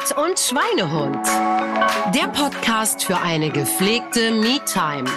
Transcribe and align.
Sport 0.00 0.16
und 0.16 0.38
Schweinehund. 0.38 1.26
Der 2.14 2.28
Podcast 2.28 3.04
für 3.04 3.18
eine 3.18 3.50
gepflegte 3.50 4.30
Me-Time. 4.30 5.08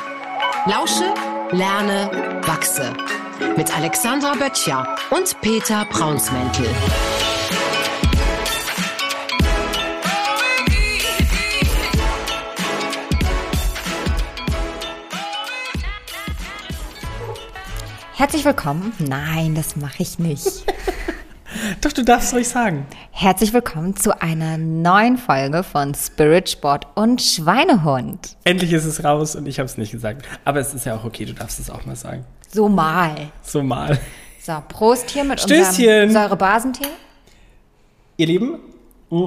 Lausche, 0.65 1.13
lerne, 1.51 2.41
wachse. 2.45 2.93
Mit 3.55 3.75
Alexandra 3.75 4.33
Böttcher 4.33 4.95
und 5.11 5.39
Peter 5.41 5.85
Braunsmäntel. 5.85 6.67
Herzlich 18.15 18.45
willkommen. 18.45 18.93
Nein, 18.99 19.55
das 19.55 19.75
mache 19.75 20.03
ich 20.03 20.19
nicht. 20.19 20.65
Doch, 21.83 21.91
du 21.91 22.05
darfst 22.05 22.33
ruhig 22.33 22.47
sagen. 22.47 22.85
Herzlich 23.11 23.51
willkommen 23.51 23.97
zu 23.97 24.21
einer 24.21 24.57
neuen 24.57 25.17
Folge 25.17 25.63
von 25.63 25.93
Spirit 25.93 26.49
Sport 26.49 26.87
und 26.95 27.21
Schweinehund. 27.21 28.37
Endlich 28.45 28.71
ist 28.71 28.85
es 28.85 29.03
raus 29.03 29.35
und 29.35 29.47
ich 29.47 29.59
habe 29.59 29.65
es 29.65 29.77
nicht 29.77 29.91
gesagt. 29.91 30.25
Aber 30.45 30.61
es 30.61 30.73
ist 30.73 30.85
ja 30.85 30.95
auch 30.95 31.03
okay, 31.03 31.25
du 31.25 31.33
darfst 31.33 31.59
es 31.59 31.69
auch 31.69 31.85
mal 31.85 31.97
sagen. 31.97 32.23
So 32.49 32.69
mal. 32.69 33.33
So 33.41 33.61
mal. 33.61 33.99
So, 34.41 34.63
Prost 34.69 35.09
hier 35.09 35.25
mit 35.25 35.41
Stößchen. 35.41 36.03
unserem 36.03 36.11
Säurebasentee. 36.11 36.87
Ihr 38.15 38.27
Lieben, 38.27 38.59
mm, 39.09 39.25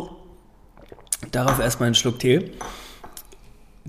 darauf 1.32 1.58
erstmal 1.58 1.88
einen 1.88 1.94
Schluck 1.94 2.20
Tee. 2.20 2.52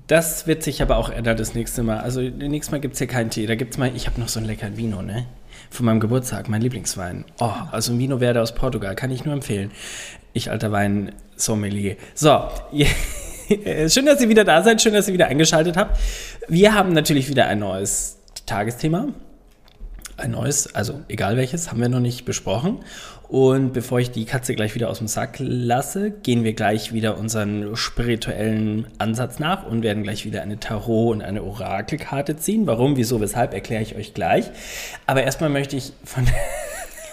Das 0.07 0.45
wird 0.45 0.63
sich 0.63 0.81
aber 0.81 0.97
auch 0.97 1.09
ändern 1.09 1.37
das 1.37 1.53
nächste 1.53 1.83
Mal. 1.83 1.99
Also 1.99 2.19
nächstes 2.19 2.71
Mal 2.73 2.81
gibt 2.81 2.95
es 2.95 2.97
hier 2.97 3.07
keinen 3.07 3.29
Tee. 3.29 3.45
Da 3.45 3.55
gibt 3.55 3.75
es 3.75 3.77
mal, 3.77 3.95
ich 3.95 4.07
habe 4.07 4.19
noch 4.19 4.27
so 4.27 4.39
einen 4.39 4.47
leckeren 4.47 4.75
Vino, 4.75 5.01
ne? 5.01 5.25
Von 5.69 5.85
meinem 5.85 5.99
Geburtstag, 5.99 6.49
mein 6.49 6.61
Lieblingswein. 6.61 7.25
Oh, 7.39 7.51
also 7.71 7.91
ein 7.91 7.99
Vino 7.99 8.19
Verde 8.19 8.41
aus 8.41 8.55
Portugal, 8.55 8.95
kann 8.95 9.11
ich 9.11 9.25
nur 9.25 9.33
empfehlen. 9.33 9.71
Ich 10.33 10.49
alter 10.51 10.71
Wein-Sommelier. 10.71 11.97
So, 12.13 12.47
schön, 13.49 14.05
dass 14.05 14.21
ihr 14.21 14.29
wieder 14.29 14.43
da 14.43 14.63
seid, 14.63 14.81
schön, 14.81 14.93
dass 14.93 15.07
ihr 15.07 15.13
wieder 15.13 15.27
eingeschaltet 15.27 15.77
habt. 15.77 15.99
Wir 16.47 16.73
haben 16.73 16.93
natürlich 16.93 17.29
wieder 17.29 17.47
ein 17.47 17.59
neues 17.59 18.17
Tagesthema. 18.45 19.07
Ein 20.17 20.31
neues, 20.31 20.73
also 20.75 21.01
egal 21.07 21.37
welches, 21.37 21.69
haben 21.69 21.79
wir 21.79 21.89
noch 21.89 21.99
nicht 21.99 22.25
besprochen. 22.25 22.79
Und 23.29 23.73
bevor 23.73 23.99
ich 23.99 24.11
die 24.11 24.25
Katze 24.25 24.55
gleich 24.55 24.73
wieder 24.73 24.89
aus 24.89 24.99
dem 24.99 25.07
Sack 25.07 25.35
lasse, 25.39 26.11
gehen 26.11 26.43
wir 26.43 26.53
gleich 26.53 26.93
wieder 26.93 27.17
unseren 27.17 27.75
spirituellen 27.75 28.87
Ansatz 28.99 29.37
nach 29.39 29.65
und 29.65 29.83
werden 29.83 30.03
gleich 30.03 30.25
wieder 30.25 30.41
eine 30.41 30.59
Tarot- 30.59 31.11
und 31.11 31.21
eine 31.21 31.43
Orakelkarte 31.43 32.37
ziehen. 32.37 32.67
Warum, 32.67 32.95
wieso, 32.95 33.19
weshalb, 33.19 33.53
erkläre 33.53 33.83
ich 33.83 33.95
euch 33.95 34.13
gleich. 34.13 34.45
Aber 35.05 35.23
erstmal 35.23 35.49
möchte 35.49 35.75
ich 35.75 35.91
von, 36.03 36.25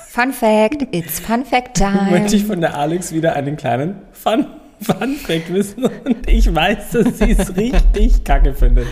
Fun 0.09 0.33
Fact, 0.33 0.95
it's 0.95 1.19
Fun 1.19 1.45
Fact 1.45 1.77
Time. 1.77 2.11
möchte 2.11 2.37
ich 2.37 2.45
von 2.45 2.61
der 2.61 2.77
Alex 2.79 3.13
wieder 3.13 3.35
einen 3.35 3.57
kleinen 3.57 3.97
Fun, 4.13 4.47
Fun 4.85 5.17
Fact 5.17 5.53
wissen. 5.53 5.85
Und 5.85 6.29
ich 6.29 6.55
weiß, 6.55 6.91
dass 6.93 7.19
sie 7.19 7.33
es 7.33 7.57
richtig 7.57 8.25
kacke 8.25 8.55
findet. 8.55 8.87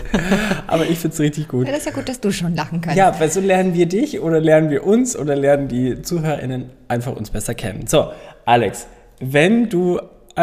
Aber 0.67 0.85
ich 0.85 0.97
finde 0.99 1.13
es 1.13 1.19
richtig 1.19 1.47
gut. 1.47 1.67
Ja, 1.67 1.71
das 1.71 1.81
ist 1.81 1.87
ja 1.87 1.91
gut, 1.93 2.09
dass 2.09 2.19
du 2.19 2.31
schon 2.31 2.55
lachen 2.55 2.81
kannst. 2.81 2.97
Ja, 2.97 3.17
weil 3.19 3.31
so 3.31 3.39
lernen 3.39 3.73
wir 3.73 3.85
dich 3.85 4.19
oder 4.19 4.39
lernen 4.39 4.69
wir 4.69 4.85
uns 4.85 5.15
oder 5.15 5.35
lernen 5.35 5.67
die 5.67 6.01
ZuhörerInnen 6.01 6.69
einfach 6.87 7.15
uns 7.15 7.29
besser 7.29 7.55
kennen. 7.55 7.87
So, 7.87 8.11
Alex, 8.45 8.87
wenn 9.19 9.69
du 9.69 9.99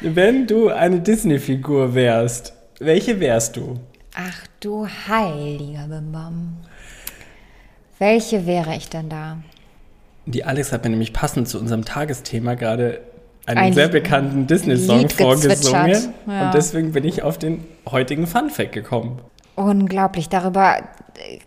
wenn 0.00 0.46
du 0.46 0.68
eine 0.68 1.00
Disney-Figur 1.00 1.94
wärst, 1.94 2.52
welche 2.78 3.18
wärst 3.20 3.56
du? 3.56 3.78
Ach 4.14 4.46
du 4.60 4.86
heiliger 4.86 5.88
Bimbam. 5.88 6.58
Welche 7.98 8.46
wäre 8.46 8.76
ich 8.76 8.88
denn 8.90 9.08
da? 9.08 9.38
Die 10.26 10.44
Alex 10.44 10.72
hat 10.72 10.84
mir 10.84 10.90
nämlich 10.90 11.12
passend 11.12 11.48
zu 11.48 11.58
unserem 11.58 11.84
Tagesthema 11.84 12.54
gerade 12.54 13.00
einen 13.46 13.58
Ein 13.58 13.72
sehr 13.72 13.88
bekannten 13.88 14.46
Disney-Song 14.46 15.08
vorgesungen. 15.08 16.14
ja. 16.28 16.46
Und 16.46 16.54
deswegen 16.54 16.92
bin 16.92 17.04
ich 17.04 17.22
auf 17.22 17.38
den 17.38 17.64
heutigen 17.90 18.26
Fun-Fact 18.26 18.72
gekommen. 18.72 19.20
Unglaublich. 19.56 20.28
Darüber 20.28 20.76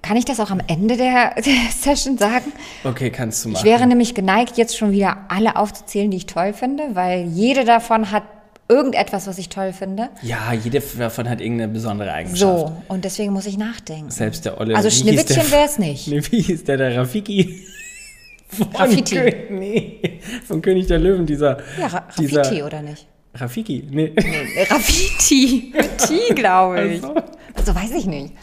kann 0.02 0.18
ich 0.18 0.26
das 0.26 0.40
auch 0.40 0.52
am 0.52 0.60
Ende 0.68 0.98
der, 0.98 1.36
der 1.46 1.54
Session 1.72 2.18
sagen. 2.18 2.52
Okay, 2.84 3.10
kannst 3.12 3.46
du 3.46 3.50
machen. 3.50 3.60
Ich 3.66 3.70
wäre 3.70 3.88
nämlich 3.88 4.14
geneigt, 4.14 4.58
jetzt 4.58 4.78
schon 4.78 4.92
wieder 4.92 5.18
alle 5.30 5.56
aufzuzählen, 5.56 6.12
die 6.12 6.18
ich 6.18 6.26
toll 6.26 6.54
finde, 6.54 6.84
weil 6.94 7.26
jede 7.28 7.64
davon 7.66 8.12
hat 8.12 8.24
irgendetwas, 8.68 9.28
was 9.28 9.38
ich 9.38 9.50
toll 9.50 9.74
finde. 9.74 10.10
ja, 10.24 10.52
jede 10.52 10.82
davon 10.98 11.30
hat 11.30 11.40
irgendeine 11.40 11.72
besondere 11.72 12.12
Eigenschaft. 12.12 12.40
So, 12.40 12.76
und 12.88 13.06
deswegen 13.06 13.32
muss 13.32 13.46
ich 13.46 13.58
nachdenken. 13.58 14.10
Selbst 14.10 14.44
der 14.46 14.60
Olle. 14.60 14.76
Also 14.76 14.90
Schneewittchen 14.90 15.52
wäre 15.52 15.66
es 15.66 15.78
nicht. 15.80 16.08
Nee, 16.08 16.22
wie 16.32 16.42
hieß 16.42 16.64
der, 16.64 16.78
der 16.78 16.98
Rafiki? 16.98 17.65
Von 18.48 18.68
Rafiti. 18.76 19.18
Kö- 19.18 19.50
nee, 19.52 20.20
von 20.48 20.62
König 20.62 20.88
der 20.88 21.00
Löwen, 21.00 21.26
dieser. 21.26 21.58
Ja, 21.80 21.88
Ra 21.88 22.08
dieser, 22.18 22.42
Rafiti, 22.42 22.64
oder 22.64 22.82
nicht? 22.82 23.08
Rafiki, 23.34 23.88
nee. 23.92 24.14
Äh, 24.16 24.64
Rafiti. 24.72 25.74
Mit 25.76 25.98
T, 25.98 26.34
glaube 26.34 26.82
ich. 26.86 27.04
Also, 27.04 27.16
Also 27.54 27.76
weiß 27.76 27.92
ich 27.92 28.06
nicht. 28.06 28.34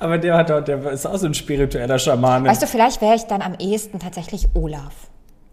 aber 0.00 0.18
der 0.18 0.36
hat 0.36 0.50
doch, 0.50 0.60
der 0.62 0.84
ist 0.92 1.06
auch 1.06 1.16
so 1.16 1.26
ein 1.26 1.34
spiritueller 1.34 1.98
Schamane. 1.98 2.48
Weißt 2.48 2.62
du, 2.62 2.66
vielleicht 2.66 3.00
wäre 3.00 3.14
ich 3.14 3.22
dann 3.22 3.40
am 3.42 3.54
ehesten 3.58 3.98
tatsächlich 4.00 4.48
Olaf. 4.54 4.92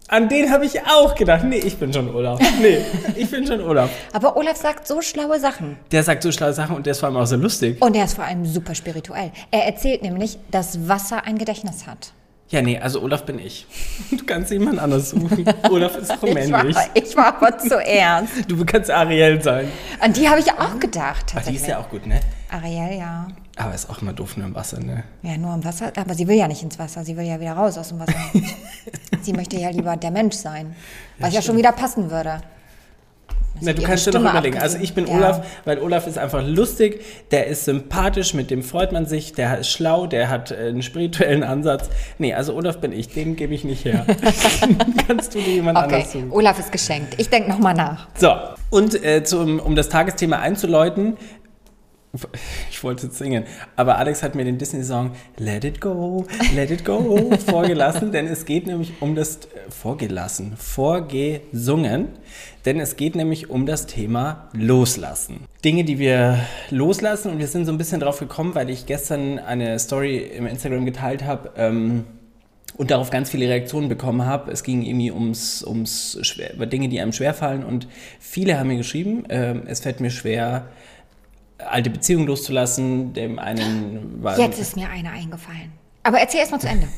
An 0.08 0.28
den 0.28 0.50
habe 0.50 0.66
ich 0.66 0.78
auch 0.82 1.14
gedacht. 1.14 1.44
Nee, 1.44 1.56
ich 1.58 1.76
bin 1.78 1.90
schon 1.90 2.14
Olaf. 2.14 2.38
Nee, 2.60 2.78
ich 3.16 3.30
bin 3.30 3.46
schon 3.46 3.62
Olaf. 3.62 3.88
Aber 4.12 4.36
Olaf 4.36 4.56
sagt 4.56 4.86
so 4.86 5.00
schlaue 5.00 5.40
Sachen. 5.40 5.78
Der 5.90 6.02
sagt 6.02 6.22
so 6.22 6.30
schlaue 6.32 6.52
Sachen 6.52 6.76
und 6.76 6.84
der 6.84 6.90
ist 6.90 6.98
vor 7.00 7.08
allem 7.08 7.16
auch 7.16 7.24
so 7.26 7.36
lustig. 7.36 7.80
Und 7.80 7.96
er 7.96 8.04
ist 8.04 8.14
vor 8.14 8.24
allem 8.24 8.44
super 8.44 8.74
spirituell. 8.74 9.30
Er 9.50 9.64
erzählt 9.64 10.02
nämlich, 10.02 10.36
dass 10.50 10.86
Wasser 10.86 11.24
ein 11.24 11.38
Gedächtnis 11.38 11.86
hat. 11.86 12.12
Ja, 12.52 12.60
nee, 12.60 12.78
also 12.78 13.00
Olaf 13.02 13.24
bin 13.24 13.38
ich. 13.38 13.66
Du 14.10 14.24
kannst 14.26 14.52
jemand 14.52 14.78
anders 14.78 15.10
suchen. 15.10 15.44
Olaf 15.70 15.96
ist 15.96 16.10
auch 16.10 16.22
Ich 16.22 16.34
männlich. 16.34 16.76
war, 16.76 16.84
ich 16.94 17.16
war 17.16 17.36
aber 17.36 17.58
zuerst. 17.58 18.32
Du 18.46 18.64
kannst 18.64 18.90
Ariel 18.90 19.42
sein. 19.42 19.68
An 19.98 20.12
die 20.12 20.28
habe 20.28 20.38
ich 20.38 20.52
auch 20.52 20.78
gedacht. 20.78 21.32
Ach, 21.34 21.42
die 21.42 21.56
ist 21.56 21.66
ja 21.66 21.78
auch 21.78 21.88
gut, 21.88 22.06
ne? 22.06 22.20
Ariel, 22.50 22.98
ja. 22.98 23.26
Aber 23.56 23.74
ist 23.74 23.88
auch 23.88 24.02
immer 24.02 24.12
doof 24.12 24.36
nur 24.36 24.46
im 24.46 24.54
Wasser, 24.54 24.80
ne? 24.80 25.02
Ja, 25.22 25.38
nur 25.38 25.54
im 25.54 25.64
Wasser. 25.64 25.92
Aber 25.96 26.14
sie 26.14 26.28
will 26.28 26.36
ja 26.36 26.46
nicht 26.46 26.62
ins 26.62 26.78
Wasser. 26.78 27.04
Sie 27.04 27.16
will 27.16 27.24
ja 27.24 27.40
wieder 27.40 27.54
raus 27.54 27.78
aus 27.78 27.88
dem 27.88 28.00
Wasser. 28.00 28.12
sie 29.22 29.32
möchte 29.32 29.56
ja 29.58 29.70
lieber 29.70 29.96
der 29.96 30.10
Mensch 30.10 30.36
sein. 30.36 30.76
Was 31.18 31.32
ja, 31.32 31.40
schon 31.40 31.56
wieder 31.56 31.72
passen 31.72 32.10
würde. 32.10 32.42
Na, 33.60 33.72
du 33.72 33.82
kannst 33.82 34.06
dir 34.06 34.10
doch 34.10 34.20
überlegen. 34.20 34.58
Also 34.58 34.76
abgesehen. 34.76 34.82
ich 34.84 34.94
bin 34.94 35.06
Ja. 35.06 35.14
Olaf, 35.14 35.46
weil 35.64 35.78
Olaf 35.78 36.06
ist 36.06 36.18
einfach 36.18 36.42
lustig, 36.46 37.00
der 37.30 37.46
ist 37.46 37.64
sympathisch, 37.64 38.34
mit 38.34 38.50
dem 38.50 38.62
freut 38.62 38.92
man 38.92 39.06
sich, 39.06 39.32
der 39.34 39.58
ist 39.58 39.70
schlau, 39.70 40.06
der 40.06 40.28
hat 40.30 40.50
äh, 40.50 40.68
einen 40.68 40.82
spirituellen 40.82 41.44
Ansatz. 41.44 41.88
Nee, 42.18 42.34
also 42.34 42.54
Olaf 42.54 42.78
bin 42.78 42.92
ich, 42.92 43.08
den 43.08 43.36
gebe 43.36 43.54
ich 43.54 43.64
nicht 43.64 43.84
her. 43.84 44.04
kannst 45.06 45.34
du 45.34 45.38
dir 45.40 45.54
jemand 45.54 45.78
Okay, 45.78 45.94
anders 45.94 46.12
suchen. 46.12 46.30
Olaf 46.32 46.58
ist 46.58 46.72
geschenkt. 46.72 47.14
Ich 47.18 47.28
denke 47.28 47.50
nochmal 47.50 47.74
nach. 47.74 48.08
So, 48.16 48.32
und 48.70 49.04
äh, 49.04 49.22
zum, 49.22 49.60
um 49.60 49.76
das 49.76 49.88
Tagesthema 49.88 50.38
einzuläuten, 50.38 51.16
ich 52.70 52.84
wollte 52.84 53.10
singen, 53.10 53.44
aber 53.74 53.96
Alex 53.96 54.22
hat 54.22 54.34
mir 54.34 54.44
den 54.44 54.58
Disney-Song 54.58 55.12
Let 55.38 55.64
It 55.64 55.80
Go, 55.80 56.26
Let 56.54 56.70
It 56.70 56.84
Go 56.84 57.30
vorgelassen, 57.46 58.12
denn 58.12 58.26
es 58.26 58.44
geht 58.44 58.66
nämlich 58.66 58.92
um 59.00 59.14
das, 59.14 59.36
äh, 59.36 59.70
vorgelassen, 59.70 60.56
vorgesungen, 60.58 62.08
denn 62.66 62.80
es 62.80 62.96
geht 62.96 63.14
nämlich 63.14 63.48
um 63.48 63.64
das 63.64 63.86
Thema 63.86 64.48
Loslassen. 64.52 65.46
Dinge, 65.64 65.84
die 65.84 65.98
wir 65.98 66.38
loslassen 66.70 67.30
und 67.30 67.38
wir 67.38 67.46
sind 67.46 67.64
so 67.64 67.72
ein 67.72 67.78
bisschen 67.78 68.00
drauf 68.00 68.18
gekommen, 68.18 68.54
weil 68.54 68.68
ich 68.68 68.84
gestern 68.84 69.38
eine 69.38 69.78
Story 69.78 70.18
im 70.18 70.46
Instagram 70.46 70.84
geteilt 70.84 71.24
habe, 71.24 71.52
ähm, 71.56 72.04
und 72.76 72.90
darauf 72.90 73.10
ganz 73.10 73.30
viele 73.30 73.48
Reaktionen 73.48 73.88
bekommen 73.88 74.24
habe. 74.24 74.50
Es 74.50 74.62
ging 74.62 74.82
irgendwie 74.82 75.10
ums, 75.10 75.62
ums 75.62 76.18
schwer, 76.22 76.54
über 76.54 76.66
Dinge, 76.66 76.88
die 76.88 77.00
einem 77.00 77.12
schwerfallen 77.12 77.64
und 77.64 77.86
viele 78.18 78.58
haben 78.58 78.68
mir 78.68 78.76
geschrieben, 78.76 79.24
ähm, 79.28 79.62
es 79.66 79.80
fällt 79.80 80.00
mir 80.00 80.10
schwer, 80.10 80.68
alte 81.58 81.90
Beziehungen 81.90 82.26
loszulassen. 82.26 83.12
Dem 83.12 83.38
einen 83.38 84.22
war 84.22 84.38
Jetzt 84.38 84.58
ist 84.60 84.76
mir 84.76 84.88
eine 84.88 85.10
eingefallen. 85.10 85.72
Aber 86.02 86.18
erzähl 86.18 86.40
erst 86.40 86.52
mal 86.52 86.60
zu 86.60 86.68
Ende. 86.68 86.88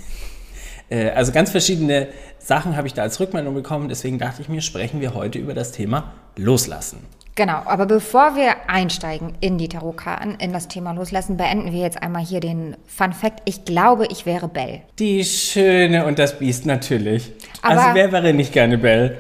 äh, 0.89 1.11
also 1.11 1.33
ganz 1.33 1.51
verschiedene 1.51 2.09
Sachen 2.39 2.77
habe 2.77 2.87
ich 2.87 2.95
da 2.95 3.03
als 3.03 3.21
Rückmeldung 3.21 3.55
bekommen. 3.55 3.89
Deswegen 3.89 4.19
dachte 4.19 4.43
ich 4.43 4.49
mir, 4.49 4.61
sprechen 4.61 5.01
wir 5.01 5.15
heute 5.15 5.39
über 5.39 5.55
das 5.55 5.73
Thema 5.73 6.13
Loslassen. 6.37 6.99
Genau, 7.37 7.63
aber 7.65 7.87
bevor 7.87 8.37
wir 8.37 8.55
einsteigen 8.69 9.33
in 9.41 9.59
die 9.59 9.69
Tarotkarten, 9.69 10.37
in 10.39 10.53
das 10.53 10.69
Thema 10.69 10.93
Loslassen, 10.93 11.37
beenden 11.37 11.73
wir 11.73 11.81
jetzt 11.81 12.01
einmal 12.01 12.25
hier 12.25 12.39
den 12.39 12.77
Fun 12.87 13.13
Fact. 13.13 13.43
Ich 13.45 13.65
glaube, 13.65 14.07
ich 14.07 14.25
wäre 14.25 14.47
Belle. 14.47 14.83
Die 15.01 15.25
Schöne 15.25 16.07
und 16.07 16.21
das 16.21 16.39
Biest 16.39 16.65
natürlich. 16.65 17.33
Aber- 17.61 17.81
also 17.81 17.95
wer 17.95 18.13
wäre 18.13 18.33
nicht 18.33 18.53
gerne 18.53 18.79
Belle? 18.79 19.17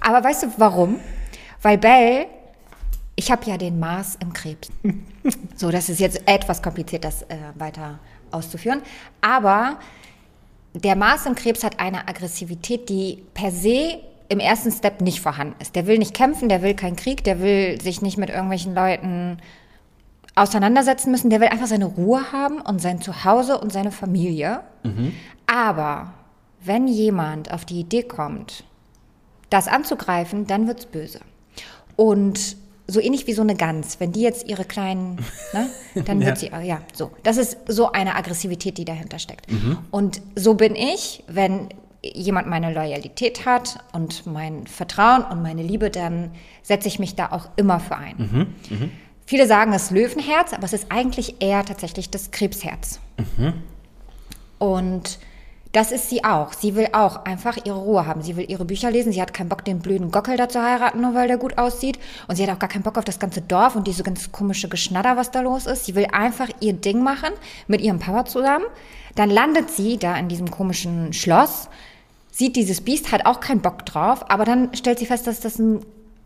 Aber 0.00 0.22
weißt 0.22 0.42
du 0.42 0.46
warum? 0.58 1.00
Weil 1.62 1.78
Belle, 1.78 2.26
ich 3.16 3.30
habe 3.30 3.44
ja 3.46 3.56
den 3.56 3.78
Mars 3.78 4.16
im 4.20 4.32
Krebs. 4.32 4.68
So, 5.56 5.70
das 5.70 5.88
ist 5.88 6.00
jetzt 6.00 6.20
etwas 6.26 6.60
kompliziert, 6.60 7.04
das 7.04 7.22
äh, 7.22 7.36
weiter 7.54 7.98
auszuführen. 8.30 8.82
Aber 9.22 9.78
der 10.74 10.96
Mars 10.96 11.24
im 11.24 11.34
Krebs 11.34 11.64
hat 11.64 11.80
eine 11.80 12.08
Aggressivität, 12.08 12.88
die 12.88 13.22
per 13.32 13.50
se 13.50 14.00
im 14.28 14.40
ersten 14.40 14.70
Step 14.72 15.00
nicht 15.00 15.20
vorhanden 15.20 15.54
ist. 15.60 15.76
Der 15.76 15.86
will 15.86 15.98
nicht 15.98 16.12
kämpfen, 16.12 16.48
der 16.48 16.60
will 16.60 16.74
keinen 16.74 16.96
Krieg, 16.96 17.24
der 17.24 17.40
will 17.40 17.80
sich 17.80 18.02
nicht 18.02 18.18
mit 18.18 18.28
irgendwelchen 18.28 18.74
Leuten 18.74 19.38
auseinandersetzen 20.34 21.10
müssen. 21.10 21.30
Der 21.30 21.40
will 21.40 21.48
einfach 21.48 21.68
seine 21.68 21.86
Ruhe 21.86 22.32
haben 22.32 22.60
und 22.60 22.82
sein 22.82 23.00
Zuhause 23.00 23.58
und 23.58 23.72
seine 23.72 23.92
Familie. 23.92 24.60
Aber 25.46 26.12
wenn 26.62 26.88
jemand 26.88 27.52
auf 27.52 27.64
die 27.64 27.80
Idee 27.80 28.02
kommt, 28.02 28.64
das 29.50 29.68
anzugreifen, 29.68 30.46
dann 30.46 30.66
wird's 30.66 30.86
böse. 30.86 31.20
Und 31.96 32.56
so 32.86 33.00
ähnlich 33.00 33.26
wie 33.26 33.32
so 33.32 33.42
eine 33.42 33.54
Gans, 33.54 33.98
wenn 33.98 34.12
die 34.12 34.20
jetzt 34.20 34.46
ihre 34.46 34.64
kleinen, 34.64 35.16
ne, 35.52 35.68
dann 36.04 36.20
wird 36.20 36.42
Ja. 36.42 36.60
sie, 36.60 36.66
ja, 36.66 36.80
so. 36.92 37.10
Das 37.22 37.36
ist 37.38 37.56
so 37.66 37.92
eine 37.92 38.14
Aggressivität, 38.14 38.76
die 38.78 38.84
dahinter 38.84 39.18
steckt. 39.18 39.46
Und 39.90 40.20
so 40.36 40.54
bin 40.54 40.74
ich, 40.76 41.24
wenn 41.26 41.68
jemand 42.02 42.46
meine 42.48 42.72
Loyalität 42.74 43.46
hat 43.46 43.78
und 43.92 44.26
mein 44.26 44.66
Vertrauen 44.66 45.22
und 45.24 45.40
meine 45.42 45.62
Liebe, 45.62 45.88
dann 45.90 46.32
setze 46.62 46.88
ich 46.88 46.98
mich 46.98 47.14
da 47.14 47.32
auch 47.32 47.48
immer 47.56 47.80
für 47.80 47.96
ein. 47.96 48.52
Viele 49.24 49.46
sagen 49.46 49.72
es 49.72 49.90
Löwenherz, 49.90 50.52
aber 50.52 50.64
es 50.64 50.74
ist 50.74 50.86
eigentlich 50.90 51.36
eher 51.40 51.64
tatsächlich 51.64 52.10
das 52.10 52.30
Krebsherz. 52.30 53.00
Und 54.58 55.18
das 55.74 55.90
ist 55.90 56.08
sie 56.08 56.22
auch. 56.24 56.52
Sie 56.52 56.76
will 56.76 56.88
auch 56.92 57.24
einfach 57.24 57.58
ihre 57.64 57.78
Ruhe 57.78 58.06
haben. 58.06 58.22
Sie 58.22 58.36
will 58.36 58.48
ihre 58.48 58.64
Bücher 58.64 58.92
lesen. 58.92 59.12
Sie 59.12 59.20
hat 59.20 59.34
keinen 59.34 59.48
Bock, 59.48 59.64
den 59.64 59.80
blöden 59.80 60.12
Gockel 60.12 60.36
da 60.36 60.48
zu 60.48 60.62
heiraten, 60.62 61.00
nur 61.00 61.14
weil 61.14 61.26
der 61.26 61.36
gut 61.36 61.58
aussieht. 61.58 61.98
Und 62.28 62.36
sie 62.36 62.44
hat 62.44 62.54
auch 62.54 62.60
gar 62.60 62.68
keinen 62.68 62.84
Bock 62.84 62.96
auf 62.96 63.04
das 63.04 63.18
ganze 63.18 63.42
Dorf 63.42 63.74
und 63.74 63.88
diese 63.88 64.04
ganz 64.04 64.30
komische 64.30 64.68
Geschnatter, 64.68 65.16
was 65.16 65.32
da 65.32 65.40
los 65.40 65.66
ist. 65.66 65.84
Sie 65.84 65.96
will 65.96 66.06
einfach 66.12 66.48
ihr 66.60 66.74
Ding 66.74 67.02
machen 67.02 67.30
mit 67.66 67.80
ihrem 67.80 67.98
Papa 67.98 68.24
zusammen. 68.24 68.64
Dann 69.16 69.30
landet 69.30 69.68
sie 69.68 69.98
da 69.98 70.16
in 70.16 70.28
diesem 70.28 70.48
komischen 70.48 71.12
Schloss, 71.12 71.68
sieht 72.30 72.54
dieses 72.54 72.80
Biest, 72.80 73.10
hat 73.10 73.26
auch 73.26 73.40
keinen 73.40 73.60
Bock 73.60 73.84
drauf, 73.84 74.30
aber 74.30 74.44
dann 74.44 74.74
stellt 74.74 75.00
sie 75.00 75.06
fest, 75.06 75.26
dass 75.26 75.40
das 75.40 75.58
ein 75.58 75.84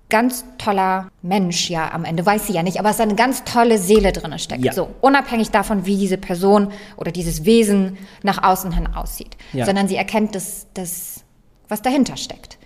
ganz 0.08 0.44
toller 0.56 1.10
Mensch 1.22 1.68
ja 1.68 1.92
am 1.92 2.04
Ende, 2.04 2.24
weiß 2.24 2.46
sie 2.46 2.54
ja 2.54 2.62
nicht, 2.62 2.78
aber 2.78 2.90
es 2.90 2.96
ist 2.96 3.02
eine 3.02 3.14
ganz 3.14 3.44
tolle 3.44 3.78
Seele 3.78 4.12
drin 4.12 4.38
steckt. 4.38 4.64
Ja. 4.64 4.72
So, 4.72 4.88
unabhängig 5.00 5.50
davon, 5.50 5.86
wie 5.86 5.96
diese 5.96 6.18
Person 6.18 6.72
oder 6.96 7.12
dieses 7.12 7.44
Wesen 7.44 7.98
nach 8.22 8.42
außen 8.42 8.72
hin 8.72 8.86
aussieht. 8.86 9.36
Ja. 9.52 9.66
Sondern 9.66 9.88
sie 9.88 9.96
erkennt 9.96 10.34
das, 10.34 10.66
das, 10.74 11.24
was 11.68 11.82
dahinter 11.82 12.16
steckt. 12.16 12.58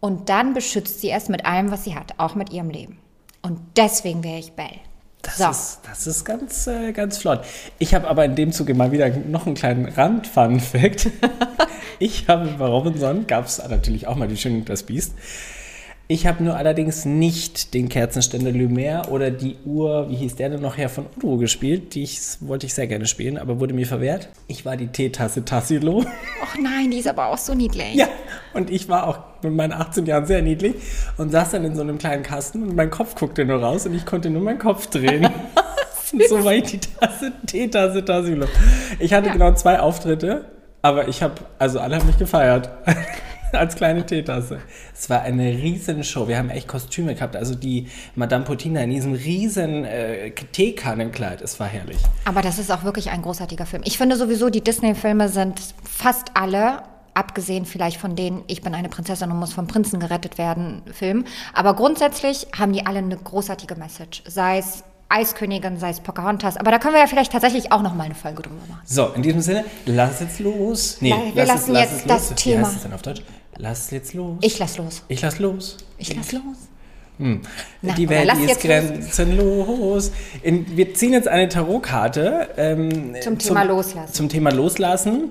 Und 0.00 0.28
dann 0.28 0.52
beschützt 0.52 1.00
sie 1.00 1.10
es 1.10 1.28
mit 1.28 1.46
allem, 1.46 1.70
was 1.70 1.84
sie 1.84 1.94
hat, 1.94 2.14
auch 2.18 2.34
mit 2.34 2.52
ihrem 2.52 2.70
Leben. 2.70 2.98
Und 3.40 3.58
deswegen 3.76 4.22
wäre 4.24 4.38
ich 4.38 4.52
Belle. 4.52 4.80
Das, 5.22 5.38
So. 5.38 5.48
ist, 5.48 5.80
das 5.88 6.06
ist 6.06 6.24
ganz, 6.24 6.66
äh, 6.66 6.92
ganz 6.92 7.18
flott. 7.18 7.44
Ich 7.78 7.94
habe 7.94 8.08
aber 8.08 8.24
in 8.24 8.34
dem 8.34 8.52
Zuge 8.52 8.74
mal 8.74 8.90
wieder 8.90 9.08
noch 9.08 9.46
einen 9.46 9.54
kleinen 9.54 9.86
Rand-Fun-Fact. 9.86 11.10
ich 12.00 12.26
habe 12.28 12.48
bei 12.58 12.66
Robinson, 12.66 13.26
gab 13.28 13.46
es 13.46 13.58
natürlich 13.58 14.08
auch 14.08 14.16
mal 14.16 14.26
die 14.26 14.36
Schöne 14.36 14.58
und 14.58 14.68
das 14.68 14.82
Biest. 14.82 15.14
Ich 16.12 16.26
habe 16.26 16.44
nur 16.44 16.56
allerdings 16.56 17.06
nicht 17.06 17.72
den 17.72 17.88
Kerzenständer 17.88 18.50
Lumière 18.50 19.08
oder 19.08 19.30
die 19.30 19.56
Uhr, 19.64 20.10
wie 20.10 20.16
hieß 20.16 20.36
der 20.36 20.50
denn 20.50 20.60
noch 20.60 20.76
her, 20.76 20.90
von 20.90 21.06
Udo 21.16 21.38
gespielt. 21.38 21.94
Die 21.94 22.02
ich, 22.02 22.20
wollte 22.40 22.66
ich 22.66 22.74
sehr 22.74 22.86
gerne 22.86 23.06
spielen, 23.06 23.38
aber 23.38 23.60
wurde 23.60 23.72
mir 23.72 23.86
verwehrt. 23.86 24.28
Ich 24.46 24.66
war 24.66 24.76
die 24.76 24.88
Teetasse 24.88 25.42
Tassilo. 25.42 26.04
Ach 26.44 26.58
nein, 26.60 26.90
die 26.90 26.98
ist 26.98 27.08
aber 27.08 27.28
auch 27.28 27.38
so 27.38 27.54
niedlich. 27.54 27.94
Ja, 27.94 28.08
und 28.52 28.68
ich 28.68 28.90
war 28.90 29.06
auch 29.06 29.20
mit 29.42 29.54
meinen 29.54 29.72
18 29.72 30.04
Jahren 30.04 30.26
sehr 30.26 30.42
niedlich 30.42 30.74
und 31.16 31.32
saß 31.32 31.52
dann 31.52 31.64
in 31.64 31.74
so 31.74 31.80
einem 31.80 31.96
kleinen 31.96 32.22
Kasten 32.22 32.62
und 32.62 32.76
mein 32.76 32.90
Kopf 32.90 33.14
guckte 33.14 33.46
nur 33.46 33.62
raus 33.62 33.86
und 33.86 33.94
ich 33.94 34.04
konnte 34.04 34.28
nur 34.28 34.42
meinen 34.42 34.58
Kopf 34.58 34.88
drehen. 34.88 35.24
und 36.12 36.28
so 36.28 36.44
war 36.44 36.52
ich 36.52 36.64
die 36.64 36.80
Tasse, 36.80 37.32
Teetasse 37.46 38.04
Tassilo. 38.04 38.48
Ich 38.98 39.14
hatte 39.14 39.30
genau 39.30 39.54
zwei 39.54 39.80
Auftritte, 39.80 40.44
aber 40.82 41.08
ich 41.08 41.22
habe, 41.22 41.36
also 41.58 41.80
alle 41.80 41.96
haben 41.96 42.06
mich 42.06 42.18
gefeiert. 42.18 42.68
Als 43.58 43.76
kleine 43.76 44.06
Teetasse. 44.06 44.60
Es 44.94 45.10
war 45.10 45.22
eine 45.22 45.48
riesen 45.48 46.04
Show. 46.04 46.26
Wir 46.26 46.38
haben 46.38 46.48
echt 46.48 46.68
Kostüme 46.68 47.14
gehabt. 47.14 47.36
Also 47.36 47.54
die 47.54 47.88
Madame 48.14 48.44
Putina 48.44 48.80
in 48.80 48.90
diesem 48.90 49.12
riesen 49.12 49.84
äh, 49.84 50.30
Teekannenkleid. 50.30 51.42
Es 51.42 51.60
war 51.60 51.66
herrlich. 51.66 51.98
Aber 52.24 52.40
das 52.40 52.58
ist 52.58 52.70
auch 52.70 52.84
wirklich 52.84 53.10
ein 53.10 53.20
großartiger 53.20 53.66
Film. 53.66 53.82
Ich 53.84 53.98
finde 53.98 54.16
sowieso, 54.16 54.48
die 54.48 54.62
Disney-Filme 54.62 55.28
sind 55.28 55.60
fast 55.84 56.28
alle, 56.34 56.82
abgesehen 57.14 57.66
vielleicht 57.66 57.98
von 57.98 58.16
denen 58.16 58.42
Ich 58.46 58.62
bin 58.62 58.74
eine 58.74 58.88
Prinzessin 58.88 59.30
und 59.30 59.38
muss 59.38 59.52
vom 59.52 59.66
Prinzen 59.66 60.00
gerettet 60.00 60.38
werden, 60.38 60.82
Film. 60.90 61.26
Aber 61.52 61.74
grundsätzlich 61.74 62.46
haben 62.58 62.72
die 62.72 62.86
alle 62.86 62.98
eine 62.98 63.16
großartige 63.16 63.74
Message. 63.74 64.22
Sei 64.26 64.58
es 64.58 64.82
Eiskönigin, 65.12 65.78
sei 65.78 65.90
es 65.90 66.00
Pocahontas. 66.00 66.56
Aber 66.56 66.70
da 66.70 66.78
können 66.78 66.94
wir 66.94 67.00
ja 67.00 67.06
vielleicht 67.06 67.32
tatsächlich 67.32 67.70
auch 67.70 67.82
noch 67.82 67.94
mal 67.94 68.04
eine 68.04 68.14
Folge 68.14 68.42
drüber 68.42 68.56
machen. 68.68 68.80
So, 68.84 69.08
in 69.08 69.22
diesem 69.22 69.40
Sinne, 69.42 69.64
lass 69.86 70.20
jetzt 70.20 70.40
los. 70.40 70.96
Nee, 71.00 71.14
wir 71.34 71.44
lass 71.44 71.68
lassen 71.68 71.76
es, 71.76 71.80
lass 71.82 71.90
jetzt 71.92 72.10
das 72.10 72.30
los. 72.30 72.38
Thema. 72.42 72.60
Wie 72.60 72.64
heißt 72.66 72.76
es 72.76 72.82
denn 72.82 72.92
auf 72.94 73.02
Deutsch? 73.02 73.22
Lass 73.58 73.90
jetzt 73.90 74.14
los. 74.14 74.38
Ich 74.40 74.58
lass 74.58 74.78
los. 74.78 75.02
Ich 75.08 75.20
lass 75.20 75.38
los. 75.38 75.76
Ich 75.98 76.14
lass 76.16 76.32
los. 76.32 76.42
Na, 77.18 77.92
die 77.94 78.08
Welt 78.08 78.32
ist 78.48 78.60
grenzenlos. 78.62 80.10
In, 80.42 80.76
wir 80.76 80.94
ziehen 80.94 81.12
jetzt 81.12 81.28
eine 81.28 81.48
Tarotkarte 81.48 82.48
ähm, 82.56 83.14
Zum 83.20 83.38
Thema 83.38 83.62
Loslassen. 83.62 84.12
Zum 84.14 84.28
Thema 84.28 84.50
Loslassen, 84.50 85.30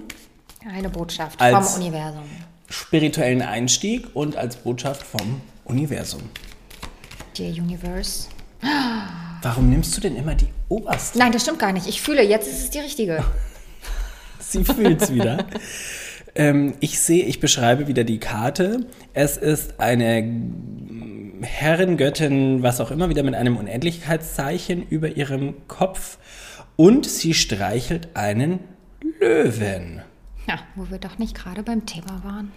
Eine 0.73 0.89
Botschaft 0.89 1.41
Als- 1.41 1.71
vom 1.73 1.81
Universum. 1.81 2.23
spirituellen 2.69 3.41
Einstieg 3.41 4.07
und 4.13 4.37
als 4.37 4.55
Botschaft 4.57 5.03
vom 5.03 5.41
Universum. 5.65 6.21
Dear 7.37 7.49
Universe. 7.49 8.27
Warum 9.41 9.69
nimmst 9.69 9.95
du 9.97 10.01
denn 10.01 10.15
immer 10.15 10.35
die 10.35 10.47
oberste? 10.69 11.17
Nein, 11.17 11.31
das 11.31 11.41
stimmt 11.41 11.59
gar 11.59 11.71
nicht. 11.73 11.87
Ich 11.87 12.01
fühle, 12.01 12.23
jetzt 12.23 12.47
ist 12.47 12.61
es 12.63 12.69
die 12.69 12.79
richtige. 12.79 13.23
Sie 14.39 14.63
fühlt's 14.63 15.13
wieder. 15.13 15.45
ähm, 16.35 16.75
ich 16.79 16.99
sehe, 16.99 17.23
ich 17.25 17.39
beschreibe 17.39 17.87
wieder 17.87 18.03
die 18.03 18.19
Karte. 18.19 18.85
Es 19.13 19.37
ist 19.37 19.79
eine 19.79 20.23
Herrin, 21.41 21.97
Göttin, 21.97 22.61
was 22.61 22.79
auch 22.81 22.91
immer, 22.91 23.09
wieder 23.09 23.23
mit 23.23 23.33
einem 23.33 23.57
Unendlichkeitszeichen 23.57 24.85
über 24.87 25.09
ihrem 25.09 25.67
Kopf. 25.67 26.17
Und 26.75 27.05
sie 27.05 27.33
streichelt 27.33 28.09
einen 28.15 28.59
Löwen. 29.19 30.01
Ja, 30.47 30.59
wo 30.75 30.89
wir 30.89 30.99
doch 30.99 31.17
nicht 31.17 31.35
gerade 31.35 31.63
beim 31.63 31.85
Thema 31.85 32.23
waren. 32.23 32.51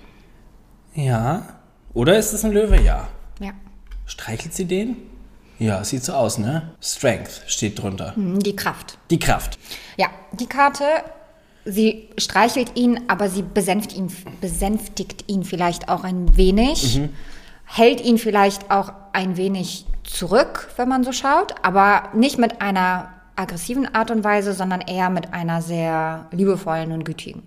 Ja. 0.95 1.61
Oder 1.95 2.19
ist 2.19 2.33
es 2.33 2.45
ein 2.45 2.53
Löwe? 2.53 2.81
Ja. 2.81 3.09
Ja. 3.41 3.53
Streichelt 4.07 4.55
sie 4.55 4.65
den? 4.67 4.97
Ja, 5.65 5.83
sieht 5.83 6.05
so 6.05 6.13
aus, 6.13 6.37
ne? 6.37 6.75
Strength 6.83 7.43
steht 7.47 7.81
drunter. 7.81 8.15
Hm, 8.17 8.39
Die 8.39 8.55
Kraft. 8.55 8.99
Die 9.11 9.19
Kraft. 9.19 9.59
Ja, 9.97 10.09
die 10.33 10.45
Karte, 10.47 10.85
sie 11.65 12.11
streichelt 12.19 12.73
ihn, 12.77 13.01
aber 13.09 13.31
sie 13.31 13.41
besänftigt 13.43 13.97
ihn, 13.97 14.13
besänftigt 14.43 15.25
ihn 15.27 15.43
vielleicht 15.43 15.89
auch 15.89 16.05
ein 16.05 16.37
wenig, 16.37 17.01
hält 17.65 18.03
ihn 18.03 18.19
vielleicht 18.19 18.71
auch 18.71 18.93
ein 19.15 19.39
wenig 19.39 19.87
zurück, 20.03 20.69
wenn 20.77 20.87
man 20.91 21.03
so 21.03 21.13
schaut, 21.13 21.55
aber 21.63 22.11
nicht 22.13 22.37
mit 22.39 22.61
einer 22.61 23.14
aggressiven 23.37 23.95
Art 23.95 24.11
und 24.11 24.25
Weise, 24.25 24.53
sondern 24.53 24.81
eher 24.81 25.11
mit 25.11 25.33
einer 25.33 25.63
sehr 25.63 26.27
liebevollen 26.31 26.93
und 26.93 27.05
gütigen. 27.05 27.43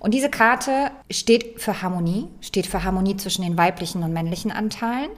Und 0.00 0.14
diese 0.14 0.30
Karte 0.30 0.90
steht 1.10 1.60
für 1.60 1.82
Harmonie, 1.82 2.26
steht 2.40 2.66
für 2.66 2.82
Harmonie 2.82 3.16
zwischen 3.16 3.42
den 3.42 3.56
weiblichen 3.56 4.02
und 4.02 4.12
männlichen 4.12 4.50
Anteilen, 4.50 5.10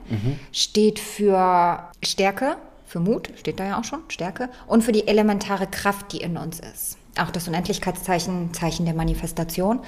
steht 0.51 0.99
für 0.99 1.89
Stärke, 2.03 2.57
für 2.85 2.99
Mut, 2.99 3.29
steht 3.35 3.59
da 3.59 3.65
ja 3.65 3.79
auch 3.79 3.83
schon, 3.83 4.01
Stärke, 4.09 4.49
und 4.67 4.83
für 4.83 4.91
die 4.91 5.07
elementare 5.07 5.65
Kraft, 5.67 6.13
die 6.13 6.17
in 6.17 6.37
uns 6.37 6.59
ist. 6.59 6.97
Auch 7.17 7.31
das 7.31 7.47
Unendlichkeitszeichen, 7.47 8.53
Zeichen 8.53 8.85
der 8.85 8.93
Manifestation. 8.93 9.79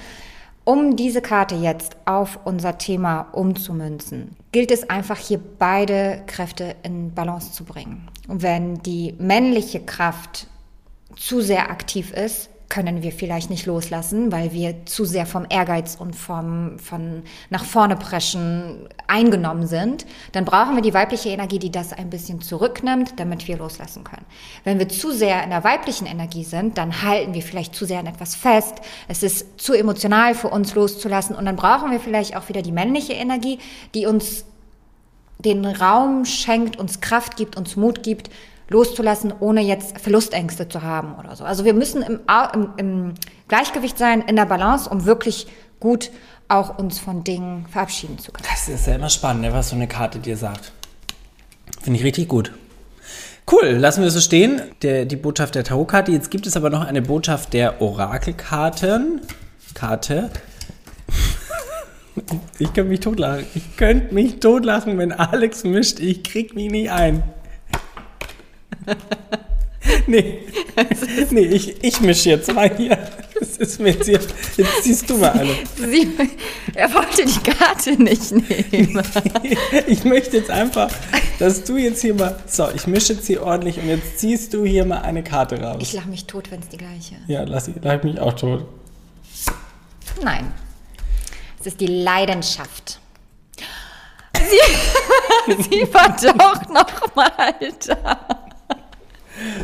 Um 0.68 0.96
diese 0.96 1.22
Karte 1.22 1.54
jetzt 1.54 1.96
auf 2.04 2.40
unser 2.44 2.76
Thema 2.76 3.22
umzumünzen, 3.32 4.36
gilt 4.52 4.70
es 4.70 4.90
einfach 4.90 5.16
hier 5.16 5.40
beide 5.58 6.22
Kräfte 6.26 6.76
in 6.82 7.14
Balance 7.14 7.52
zu 7.52 7.64
bringen. 7.64 8.06
Und 8.28 8.42
wenn 8.42 8.74
die 8.82 9.14
männliche 9.18 9.80
Kraft 9.80 10.46
zu 11.16 11.40
sehr 11.40 11.70
aktiv 11.70 12.12
ist, 12.12 12.50
können 12.68 13.02
wir 13.02 13.12
vielleicht 13.12 13.48
nicht 13.48 13.64
loslassen, 13.64 14.30
weil 14.30 14.52
wir 14.52 14.84
zu 14.84 15.06
sehr 15.06 15.24
vom 15.24 15.46
Ehrgeiz 15.48 15.96
und 15.98 16.14
vom 16.14 16.78
von 16.78 17.22
nach 17.48 17.64
vorne 17.64 17.96
preschen 17.96 18.88
eingenommen 19.06 19.66
sind. 19.66 20.04
Dann 20.32 20.44
brauchen 20.44 20.74
wir 20.74 20.82
die 20.82 20.92
weibliche 20.92 21.30
Energie, 21.30 21.58
die 21.58 21.72
das 21.72 21.94
ein 21.94 22.10
bisschen 22.10 22.42
zurücknimmt, 22.42 23.18
damit 23.18 23.48
wir 23.48 23.56
loslassen 23.56 24.04
können. 24.04 24.26
Wenn 24.64 24.78
wir 24.78 24.88
zu 24.88 25.12
sehr 25.12 25.42
in 25.42 25.50
der 25.50 25.64
weiblichen 25.64 26.06
Energie 26.06 26.44
sind, 26.44 26.76
dann 26.76 27.02
halten 27.02 27.32
wir 27.32 27.42
vielleicht 27.42 27.74
zu 27.74 27.86
sehr 27.86 28.00
an 28.00 28.06
etwas 28.06 28.34
fest. 28.34 28.74
Es 29.08 29.22
ist 29.22 29.60
zu 29.60 29.72
emotional 29.72 30.34
für 30.34 30.48
uns 30.48 30.74
loszulassen 30.74 31.36
und 31.36 31.46
dann 31.46 31.56
brauchen 31.56 31.90
wir 31.90 32.00
vielleicht 32.00 32.36
auch 32.36 32.48
wieder 32.50 32.60
die 32.60 32.72
männliche 32.72 33.14
Energie, 33.14 33.58
die 33.94 34.04
uns 34.04 34.44
den 35.38 35.64
Raum 35.64 36.24
schenkt, 36.24 36.78
uns 36.78 37.00
Kraft 37.00 37.36
gibt, 37.36 37.56
uns 37.56 37.76
Mut 37.76 38.02
gibt, 38.02 38.28
loszulassen, 38.68 39.32
ohne 39.40 39.62
jetzt 39.62 39.98
Verlustängste 39.98 40.68
zu 40.68 40.82
haben 40.82 41.16
oder 41.18 41.34
so. 41.36 41.44
Also 41.44 41.64
wir 41.64 41.74
müssen 41.74 42.02
im, 42.02 42.20
im, 42.54 42.68
im 42.76 43.14
Gleichgewicht 43.48 43.98
sein, 43.98 44.22
in 44.22 44.36
der 44.36 44.46
Balance, 44.46 44.88
um 44.88 45.04
wirklich 45.04 45.46
gut 45.80 46.10
auch 46.48 46.78
uns 46.78 46.98
von 46.98 47.24
Dingen 47.24 47.66
verabschieden 47.70 48.18
zu 48.18 48.32
können. 48.32 48.48
Das 48.50 48.68
ist 48.68 48.86
ja 48.86 48.94
immer 48.94 49.10
spannend, 49.10 49.42
ne, 49.42 49.52
was 49.52 49.70
so 49.70 49.76
eine 49.76 49.86
Karte 49.86 50.18
dir 50.18 50.36
sagt. 50.36 50.72
Finde 51.82 51.98
ich 51.98 52.04
richtig 52.04 52.28
gut. 52.28 52.52
Cool, 53.50 53.68
lassen 53.68 54.02
wir 54.02 54.08
es 54.08 54.14
so 54.14 54.20
stehen. 54.20 54.60
Der, 54.82 55.06
die 55.06 55.16
Botschaft 55.16 55.54
der 55.54 55.64
Tarotkarte. 55.64 56.12
Jetzt 56.12 56.30
gibt 56.30 56.46
es 56.46 56.56
aber 56.56 56.68
noch 56.68 56.84
eine 56.84 57.00
Botschaft 57.00 57.54
der 57.54 57.80
Orakelkarten. 57.80 59.20
Karte. 59.74 60.30
Ich 62.58 62.74
könnte 62.74 62.90
mich 62.90 62.98
totlachen. 62.98 63.46
Ich 63.54 63.76
könnte 63.76 64.12
mich 64.12 64.40
totlachen, 64.40 64.98
wenn 64.98 65.12
Alex 65.12 65.62
mischt. 65.62 66.00
Ich 66.00 66.24
krieg 66.24 66.52
mich 66.56 66.68
nicht 66.68 66.90
ein. 66.90 67.22
Nee, 70.06 70.40
nee 71.30 71.40
ich, 71.40 71.82
ich 71.82 72.00
mische 72.00 72.30
jetzt 72.30 72.52
mal 72.52 72.74
hier. 72.76 72.98
Was 73.38 73.56
ist 73.56 73.80
mit 73.80 74.06
dir? 74.06 74.20
Jetzt 74.56 74.82
ziehst 74.82 75.08
du 75.08 75.16
mal 75.16 75.30
alle. 75.30 75.54
Sie, 75.76 76.08
er 76.74 76.92
wollte 76.92 77.24
die 77.24 77.50
Karte 77.50 78.02
nicht 78.02 78.32
nehmen. 78.32 79.02
Ich 79.86 80.04
möchte 80.04 80.36
jetzt 80.38 80.50
einfach, 80.50 80.90
dass 81.38 81.64
du 81.64 81.76
jetzt 81.76 82.02
hier 82.02 82.14
mal. 82.14 82.38
So, 82.46 82.68
ich 82.74 82.86
mische 82.86 83.14
jetzt 83.14 83.26
hier 83.26 83.42
ordentlich 83.42 83.78
und 83.78 83.88
jetzt 83.88 84.18
ziehst 84.18 84.52
du 84.54 84.64
hier 84.64 84.84
mal 84.84 85.02
eine 85.02 85.22
Karte 85.22 85.60
raus. 85.60 85.78
Ich 85.80 85.92
lache 85.92 86.08
mich 86.08 86.26
tot, 86.26 86.50
wenn 86.50 86.60
es 86.60 86.68
die 86.68 86.78
gleiche 86.78 87.14
ist. 87.14 87.28
ja, 87.28 87.44
lass 87.44 87.68
ich, 87.68 87.76
lach 87.80 88.02
mich 88.02 88.18
auch 88.20 88.32
tot. 88.32 88.66
Nein. 90.22 90.52
Es 91.60 91.66
ist 91.66 91.80
die 91.80 91.86
Leidenschaft. 91.86 93.00
Sie, 94.34 95.62
sie 95.70 95.94
war 95.94 96.16
doch 96.16 96.68
noch 96.68 97.14
mal 97.14 97.54
da. 97.86 98.47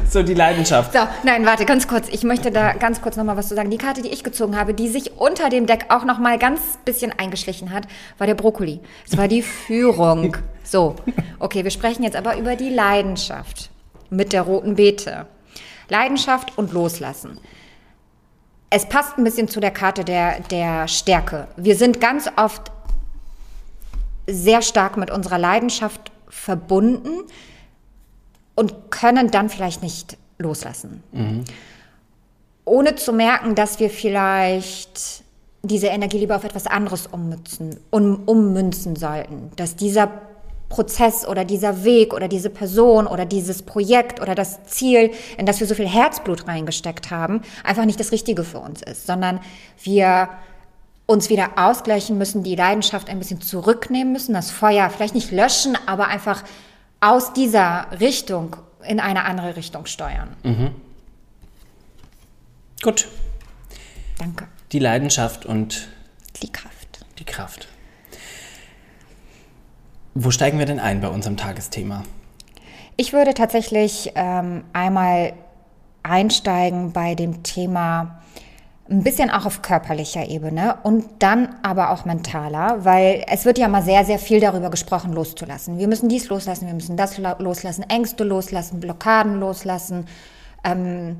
So, 0.08 0.22
die 0.22 0.34
Leidenschaft. 0.34 0.92
So, 0.92 1.00
nein, 1.24 1.44
warte, 1.46 1.64
ganz 1.64 1.88
kurz. 1.88 2.08
Ich 2.08 2.22
möchte 2.22 2.50
da 2.50 2.72
ganz 2.74 3.00
kurz 3.00 3.16
noch 3.16 3.24
mal 3.24 3.36
was 3.36 3.48
zu 3.48 3.54
sagen. 3.54 3.70
Die 3.70 3.78
Karte, 3.78 4.02
die 4.02 4.10
ich 4.10 4.22
gezogen 4.22 4.56
habe, 4.56 4.74
die 4.74 4.88
sich 4.88 5.18
unter 5.18 5.48
dem 5.48 5.66
Deck 5.66 5.86
auch 5.88 6.04
noch 6.04 6.18
mal 6.18 6.38
ganz 6.38 6.60
bisschen 6.84 7.12
eingeschlichen 7.16 7.72
hat, 7.72 7.86
war 8.18 8.26
der 8.26 8.34
Brokkoli. 8.34 8.80
Es 9.06 9.16
war 9.16 9.28
die 9.28 9.42
Führung. 9.42 10.36
So, 10.66 10.96
okay, 11.40 11.62
wir 11.62 11.70
sprechen 11.70 12.04
jetzt 12.04 12.16
aber 12.16 12.38
über 12.38 12.56
die 12.56 12.70
Leidenschaft 12.70 13.68
mit 14.08 14.32
der 14.32 14.40
roten 14.40 14.76
Beete. 14.76 15.26
Leidenschaft 15.90 16.56
und 16.56 16.72
Loslassen. 16.72 17.38
Es 18.70 18.88
passt 18.88 19.18
ein 19.18 19.24
bisschen 19.24 19.46
zu 19.46 19.60
der 19.60 19.70
Karte 19.70 20.04
der, 20.04 20.40
der 20.40 20.88
Stärke. 20.88 21.48
Wir 21.58 21.76
sind 21.76 22.00
ganz 22.00 22.30
oft 22.36 22.72
sehr 24.26 24.62
stark 24.62 24.96
mit 24.96 25.10
unserer 25.10 25.38
Leidenschaft 25.38 26.10
verbunden 26.30 27.24
und 28.54 28.90
können 28.90 29.30
dann 29.30 29.48
vielleicht 29.48 29.82
nicht 29.82 30.16
loslassen. 30.38 31.02
Ohne 32.64 32.94
zu 32.94 33.12
merken, 33.12 33.54
dass 33.54 33.78
wir 33.80 33.90
vielleicht 33.90 35.22
diese 35.62 35.88
Energie 35.88 36.18
lieber 36.18 36.36
auf 36.36 36.44
etwas 36.44 36.66
anderes 36.66 37.06
ummünzen, 37.06 37.78
um, 37.90 38.22
ummünzen 38.26 38.96
sollten. 38.96 39.50
Dass 39.56 39.76
dieser 39.76 40.10
Prozess 40.68 41.26
oder 41.26 41.44
dieser 41.44 41.84
Weg 41.84 42.12
oder 42.12 42.28
diese 42.28 42.50
Person 42.50 43.06
oder 43.06 43.24
dieses 43.24 43.62
Projekt 43.62 44.20
oder 44.20 44.34
das 44.34 44.64
Ziel, 44.64 45.12
in 45.38 45.46
das 45.46 45.60
wir 45.60 45.66
so 45.66 45.74
viel 45.74 45.88
Herzblut 45.88 46.48
reingesteckt 46.48 47.10
haben, 47.10 47.42
einfach 47.62 47.84
nicht 47.84 48.00
das 48.00 48.12
Richtige 48.12 48.44
für 48.44 48.58
uns 48.58 48.82
ist, 48.82 49.06
sondern 49.06 49.40
wir 49.82 50.28
uns 51.06 51.28
wieder 51.28 51.50
ausgleichen 51.56 52.16
müssen, 52.16 52.42
die 52.42 52.56
Leidenschaft 52.56 53.08
ein 53.08 53.18
bisschen 53.18 53.40
zurücknehmen 53.40 54.12
müssen, 54.12 54.32
das 54.32 54.50
Feuer 54.50 54.88
vielleicht 54.90 55.14
nicht 55.14 55.30
löschen, 55.30 55.76
aber 55.86 56.08
einfach 56.08 56.42
aus 57.04 57.32
dieser 57.32 57.86
Richtung 58.00 58.56
in 58.82 59.00
eine 59.00 59.24
andere 59.24 59.56
Richtung 59.56 59.86
steuern. 59.86 60.36
Gut. 62.82 63.08
Danke. 64.18 64.46
Die 64.72 64.78
Leidenschaft 64.78 65.46
und 65.46 65.88
Die 66.42 66.50
Kraft. 66.50 67.04
die 67.18 67.24
Kraft. 67.24 67.68
Wo 70.14 70.30
steigen 70.30 70.58
wir 70.58 70.66
denn 70.66 70.78
ein 70.80 71.00
bei 71.00 71.08
unserem 71.08 71.36
Tagesthema? 71.36 72.04
Ich 72.96 73.12
würde 73.12 73.34
tatsächlich 73.34 74.12
ähm, 74.14 74.64
einmal 74.72 75.32
einsteigen 76.02 76.92
bei 76.92 77.14
dem 77.14 77.42
Thema 77.42 78.22
ein 78.90 79.02
bisschen 79.02 79.30
auch 79.30 79.46
auf 79.46 79.62
körperlicher 79.62 80.28
Ebene 80.28 80.76
und 80.82 81.04
dann 81.20 81.56
aber 81.62 81.90
auch 81.90 82.04
mentaler, 82.04 82.84
weil 82.84 83.24
es 83.28 83.46
wird 83.46 83.56
ja 83.58 83.66
mal 83.68 83.82
sehr, 83.82 84.04
sehr 84.04 84.18
viel 84.18 84.40
darüber 84.40 84.68
gesprochen, 84.70 85.12
loszulassen. 85.14 85.78
Wir 85.78 85.88
müssen 85.88 86.08
dies 86.10 86.28
loslassen, 86.28 86.66
wir 86.66 86.74
müssen 86.74 86.96
das 86.96 87.16
lo- 87.16 87.36
loslassen, 87.38 87.84
Ängste 87.88 88.24
loslassen, 88.24 88.80
Blockaden 88.80 89.40
loslassen. 89.40 90.06
Ähm, 90.64 91.16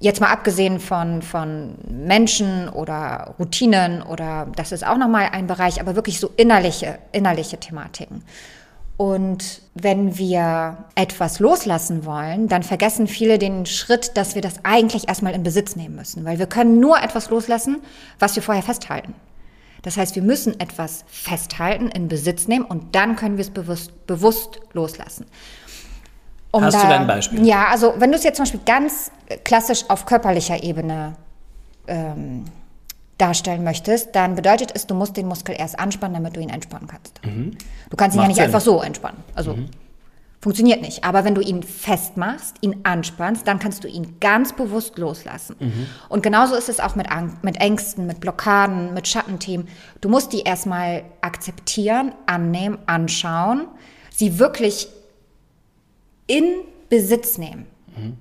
jetzt 0.00 0.20
mal 0.22 0.32
abgesehen 0.32 0.80
von, 0.80 1.20
von 1.20 1.74
Menschen 1.88 2.70
oder 2.70 3.34
Routinen 3.38 4.02
oder 4.02 4.48
das 4.56 4.72
ist 4.72 4.86
auch 4.86 4.96
nochmal 4.96 5.28
ein 5.32 5.46
Bereich, 5.46 5.80
aber 5.80 5.94
wirklich 5.94 6.18
so 6.18 6.30
innerliche, 6.36 6.98
innerliche 7.12 7.58
Thematiken. 7.58 8.24
Und 9.02 9.62
wenn 9.74 10.16
wir 10.16 10.76
etwas 10.94 11.40
loslassen 11.40 12.04
wollen, 12.04 12.46
dann 12.46 12.62
vergessen 12.62 13.08
viele 13.08 13.36
den 13.36 13.66
Schritt, 13.66 14.16
dass 14.16 14.36
wir 14.36 14.42
das 14.42 14.64
eigentlich 14.64 15.08
erstmal 15.08 15.34
in 15.34 15.42
Besitz 15.42 15.74
nehmen 15.74 15.96
müssen. 15.96 16.24
Weil 16.24 16.38
wir 16.38 16.46
können 16.46 16.78
nur 16.78 17.02
etwas 17.02 17.28
loslassen, 17.28 17.82
was 18.20 18.36
wir 18.36 18.44
vorher 18.44 18.62
festhalten. 18.62 19.12
Das 19.82 19.96
heißt, 19.96 20.14
wir 20.14 20.22
müssen 20.22 20.60
etwas 20.60 21.04
festhalten, 21.08 21.88
in 21.88 22.06
Besitz 22.06 22.46
nehmen 22.46 22.64
und 22.64 22.94
dann 22.94 23.16
können 23.16 23.38
wir 23.38 23.42
es 23.42 23.50
bewusst, 23.50 24.06
bewusst 24.06 24.60
loslassen. 24.72 25.26
Um 26.52 26.62
Hast 26.62 26.80
du 26.80 26.86
da 26.86 27.00
ein 27.00 27.08
Beispiel? 27.08 27.44
Ja, 27.44 27.66
also 27.72 27.94
wenn 27.98 28.12
du 28.12 28.16
es 28.16 28.22
jetzt 28.22 28.36
zum 28.36 28.44
Beispiel 28.44 28.60
ganz 28.64 29.10
klassisch 29.42 29.82
auf 29.88 30.06
körperlicher 30.06 30.62
Ebene 30.62 31.16
ähm, 31.88 32.44
darstellen 33.22 33.64
möchtest, 33.64 34.14
dann 34.14 34.34
bedeutet 34.34 34.72
es, 34.74 34.86
du 34.86 34.94
musst 34.94 35.16
den 35.16 35.26
Muskel 35.28 35.54
erst 35.58 35.78
anspannen, 35.78 36.14
damit 36.14 36.36
du 36.36 36.40
ihn 36.40 36.50
entspannen 36.50 36.88
kannst. 36.88 37.20
Du 37.22 37.96
kannst 37.96 38.16
ihn 38.16 38.18
Macht 38.18 38.24
ja 38.24 38.28
nicht 38.28 38.36
Sinn. 38.36 38.44
einfach 38.46 38.60
so 38.60 38.82
entspannen. 38.82 39.22
Also 39.34 39.56
funktioniert 40.40 40.82
nicht. 40.82 41.04
Aber 41.04 41.24
wenn 41.24 41.36
du 41.36 41.40
ihn 41.40 41.62
festmachst, 41.62 42.56
ihn 42.62 42.80
anspannst, 42.82 43.46
dann 43.46 43.60
kannst 43.60 43.84
du 43.84 43.88
ihn 43.88 44.16
ganz 44.20 44.52
bewusst 44.54 44.98
loslassen. 44.98 45.56
Und 46.08 46.22
genauso 46.22 46.56
ist 46.56 46.68
es 46.68 46.80
auch 46.80 46.96
mit, 46.96 47.10
Ang 47.10 47.38
mit 47.42 47.56
Ängsten, 47.60 48.06
mit 48.06 48.18
Blockaden, 48.20 48.92
mit 48.92 49.06
Schattenthemen. 49.06 49.68
Du 50.00 50.08
musst 50.08 50.32
die 50.32 50.40
erstmal 50.40 51.04
akzeptieren, 51.20 52.12
annehmen, 52.26 52.78
anschauen, 52.86 53.66
sie 54.10 54.40
wirklich 54.40 54.88
in 56.26 56.44
Besitz 56.88 57.38
nehmen. 57.38 57.66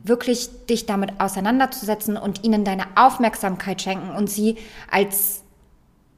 Wirklich 0.03 0.49
dich 0.69 0.85
damit 0.85 1.19
auseinanderzusetzen 1.19 2.17
und 2.17 2.43
ihnen 2.43 2.63
deine 2.63 2.85
Aufmerksamkeit 2.95 3.81
schenken 3.81 4.15
und 4.15 4.29
sie 4.29 4.57
als 4.89 5.43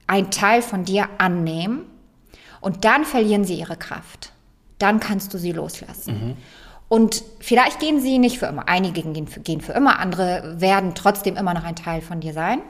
ein 0.07 0.31
Teil 0.31 0.62
von 0.62 0.86
dir 0.86 1.07
annehmen. 1.17 1.86
Und 2.62 2.86
dann 2.86 3.05
verlieren 3.05 3.45
sie 3.45 3.55
ihre 3.55 3.77
Kraft. 3.77 4.31
Dann 4.79 5.00
kannst 5.00 5.33
du 5.33 5.38
sie 5.38 5.51
loslassen. 5.51 6.36
Und 6.89 7.24
vielleicht 7.39 7.79
gehen 7.79 8.00
sie 8.00 8.19
nicht 8.19 8.39
für 8.39 8.45
immer. 8.45 8.67
Einige 8.67 9.01
gehen 9.01 9.27
für, 9.27 9.39
gehen 9.39 9.62
für 9.62 9.72
immer, 9.74 10.00
andere 10.00 10.55
werden 10.60 10.93
trotzdem 10.93 11.36
immer 11.36 11.53
noch 11.53 11.63
ein 11.63 11.75
Teil 11.75 12.01
von 12.01 12.19
dir 12.19 12.33
sein. 12.33 12.62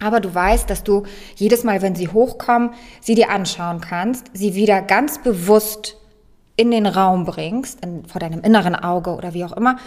Aber 0.00 0.20
du 0.20 0.34
weißt, 0.34 0.68
dass 0.68 0.82
du 0.84 1.04
jedes 1.36 1.62
Mal, 1.62 1.82
wenn 1.82 1.94
sie 1.94 2.08
hochkommen, 2.08 2.70
sie 3.00 3.14
dir 3.14 3.30
anschauen 3.30 3.80
kannst, 3.80 4.26
sie 4.32 4.54
wieder 4.54 4.82
ganz 4.82 5.22
bewusst 5.22 5.96
in 6.56 6.70
den 6.70 6.86
Raum 6.86 7.24
bringst, 7.24 7.84
in, 7.84 8.04
vor 8.06 8.20
deinem 8.20 8.42
inneren 8.42 8.74
Auge 8.74 9.14
oder 9.14 9.34
wie 9.34 9.44
auch 9.44 9.52
immer, 9.52 9.78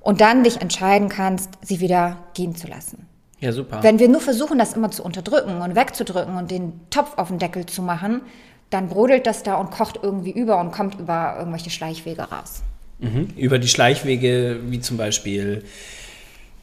und 0.00 0.20
dann 0.20 0.44
dich 0.44 0.60
entscheiden 0.60 1.08
kannst, 1.08 1.50
sie 1.62 1.80
wieder 1.80 2.18
gehen 2.34 2.54
zu 2.54 2.66
lassen. 2.66 3.06
Ja, 3.40 3.52
super. 3.52 3.82
Wenn 3.82 3.98
wir 3.98 4.08
nur 4.08 4.20
versuchen, 4.20 4.58
das 4.58 4.74
immer 4.74 4.90
zu 4.90 5.02
unterdrücken 5.04 5.60
und 5.60 5.74
wegzudrücken 5.74 6.36
und 6.36 6.50
den 6.50 6.80
Topf 6.90 7.18
auf 7.18 7.28
den 7.28 7.38
Deckel 7.38 7.66
zu 7.66 7.82
machen, 7.82 8.22
dann 8.70 8.88
brodelt 8.88 9.26
das 9.26 9.42
da 9.42 9.56
und 9.56 9.70
kocht 9.70 9.98
irgendwie 10.02 10.30
über 10.30 10.60
und 10.60 10.72
kommt 10.72 10.98
über 10.98 11.36
irgendwelche 11.38 11.70
Schleichwege 11.70 12.22
raus. 12.22 12.62
Mhm. 13.00 13.28
Über 13.36 13.58
die 13.58 13.68
Schleichwege, 13.68 14.60
wie 14.68 14.80
zum 14.80 14.96
Beispiel 14.96 15.64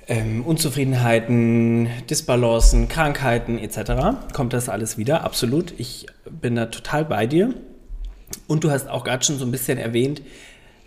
ähm, 0.08 0.44
Unzufriedenheiten, 0.44 1.88
Disbalancen, 2.10 2.88
Krankheiten 2.88 3.60
etc., 3.60 4.34
kommt 4.34 4.54
das 4.54 4.70
alles 4.70 4.98
wieder. 4.98 5.24
Absolut. 5.24 5.74
Ich 5.78 6.08
bin 6.30 6.56
da 6.56 6.68
total 6.68 7.06
bei 7.06 7.28
dir. 7.28 7.54
Und 8.48 8.63
du 8.63 8.71
hast 8.71 8.88
auch 8.88 9.03
gerade 9.03 9.24
schon 9.24 9.38
so 9.38 9.45
ein 9.45 9.51
bisschen 9.51 9.77
erwähnt, 9.77 10.21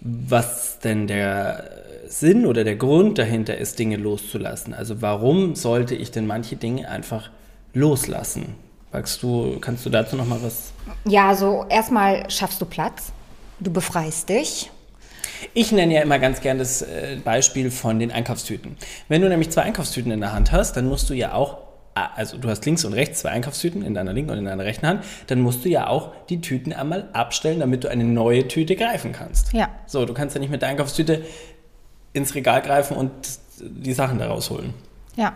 was 0.00 0.78
denn 0.80 1.06
der 1.06 1.82
Sinn 2.08 2.46
oder 2.46 2.64
der 2.64 2.76
Grund 2.76 3.18
dahinter 3.18 3.56
ist, 3.56 3.78
Dinge 3.78 3.96
loszulassen. 3.96 4.74
Also 4.74 5.00
warum 5.00 5.54
sollte 5.54 5.94
ich 5.94 6.10
denn 6.10 6.26
manche 6.26 6.56
Dinge 6.56 6.88
einfach 6.88 7.30
loslassen? 7.72 8.54
Magst 8.92 9.22
du, 9.22 9.58
kannst 9.60 9.86
du 9.86 9.90
dazu 9.90 10.16
noch 10.16 10.26
mal 10.26 10.42
was? 10.42 10.72
Ja, 11.06 11.34
so 11.34 11.64
erstmal 11.68 12.28
schaffst 12.30 12.60
du 12.60 12.66
Platz, 12.66 13.12
du 13.60 13.72
befreist 13.72 14.28
dich. 14.28 14.70
Ich 15.54 15.72
nenne 15.72 15.94
ja 15.94 16.02
immer 16.02 16.18
ganz 16.18 16.40
gern 16.40 16.58
das 16.58 16.82
äh, 16.82 17.16
Beispiel 17.24 17.70
von 17.70 17.98
den 17.98 18.12
Einkaufstüten. 18.12 18.76
Wenn 19.08 19.22
du 19.22 19.28
nämlich 19.28 19.50
zwei 19.50 19.62
Einkaufstüten 19.62 20.12
in 20.12 20.20
der 20.20 20.32
Hand 20.32 20.52
hast, 20.52 20.76
dann 20.76 20.86
musst 20.86 21.08
du 21.10 21.14
ja 21.14 21.32
auch, 21.32 21.58
also 21.94 22.38
du 22.38 22.48
hast 22.48 22.64
links 22.64 22.84
und 22.84 22.92
rechts 22.94 23.20
zwei 23.20 23.30
Einkaufstüten 23.30 23.82
in 23.82 23.94
deiner 23.94 24.12
linken 24.12 24.30
und 24.30 24.38
in 24.38 24.44
deiner 24.46 24.64
rechten 24.64 24.86
Hand, 24.86 25.04
dann 25.26 25.40
musst 25.40 25.64
du 25.64 25.68
ja 25.68 25.88
auch 25.88 26.12
die 26.28 26.40
Tüten 26.40 26.72
einmal 26.72 27.08
abstellen, 27.12 27.60
damit 27.60 27.84
du 27.84 27.88
eine 27.88 28.04
neue 28.04 28.48
Tüte 28.48 28.76
greifen 28.76 29.12
kannst. 29.12 29.52
Ja. 29.52 29.68
So, 29.86 30.06
du 30.06 30.14
kannst 30.14 30.34
ja 30.34 30.40
nicht 30.40 30.50
mit 30.50 30.62
der 30.62 30.70
Einkaufstüte 30.70 31.22
ins 32.14 32.34
Regal 32.34 32.62
greifen 32.62 32.96
und 32.96 33.10
die 33.60 33.92
Sachen 33.92 34.18
da 34.18 34.28
rausholen. 34.28 34.72
Ja. 35.16 35.34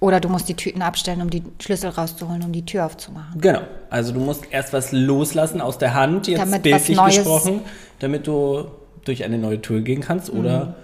Oder 0.00 0.18
du 0.18 0.28
musst 0.28 0.48
die 0.48 0.54
Tüten 0.54 0.82
abstellen, 0.82 1.22
um 1.22 1.30
die 1.30 1.44
Schlüssel 1.60 1.90
rauszuholen, 1.90 2.42
um 2.42 2.50
die 2.52 2.64
Tür 2.66 2.86
aufzumachen. 2.86 3.40
Genau. 3.40 3.62
Also 3.88 4.12
du 4.12 4.18
musst 4.18 4.44
erst 4.50 4.72
was 4.72 4.90
loslassen 4.90 5.60
aus 5.60 5.78
der 5.78 5.94
Hand, 5.94 6.26
jetzt 6.26 6.40
Damit 6.40 6.54
was 6.56 6.62
bildlich 6.62 6.96
Neues- 6.96 7.16
gesprochen, 7.18 7.60
damit 8.00 8.26
du 8.26 8.66
durch 9.04 9.22
eine 9.22 9.38
neue 9.38 9.62
Tür 9.62 9.80
gehen 9.80 10.00
kannst 10.00 10.28
oder 10.30 10.74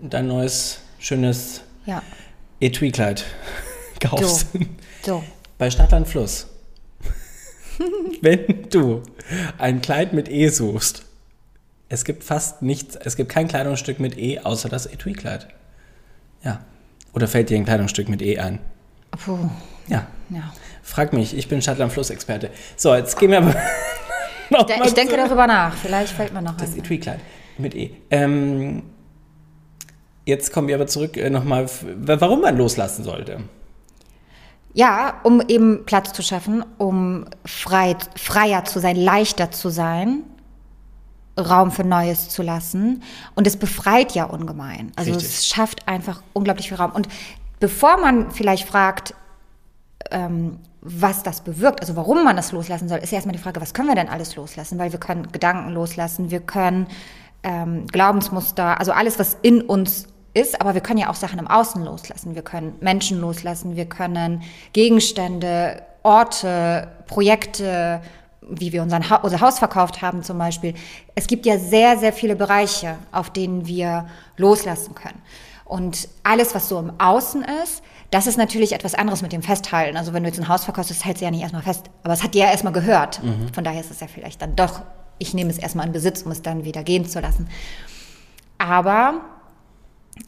dein 0.00 0.26
neues, 0.28 0.80
schönes 0.98 1.62
Ja. 1.86 2.02
Etui-Kleid 2.60 3.24
kaufst. 4.02 4.46
So. 5.04 5.22
Bei 5.58 5.70
Stadtland 5.70 6.08
Fluss. 6.08 6.46
Wenn 8.20 8.68
du 8.70 9.02
ein 9.58 9.80
Kleid 9.80 10.12
mit 10.12 10.28
E 10.28 10.48
suchst, 10.48 11.04
es 11.88 12.04
gibt 12.04 12.24
fast 12.24 12.62
nichts, 12.62 12.96
es 12.96 13.16
gibt 13.16 13.30
kein 13.30 13.48
Kleidungsstück 13.48 14.00
mit 14.00 14.16
E 14.18 14.40
außer 14.40 14.68
das 14.68 14.86
Etui-Kleid. 14.86 15.48
Ja. 16.42 16.64
Oder 17.12 17.28
fällt 17.28 17.50
dir 17.50 17.56
ein 17.56 17.64
Kleidungsstück 17.64 18.08
mit 18.08 18.22
E 18.22 18.38
ein? 18.38 18.58
Puh, 19.10 19.38
Ja. 19.88 20.06
ja. 20.30 20.52
Frag 20.82 21.12
mich, 21.12 21.36
ich 21.36 21.48
bin 21.48 21.62
Stadtland 21.62 21.92
Flussexperte. 21.92 22.50
So, 22.76 22.94
jetzt 22.94 23.18
gehen 23.18 23.30
wir 23.30 23.38
aber. 23.38 23.50
Ich, 24.50 24.50
mal 24.78 24.86
ich 24.86 24.94
denke 24.94 25.16
darüber 25.16 25.46
nach. 25.46 25.76
Vielleicht 25.76 26.12
fällt 26.12 26.32
mir 26.32 26.42
noch 26.42 26.56
Das 26.56 26.72
ein. 26.72 26.78
Etui-Kleid 26.78 27.20
mit 27.58 27.74
E. 27.74 27.90
Ähm, 28.10 28.82
jetzt 30.24 30.52
kommen 30.52 30.68
wir 30.68 30.74
aber 30.74 30.86
zurück 30.86 31.16
äh, 31.16 31.30
nochmal, 31.30 31.68
warum 31.96 32.40
man 32.40 32.56
loslassen 32.56 33.04
sollte. 33.04 33.40
Ja, 34.74 35.20
um 35.22 35.40
eben 35.40 35.84
Platz 35.84 36.12
zu 36.12 36.22
schaffen, 36.22 36.64
um 36.78 37.26
frei, 37.44 37.96
freier 38.16 38.64
zu 38.64 38.80
sein, 38.80 38.96
leichter 38.96 39.50
zu 39.50 39.68
sein, 39.68 40.22
Raum 41.38 41.70
für 41.70 41.84
Neues 41.84 42.28
zu 42.28 42.42
lassen. 42.42 43.02
Und 43.34 43.46
es 43.46 43.56
befreit 43.56 44.14
ja 44.14 44.24
ungemein. 44.24 44.92
Also 44.96 45.12
Richtig. 45.12 45.28
es 45.28 45.46
schafft 45.46 45.88
einfach 45.88 46.22
unglaublich 46.32 46.68
viel 46.68 46.78
Raum. 46.78 46.92
Und 46.92 47.08
bevor 47.60 47.98
man 47.98 48.30
vielleicht 48.30 48.66
fragt, 48.66 49.14
ähm, 50.10 50.58
was 50.80 51.22
das 51.22 51.42
bewirkt, 51.42 51.80
also 51.80 51.94
warum 51.94 52.24
man 52.24 52.36
das 52.36 52.50
loslassen 52.52 52.88
soll, 52.88 52.98
ist 52.98 53.12
ja 53.12 53.16
erstmal 53.16 53.36
die 53.36 53.42
Frage, 53.42 53.60
was 53.60 53.72
können 53.72 53.88
wir 53.88 53.94
denn 53.94 54.08
alles 54.08 54.34
loslassen? 54.36 54.78
Weil 54.78 54.90
wir 54.90 54.98
können 54.98 55.30
Gedanken 55.30 55.70
loslassen, 55.70 56.30
wir 56.30 56.40
können 56.40 56.88
ähm, 57.44 57.86
Glaubensmuster, 57.86 58.78
also 58.78 58.92
alles, 58.92 59.18
was 59.18 59.36
in 59.42 59.62
uns 59.62 60.08
ist, 60.34 60.60
aber 60.60 60.74
wir 60.74 60.80
können 60.80 60.98
ja 60.98 61.10
auch 61.10 61.14
Sachen 61.14 61.38
im 61.38 61.46
Außen 61.46 61.84
loslassen. 61.84 62.34
Wir 62.34 62.42
können 62.42 62.74
Menschen 62.80 63.20
loslassen, 63.20 63.76
wir 63.76 63.86
können 63.86 64.42
Gegenstände, 64.72 65.82
Orte, 66.02 66.88
Projekte, 67.06 68.00
wie 68.40 68.72
wir 68.72 68.82
ha 68.82 69.16
unser 69.16 69.40
Haus 69.40 69.58
verkauft 69.58 70.02
haben 70.02 70.22
zum 70.22 70.38
Beispiel. 70.38 70.74
Es 71.14 71.26
gibt 71.26 71.46
ja 71.46 71.58
sehr, 71.58 71.98
sehr 71.98 72.12
viele 72.12 72.34
Bereiche, 72.34 72.96
auf 73.12 73.30
denen 73.30 73.66
wir 73.66 74.06
loslassen 74.36 74.94
können. 74.94 75.20
Und 75.64 76.08
alles, 76.22 76.54
was 76.54 76.68
so 76.68 76.78
im 76.78 76.92
Außen 76.98 77.44
ist, 77.62 77.82
das 78.10 78.26
ist 78.26 78.36
natürlich 78.36 78.72
etwas 78.72 78.94
anderes 78.94 79.22
mit 79.22 79.32
dem 79.32 79.42
Festhalten. 79.42 79.96
Also 79.96 80.12
wenn 80.12 80.22
du 80.22 80.28
jetzt 80.28 80.38
ein 80.38 80.48
Haus 80.48 80.64
verkaufst, 80.64 80.90
das 80.90 81.04
hält 81.04 81.18
sie 81.18 81.24
ja 81.24 81.30
nicht 81.30 81.40
erstmal 81.40 81.62
fest. 81.62 81.86
Aber 82.02 82.12
es 82.12 82.22
hat 82.22 82.34
dir 82.34 82.44
ja 82.44 82.50
erstmal 82.50 82.74
gehört. 82.74 83.20
Von 83.54 83.64
daher 83.64 83.80
ist 83.80 83.90
es 83.90 84.00
ja 84.00 84.06
vielleicht 84.06 84.42
dann 84.42 84.54
doch, 84.54 84.82
ich 85.18 85.32
nehme 85.32 85.50
es 85.50 85.56
erstmal 85.56 85.86
in 85.86 85.92
Besitz, 85.92 86.22
um 86.22 86.32
es 86.32 86.42
dann 86.42 86.64
wieder 86.64 86.82
gehen 86.82 87.06
zu 87.08 87.20
lassen. 87.20 87.48
Aber 88.58 89.22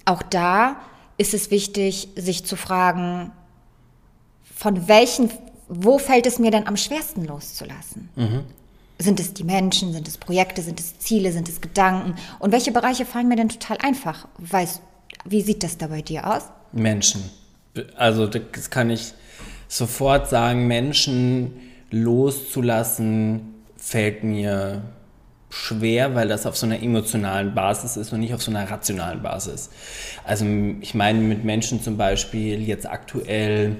auch 0.04 0.22
da 0.22 0.76
ist 1.16 1.34
es 1.34 1.50
wichtig, 1.50 2.08
sich 2.16 2.44
zu 2.44 2.56
fragen, 2.56 3.32
von 4.54 4.88
welchen, 4.88 5.30
wo 5.68 5.98
fällt 5.98 6.26
es 6.26 6.38
mir 6.38 6.50
denn 6.50 6.66
am 6.66 6.76
schwersten 6.76 7.24
loszulassen? 7.24 8.08
Sind 8.98 9.20
es 9.20 9.34
die 9.34 9.44
Menschen, 9.44 9.92
sind 9.92 10.06
es 10.08 10.18
Projekte, 10.18 10.62
sind 10.62 10.80
es 10.80 10.98
Ziele, 10.98 11.32
sind 11.32 11.48
es 11.48 11.60
Gedanken? 11.60 12.14
Und 12.38 12.52
welche 12.52 12.72
Bereiche 12.72 13.04
fallen 13.04 13.28
mir 13.28 13.36
denn 13.36 13.48
total 13.48 13.78
einfach? 13.78 14.28
Weißt, 14.38 14.80
wie 15.24 15.42
sieht 15.42 15.62
das 15.62 15.78
da 15.78 15.88
bei 15.88 16.02
dir 16.02 16.32
aus? 16.32 16.44
Menschen. 16.72 17.22
Also 17.96 18.26
das 18.26 18.70
kann 18.70 18.90
ich 18.90 19.14
sofort 19.68 20.28
sagen, 20.28 20.66
Menschen 20.66 21.60
loszulassen 21.90 23.54
fällt 23.76 24.24
mir 24.24 24.82
schwer, 25.54 26.14
weil 26.14 26.28
das 26.28 26.46
auf 26.46 26.56
so 26.56 26.66
einer 26.66 26.82
emotionalen 26.82 27.54
Basis 27.54 27.96
ist 27.96 28.12
und 28.12 28.20
nicht 28.20 28.34
auf 28.34 28.42
so 28.42 28.50
einer 28.50 28.68
rationalen 28.68 29.23
Basis. 29.23 29.70
Also 30.25 30.44
ich 30.80 30.94
meine 30.94 31.20
mit 31.20 31.44
Menschen 31.44 31.80
zum 31.80 31.96
Beispiel 31.96 32.61
jetzt 32.66 32.88
aktuell, 32.88 33.76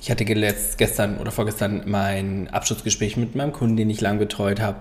ich 0.00 0.10
hatte 0.10 0.24
gestern 0.24 1.18
oder 1.18 1.30
vorgestern 1.30 1.82
mein 1.86 2.48
Abschlussgespräch 2.48 3.16
mit 3.16 3.34
meinem 3.34 3.52
Kunden, 3.52 3.76
den 3.76 3.88
ich 3.88 4.00
lang 4.00 4.18
betreut 4.18 4.60
habe. 4.60 4.78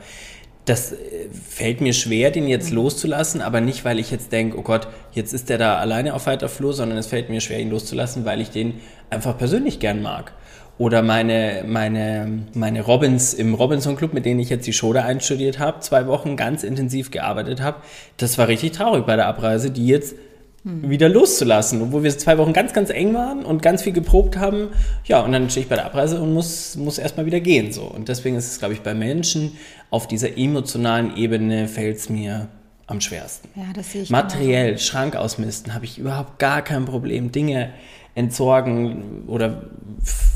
Das 0.66 0.92
äh, 0.92 0.98
fällt 1.32 1.82
mir 1.82 1.94
schwer, 1.94 2.30
den 2.30 2.48
jetzt 2.48 2.72
loszulassen, 2.72 3.42
aber 3.42 3.62
nicht, 3.62 3.86
weil 3.86 3.98
ich 3.98 4.12
jetzt 4.12 4.32
denke, 4.32 4.60
oh 4.60 4.62
Gott, 4.62 4.88
jetzt 5.14 5.34
ist 5.34 5.50
der 5.50 5.58
da 5.58 5.78
alleine 5.78 6.14
auf 6.14 6.28
weiter 6.28 6.50
Flur, 6.50 6.74
sondern 6.74 6.98
es 6.98 7.08
fällt 7.08 7.30
mir 7.30 7.42
schwer, 7.42 7.60
ihn 7.60 7.72
loszulassen, 7.72 8.26
weil 8.26 8.42
ich 8.42 8.52
den 8.52 8.80
einfach 9.10 9.38
persönlich 9.38 9.80
gern 9.80 10.02
mag. 10.02 10.34
Oder 10.78 11.02
meine, 11.04 11.64
meine, 11.68 12.44
meine 12.54 12.82
Robins 12.82 13.34
im 13.34 13.54
Robinson 13.54 13.96
Club, 13.96 14.14
mit 14.14 14.26
denen 14.26 14.40
ich 14.40 14.50
jetzt 14.50 14.66
die 14.66 14.74
Show 14.74 14.94
da 14.94 15.04
einstudiert 15.04 15.60
habe, 15.60 15.80
zwei 15.82 16.08
Wochen 16.08 16.36
ganz 16.36 16.64
intensiv 16.64 17.12
gearbeitet 17.12 17.62
habe. 17.62 17.78
Das 18.18 18.38
war 18.38 18.48
richtig 18.48 18.72
traurig 18.72 19.06
bei 19.06 19.16
der 19.16 19.28
Abreise, 19.28 19.70
die 19.70 19.86
jetzt 19.86 20.16
wieder 20.64 21.10
loszulassen, 21.10 21.82
obwohl 21.82 22.04
wir 22.04 22.16
zwei 22.16 22.38
Wochen 22.38 22.54
ganz, 22.54 22.72
ganz 22.72 22.92
eng 22.92 23.16
waren 23.16 23.44
und 23.44 23.64
ganz 23.64 23.82
viel 23.82 23.94
geprobt 23.94 24.38
haben. 24.38 24.70
Ja, 25.06 25.22
und 25.22 25.32
dann 25.32 25.50
stehe 25.50 25.64
ich 25.64 25.70
bei 25.70 25.76
der 25.76 25.86
Abreise 25.86 26.22
und 26.22 26.34
muss, 26.34 26.76
muss 26.78 27.00
erstmal 27.00 27.26
wieder 27.26 27.40
gehen. 27.40 27.72
So. 27.72 27.84
Und 27.84 28.10
deswegen 28.10 28.36
ist 28.36 28.52
es, 28.52 28.60
glaube 28.60 28.76
ich, 28.76 28.82
bei 28.82 28.94
Menschen 28.94 29.54
auf 29.90 30.08
dieser 30.08 30.38
emotionalen 30.38 31.18
Ebene 31.18 31.68
fällt 31.68 31.98
es 31.98 32.10
mir 32.10 32.48
am 32.86 33.02
schwersten. 33.02 33.50
Ja, 33.56 33.74
das 33.74 33.92
sehe 33.92 34.04
ich 34.04 34.10
Materiell, 34.12 34.78
Schrank 34.78 35.16
ausmisten, 35.16 35.74
habe 35.74 35.86
ich 35.86 35.98
überhaupt 35.98 36.38
gar 36.38 36.62
kein 36.62 36.86
Problem. 36.86 37.32
Dinge 37.32 37.70
entsorgen 38.16 39.24
oder 39.28 39.64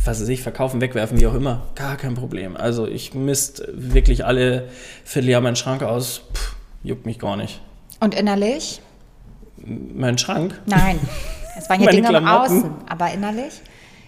was 0.06 0.22
weiß 0.22 0.28
ich, 0.30 0.42
verkaufen, 0.42 0.82
wegwerfen, 0.82 1.20
wie 1.20 1.28
auch 1.28 1.34
immer, 1.34 1.64
gar 1.76 1.98
kein 1.98 2.14
Problem. 2.14 2.56
Also 2.56 2.88
ich 2.88 3.14
misst 3.14 3.64
wirklich 3.74 4.26
alle 4.26 4.70
Vierteljahr 5.04 5.42
meinen 5.42 5.56
Schrank 5.56 5.84
aus, 5.84 6.22
Pff, 6.34 6.56
juckt 6.84 7.06
mich 7.06 7.20
gar 7.20 7.36
nicht. 7.36 7.62
Und 8.00 8.14
innerlich? 8.14 8.82
Mein 9.58 10.18
Schrank? 10.18 10.62
Nein, 10.66 11.00
es 11.58 11.70
waren 11.70 11.82
ja 11.82 11.90
Dinge 11.92 12.08
im 12.08 12.14
Klamotten. 12.14 12.58
Außen, 12.58 12.72
aber 12.88 13.12
innerlich? 13.12 13.62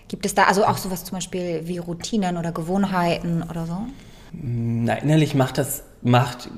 Gibt 0.07 0.25
es 0.25 0.35
da 0.35 0.43
also 0.43 0.65
auch 0.65 0.77
sowas 0.77 1.03
zum 1.03 1.17
Beispiel 1.17 1.61
wie 1.65 1.79
Routinen 1.79 2.37
oder 2.37 2.51
Gewohnheiten 2.51 3.43
oder 3.43 3.65
so? 3.65 3.77
Na, 4.31 4.95
innerlich 4.95 5.35
macht 5.35 5.57
das, 5.57 5.83
macht 6.01 6.49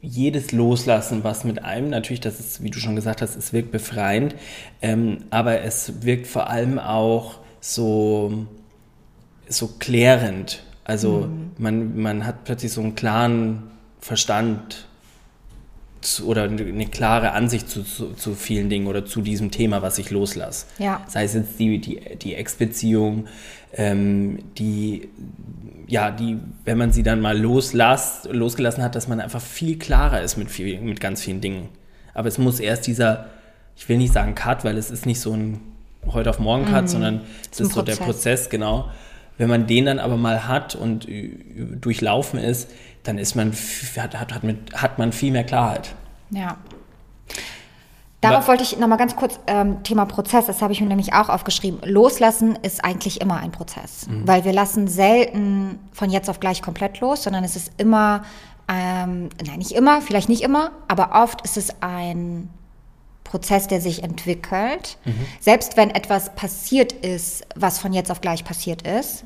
jedes 0.00 0.52
Loslassen 0.52 1.24
was 1.24 1.44
mit 1.44 1.64
einem. 1.64 1.90
Natürlich, 1.90 2.20
das 2.20 2.40
ist, 2.40 2.62
wie 2.62 2.70
du 2.70 2.78
schon 2.78 2.96
gesagt 2.96 3.22
hast, 3.22 3.36
es 3.36 3.52
wirkt 3.52 3.72
befreiend, 3.72 4.34
ähm, 4.82 5.24
aber 5.30 5.62
es 5.62 6.02
wirkt 6.02 6.26
vor 6.26 6.48
allem 6.48 6.78
auch 6.78 7.40
so, 7.60 8.46
so 9.48 9.68
klärend. 9.78 10.62
Also 10.84 11.28
man, 11.58 11.98
man 12.00 12.24
hat 12.24 12.44
plötzlich 12.44 12.72
so 12.72 12.80
einen 12.80 12.94
klaren 12.94 13.64
Verstand 13.98 14.86
zu, 16.06 16.26
oder 16.26 16.44
eine 16.44 16.86
klare 16.86 17.32
Ansicht 17.32 17.68
zu, 17.68 17.82
zu, 17.82 18.12
zu 18.14 18.34
vielen 18.34 18.70
Dingen 18.70 18.86
oder 18.86 19.04
zu 19.04 19.20
diesem 19.20 19.50
Thema, 19.50 19.82
was 19.82 19.98
ich 19.98 20.10
loslasse. 20.10 20.66
Ja. 20.78 21.02
Sei 21.08 21.24
es 21.24 21.34
jetzt 21.34 21.58
die, 21.58 21.78
die, 21.78 22.00
die 22.16 22.34
Ex-Beziehung, 22.34 23.26
ähm, 23.74 24.38
die, 24.56 25.08
ja, 25.88 26.10
die, 26.10 26.38
wenn 26.64 26.78
man 26.78 26.92
sie 26.92 27.02
dann 27.02 27.20
mal 27.20 27.38
loslas, 27.38 28.28
losgelassen 28.30 28.82
hat, 28.82 28.94
dass 28.94 29.08
man 29.08 29.20
einfach 29.20 29.42
viel 29.42 29.78
klarer 29.78 30.22
ist 30.22 30.36
mit, 30.36 30.50
viel, 30.50 30.80
mit 30.80 31.00
ganz 31.00 31.22
vielen 31.22 31.40
Dingen. 31.40 31.68
Aber 32.14 32.28
es 32.28 32.38
muss 32.38 32.60
erst 32.60 32.86
dieser, 32.86 33.26
ich 33.76 33.88
will 33.88 33.98
nicht 33.98 34.12
sagen 34.12 34.34
Cut, 34.34 34.64
weil 34.64 34.78
es 34.78 34.90
ist 34.90 35.06
nicht 35.06 35.20
so 35.20 35.32
ein 35.32 35.60
heute 36.06 36.30
auf 36.30 36.38
morgen 36.38 36.66
Cut, 36.66 36.88
sondern 36.88 37.22
es 37.50 37.60
ist 37.60 37.72
so 37.72 37.82
der 37.82 37.96
Prozess. 37.96 38.06
Prozess, 38.06 38.50
genau. 38.50 38.90
Wenn 39.38 39.48
man 39.48 39.66
den 39.66 39.84
dann 39.84 39.98
aber 39.98 40.16
mal 40.16 40.48
hat 40.48 40.74
und 40.74 41.06
durchlaufen 41.80 42.38
ist, 42.38 42.70
dann 43.08 43.18
ist 43.18 43.34
man, 43.34 43.52
hat, 43.96 44.18
hat, 44.18 44.34
hat, 44.34 44.44
mit, 44.44 44.72
hat 44.74 44.98
man 44.98 45.12
viel 45.12 45.32
mehr 45.32 45.44
Klarheit. 45.44 45.94
Ja. 46.30 46.56
Darauf 48.20 48.48
wollte 48.48 48.62
ich 48.62 48.78
nochmal 48.78 48.98
ganz 48.98 49.14
kurz 49.14 49.38
ähm, 49.46 49.82
Thema 49.82 50.04
Prozess, 50.06 50.46
das 50.46 50.60
habe 50.62 50.72
ich 50.72 50.80
mir 50.80 50.88
nämlich 50.88 51.12
auch 51.12 51.28
aufgeschrieben. 51.28 51.80
Loslassen 51.84 52.56
ist 52.62 52.84
eigentlich 52.84 53.20
immer 53.20 53.36
ein 53.36 53.52
Prozess, 53.52 54.08
weil 54.24 54.44
wir 54.44 54.52
lassen 54.52 54.88
selten 54.88 55.78
von 55.92 56.10
jetzt 56.10 56.28
auf 56.28 56.40
gleich 56.40 56.62
komplett 56.62 57.00
los, 57.00 57.22
sondern 57.22 57.44
es 57.44 57.54
ist 57.54 57.72
immer, 57.76 58.22
ähm, 58.68 59.28
nein, 59.46 59.58
nicht 59.58 59.72
immer, 59.72 60.00
vielleicht 60.00 60.28
nicht 60.28 60.42
immer, 60.42 60.72
aber 60.88 61.10
oft 61.22 61.42
ist 61.42 61.56
es 61.56 61.70
ein 61.82 62.50
Prozess, 63.22 63.68
der 63.68 63.80
sich 63.80 64.02
entwickelt. 64.02 64.98
Selbst 65.40 65.76
wenn 65.76 65.90
etwas 65.90 66.34
passiert 66.34 66.92
ist, 66.92 67.46
was 67.54 67.78
von 67.78 67.92
jetzt 67.92 68.10
auf 68.10 68.20
gleich 68.20 68.44
passiert 68.44 68.82
ist, 68.82 69.24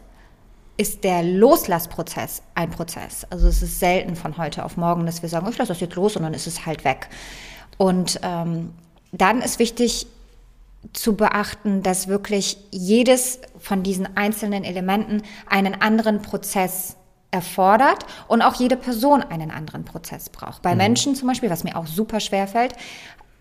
ist 0.81 1.05
der 1.05 1.23
Loslassprozess 1.23 2.43
ein 2.55 2.71
Prozess. 2.71 3.27
Also 3.29 3.49
es 3.49 3.61
ist 3.61 3.81
selten 3.81 4.17
von 4.17 4.39
heute 4.39 4.65
auf 4.65 4.79
morgen, 4.79 5.05
dass 5.05 5.21
wir 5.21 5.29
sagen, 5.29 5.47
ich 5.51 5.59
lasse 5.59 5.69
das 5.69 5.81
jetzt 5.81 5.95
los 5.95 6.17
und 6.17 6.23
dann 6.23 6.33
ist 6.33 6.47
es 6.47 6.65
halt 6.65 6.87
weg. 6.87 7.11
Und 7.77 8.19
ähm, 8.23 8.73
dann 9.13 9.43
ist 9.43 9.59
wichtig 9.59 10.07
zu 10.95 11.17
beachten, 11.17 11.83
dass 11.83 12.09
wirklich 12.09 12.57
jedes 12.71 13.41
von 13.59 13.83
diesen 13.83 14.17
einzelnen 14.17 14.65
Elementen 14.65 15.21
einen 15.51 15.83
anderen 15.83 16.23
Prozess 16.23 16.97
erfordert 17.31 18.07
und 18.27 18.41
auch 18.41 18.55
jede 18.55 18.79
Person 18.79 19.23
einen 19.23 19.51
anderen 19.51 19.85
Prozess 19.85 20.31
braucht. 20.31 20.63
Bei 20.63 20.75
Menschen 20.75 21.15
zum 21.15 21.29
Beispiel, 21.29 21.51
was 21.51 21.63
mir 21.63 21.77
auch 21.77 21.87
super 21.87 22.21
schwer 22.21 22.49
fällt, 22.49 22.73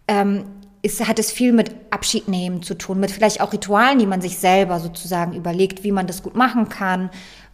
ähm, 0.09 0.43
ist, 0.81 1.05
hat 1.07 1.19
es 1.19 1.31
viel 1.31 1.51
mit 1.51 1.71
Abschied 1.89 2.27
nehmen 2.27 2.63
zu 2.63 2.73
tun, 2.73 2.99
mit 2.99 3.11
vielleicht 3.11 3.41
auch 3.41 3.51
Ritualen, 3.51 3.99
die 3.99 4.05
man 4.05 4.21
sich 4.21 4.37
selber 4.37 4.79
sozusagen 4.79 5.33
überlegt, 5.33 5.83
wie 5.83 5.91
man 5.91 6.07
das 6.07 6.23
gut 6.23 6.35
machen 6.35 6.69
kann. 6.69 7.09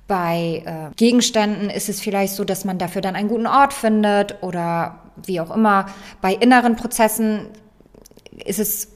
Bei 0.07 0.63
äh, 0.65 0.95
Gegenständen 0.95 1.69
ist 1.69 1.89
es 1.89 1.99
vielleicht 1.99 2.33
so, 2.33 2.43
dass 2.43 2.65
man 2.65 2.77
dafür 2.77 3.01
dann 3.01 3.15
einen 3.15 3.29
guten 3.29 3.47
Ort 3.47 3.73
findet 3.73 4.43
oder 4.43 4.99
wie 5.25 5.39
auch 5.39 5.55
immer. 5.55 5.87
Bei 6.21 6.33
inneren 6.33 6.75
Prozessen 6.75 7.47
ist 8.45 8.59
es 8.59 8.89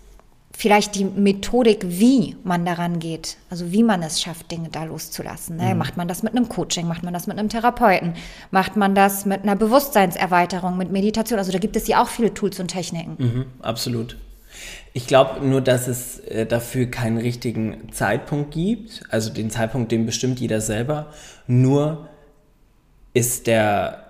vielleicht 0.59 0.95
die 0.95 1.05
Methodik, 1.05 1.85
wie 1.87 2.35
man 2.43 2.65
daran 2.65 2.99
geht, 2.99 3.37
also 3.49 3.71
wie 3.71 3.81
man 3.81 4.03
es 4.03 4.21
schafft, 4.21 4.51
Dinge 4.51 4.67
da 4.69 4.83
loszulassen. 4.83 5.55
Ne? 5.55 5.73
Macht 5.73 5.95
man 5.95 6.09
das 6.09 6.21
mit 6.21 6.35
einem 6.35 6.49
Coaching, 6.49 6.85
macht 6.85 7.01
man 7.01 7.13
das 7.13 7.27
mit 7.27 7.39
einem 7.39 7.47
Therapeuten, 7.47 8.13
macht 8.51 8.75
man 8.75 8.93
das 8.93 9.25
mit 9.25 9.43
einer 9.43 9.55
Bewusstseinserweiterung, 9.55 10.77
mit 10.77 10.91
Meditation. 10.91 11.39
Also 11.39 11.53
da 11.53 11.59
gibt 11.59 11.77
es 11.77 11.87
ja 11.87 12.03
auch 12.03 12.09
viele 12.09 12.33
Tools 12.33 12.59
und 12.59 12.67
Techniken. 12.67 13.15
Mhm, 13.17 13.45
absolut. 13.61 14.17
Ich 14.91 15.07
glaube 15.07 15.45
nur, 15.47 15.61
dass 15.61 15.87
es 15.87 16.19
äh, 16.19 16.45
dafür 16.45 16.87
keinen 16.87 17.19
richtigen 17.19 17.93
Zeitpunkt 17.93 18.51
gibt. 18.51 19.03
Also 19.09 19.31
den 19.31 19.49
Zeitpunkt, 19.51 19.93
den 19.93 20.05
bestimmt 20.05 20.41
jeder 20.41 20.59
selber. 20.59 21.13
Nur 21.47 22.09
ist 23.13 23.47
der, 23.47 24.07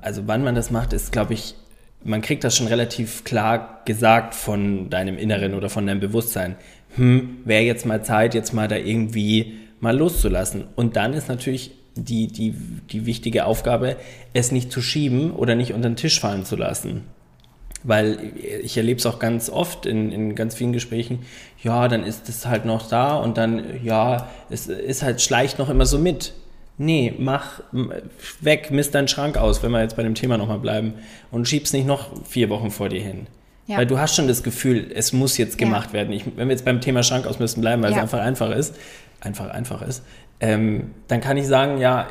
also 0.00 0.22
wann 0.24 0.42
man 0.44 0.54
das 0.54 0.70
macht, 0.70 0.94
ist, 0.94 1.12
glaube 1.12 1.34
ich, 1.34 1.56
man 2.04 2.22
kriegt 2.22 2.44
das 2.44 2.56
schon 2.56 2.66
relativ 2.66 3.24
klar 3.24 3.82
gesagt 3.84 4.34
von 4.34 4.90
deinem 4.90 5.18
Inneren 5.18 5.54
oder 5.54 5.68
von 5.68 5.86
deinem 5.86 6.00
Bewusstsein. 6.00 6.56
Hm, 6.96 7.38
wäre 7.44 7.62
jetzt 7.62 7.86
mal 7.86 8.02
Zeit, 8.02 8.34
jetzt 8.34 8.52
mal 8.52 8.68
da 8.68 8.76
irgendwie 8.76 9.58
mal 9.80 9.96
loszulassen. 9.96 10.64
Und 10.76 10.96
dann 10.96 11.12
ist 11.12 11.28
natürlich 11.28 11.72
die, 11.94 12.28
die, 12.28 12.54
die 12.90 13.06
wichtige 13.06 13.44
Aufgabe, 13.44 13.96
es 14.32 14.52
nicht 14.52 14.72
zu 14.72 14.80
schieben 14.80 15.32
oder 15.32 15.54
nicht 15.54 15.72
unter 15.72 15.88
den 15.88 15.96
Tisch 15.96 16.20
fallen 16.20 16.44
zu 16.44 16.56
lassen. 16.56 17.04
Weil 17.82 18.32
ich 18.62 18.76
erlebe 18.76 18.98
es 18.98 19.06
auch 19.06 19.18
ganz 19.18 19.48
oft 19.48 19.86
in, 19.86 20.12
in 20.12 20.34
ganz 20.34 20.54
vielen 20.54 20.72
Gesprächen, 20.72 21.20
ja, 21.62 21.88
dann 21.88 22.04
ist 22.04 22.28
es 22.28 22.46
halt 22.46 22.66
noch 22.66 22.88
da 22.88 23.16
und 23.16 23.38
dann, 23.38 23.82
ja, 23.82 24.28
es 24.50 24.66
ist 24.66 25.02
halt, 25.02 25.22
schleicht 25.22 25.58
noch 25.58 25.70
immer 25.70 25.86
so 25.86 25.98
mit. 25.98 26.34
Nee, 26.82 27.12
mach 27.18 27.60
weg, 28.40 28.70
misst 28.70 28.94
deinen 28.94 29.06
Schrank 29.06 29.36
aus, 29.36 29.62
wenn 29.62 29.70
wir 29.70 29.82
jetzt 29.82 29.96
bei 29.96 30.02
dem 30.02 30.14
Thema 30.14 30.38
nochmal 30.38 30.60
bleiben 30.60 30.94
und 31.30 31.46
schieb's 31.46 31.74
nicht 31.74 31.86
noch 31.86 32.08
vier 32.24 32.48
Wochen 32.48 32.70
vor 32.70 32.88
dir 32.88 33.02
hin. 33.02 33.26
Ja. 33.66 33.76
Weil 33.76 33.84
du 33.84 33.98
hast 33.98 34.16
schon 34.16 34.28
das 34.28 34.42
Gefühl, 34.42 34.90
es 34.94 35.12
muss 35.12 35.36
jetzt 35.36 35.58
gemacht 35.58 35.88
ja. 35.88 35.92
werden. 35.92 36.12
Ich, 36.14 36.24
wenn 36.24 36.48
wir 36.48 36.54
jetzt 36.54 36.64
beim 36.64 36.80
Thema 36.80 37.02
Schrank 37.02 37.26
ausmisten 37.26 37.60
bleiben, 37.60 37.82
weil 37.82 37.90
ja. 37.90 37.98
es 37.98 38.02
einfach 38.02 38.20
einfach 38.20 38.50
ist, 38.50 38.76
einfach 39.20 39.50
einfach 39.50 39.82
ist, 39.82 40.02
ähm, 40.40 40.92
dann 41.06 41.20
kann 41.20 41.36
ich 41.36 41.46
sagen, 41.46 41.76
ja, 41.76 42.06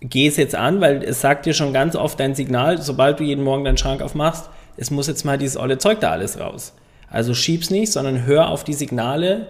geh 0.00 0.26
es 0.26 0.36
jetzt 0.36 0.54
an, 0.54 0.82
weil 0.82 1.02
es 1.02 1.22
sagt 1.22 1.46
dir 1.46 1.54
schon 1.54 1.72
ganz 1.72 1.96
oft 1.96 2.20
dein 2.20 2.34
Signal, 2.34 2.82
sobald 2.82 3.20
du 3.20 3.24
jeden 3.24 3.42
Morgen 3.42 3.64
deinen 3.64 3.78
Schrank 3.78 4.02
aufmachst, 4.02 4.50
es 4.76 4.90
muss 4.90 5.06
jetzt 5.06 5.24
mal 5.24 5.38
dieses 5.38 5.56
olle 5.56 5.78
Zeug 5.78 6.00
da 6.00 6.10
alles 6.10 6.38
raus. 6.38 6.74
Also 7.08 7.32
schieb's 7.32 7.70
nicht, 7.70 7.90
sondern 7.90 8.26
hör 8.26 8.50
auf 8.50 8.64
die 8.64 8.74
Signale. 8.74 9.48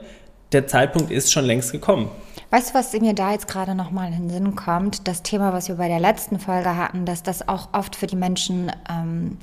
Der 0.54 0.68
Zeitpunkt 0.68 1.10
ist 1.10 1.32
schon 1.32 1.44
längst 1.44 1.72
gekommen. 1.72 2.08
Weißt 2.50 2.70
du, 2.70 2.74
was 2.74 2.92
mir 2.92 3.12
da 3.12 3.32
jetzt 3.32 3.48
gerade 3.48 3.74
nochmal 3.74 4.12
in 4.12 4.28
den 4.28 4.30
Sinn 4.30 4.54
kommt? 4.54 5.08
Das 5.08 5.24
Thema, 5.24 5.52
was 5.52 5.66
wir 5.66 5.74
bei 5.74 5.88
der 5.88 5.98
letzten 5.98 6.38
Folge 6.38 6.76
hatten, 6.76 7.04
dass 7.04 7.24
das 7.24 7.48
auch 7.48 7.70
oft 7.72 7.96
für 7.96 8.06
die 8.06 8.14
Menschen 8.14 8.70
ähm, 8.88 9.38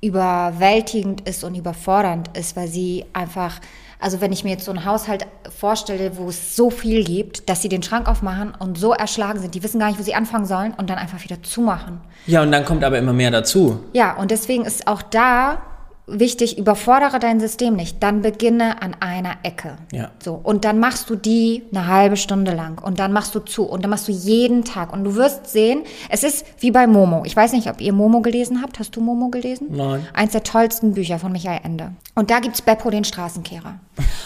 überwältigend 0.00 1.28
ist 1.28 1.44
und 1.44 1.54
überfordernd 1.54 2.34
ist, 2.36 2.56
weil 2.56 2.68
sie 2.68 3.04
einfach, 3.12 3.60
also 4.00 4.22
wenn 4.22 4.32
ich 4.32 4.44
mir 4.44 4.52
jetzt 4.52 4.64
so 4.64 4.70
einen 4.70 4.86
Haushalt 4.86 5.26
vorstelle, 5.54 6.16
wo 6.16 6.30
es 6.30 6.56
so 6.56 6.70
viel 6.70 7.04
gibt, 7.04 7.50
dass 7.50 7.60
sie 7.60 7.68
den 7.68 7.82
Schrank 7.82 8.08
aufmachen 8.08 8.54
und 8.58 8.78
so 8.78 8.94
erschlagen 8.94 9.40
sind, 9.40 9.54
die 9.54 9.62
wissen 9.62 9.78
gar 9.78 9.88
nicht, 9.88 9.98
wo 9.98 10.02
sie 10.02 10.14
anfangen 10.14 10.46
sollen 10.46 10.72
und 10.72 10.88
dann 10.88 10.96
einfach 10.96 11.22
wieder 11.22 11.42
zumachen. 11.42 12.00
Ja, 12.26 12.40
und 12.40 12.50
dann 12.50 12.64
kommt 12.64 12.82
aber 12.82 12.96
immer 12.96 13.12
mehr 13.12 13.30
dazu. 13.30 13.80
Ja, 13.92 14.16
und 14.16 14.30
deswegen 14.30 14.64
ist 14.64 14.86
auch 14.86 15.02
da 15.02 15.60
wichtig, 16.06 16.58
überfordere 16.58 17.18
dein 17.18 17.40
System 17.40 17.76
nicht. 17.76 18.02
Dann 18.02 18.22
beginne 18.22 18.82
an 18.82 18.94
einer 19.00 19.36
Ecke. 19.42 19.76
Ja. 19.92 20.10
So. 20.22 20.38
Und 20.42 20.64
dann 20.64 20.78
machst 20.78 21.08
du 21.08 21.16
die 21.16 21.62
eine 21.70 21.86
halbe 21.86 22.16
Stunde 22.16 22.52
lang. 22.52 22.78
Und 22.78 22.98
dann 22.98 23.12
machst 23.12 23.34
du 23.34 23.40
zu. 23.40 23.64
Und 23.64 23.82
dann 23.82 23.90
machst 23.90 24.08
du 24.08 24.12
jeden 24.12 24.64
Tag. 24.64 24.92
Und 24.92 25.04
du 25.04 25.14
wirst 25.14 25.46
sehen, 25.46 25.82
es 26.10 26.22
ist 26.22 26.44
wie 26.58 26.70
bei 26.70 26.86
Momo. 26.86 27.22
Ich 27.24 27.34
weiß 27.34 27.52
nicht, 27.52 27.68
ob 27.68 27.80
ihr 27.80 27.92
Momo 27.92 28.20
gelesen 28.20 28.60
habt. 28.62 28.78
Hast 28.78 28.94
du 28.96 29.00
Momo 29.00 29.28
gelesen? 29.28 29.68
Nein. 29.70 30.06
Eins 30.12 30.32
der 30.32 30.42
tollsten 30.42 30.92
Bücher 30.94 31.18
von 31.18 31.32
Michael 31.32 31.60
Ende. 31.64 31.92
Und 32.14 32.30
da 32.30 32.40
gibt's 32.40 32.62
Beppo, 32.62 32.90
den 32.90 33.04
Straßenkehrer. 33.04 33.78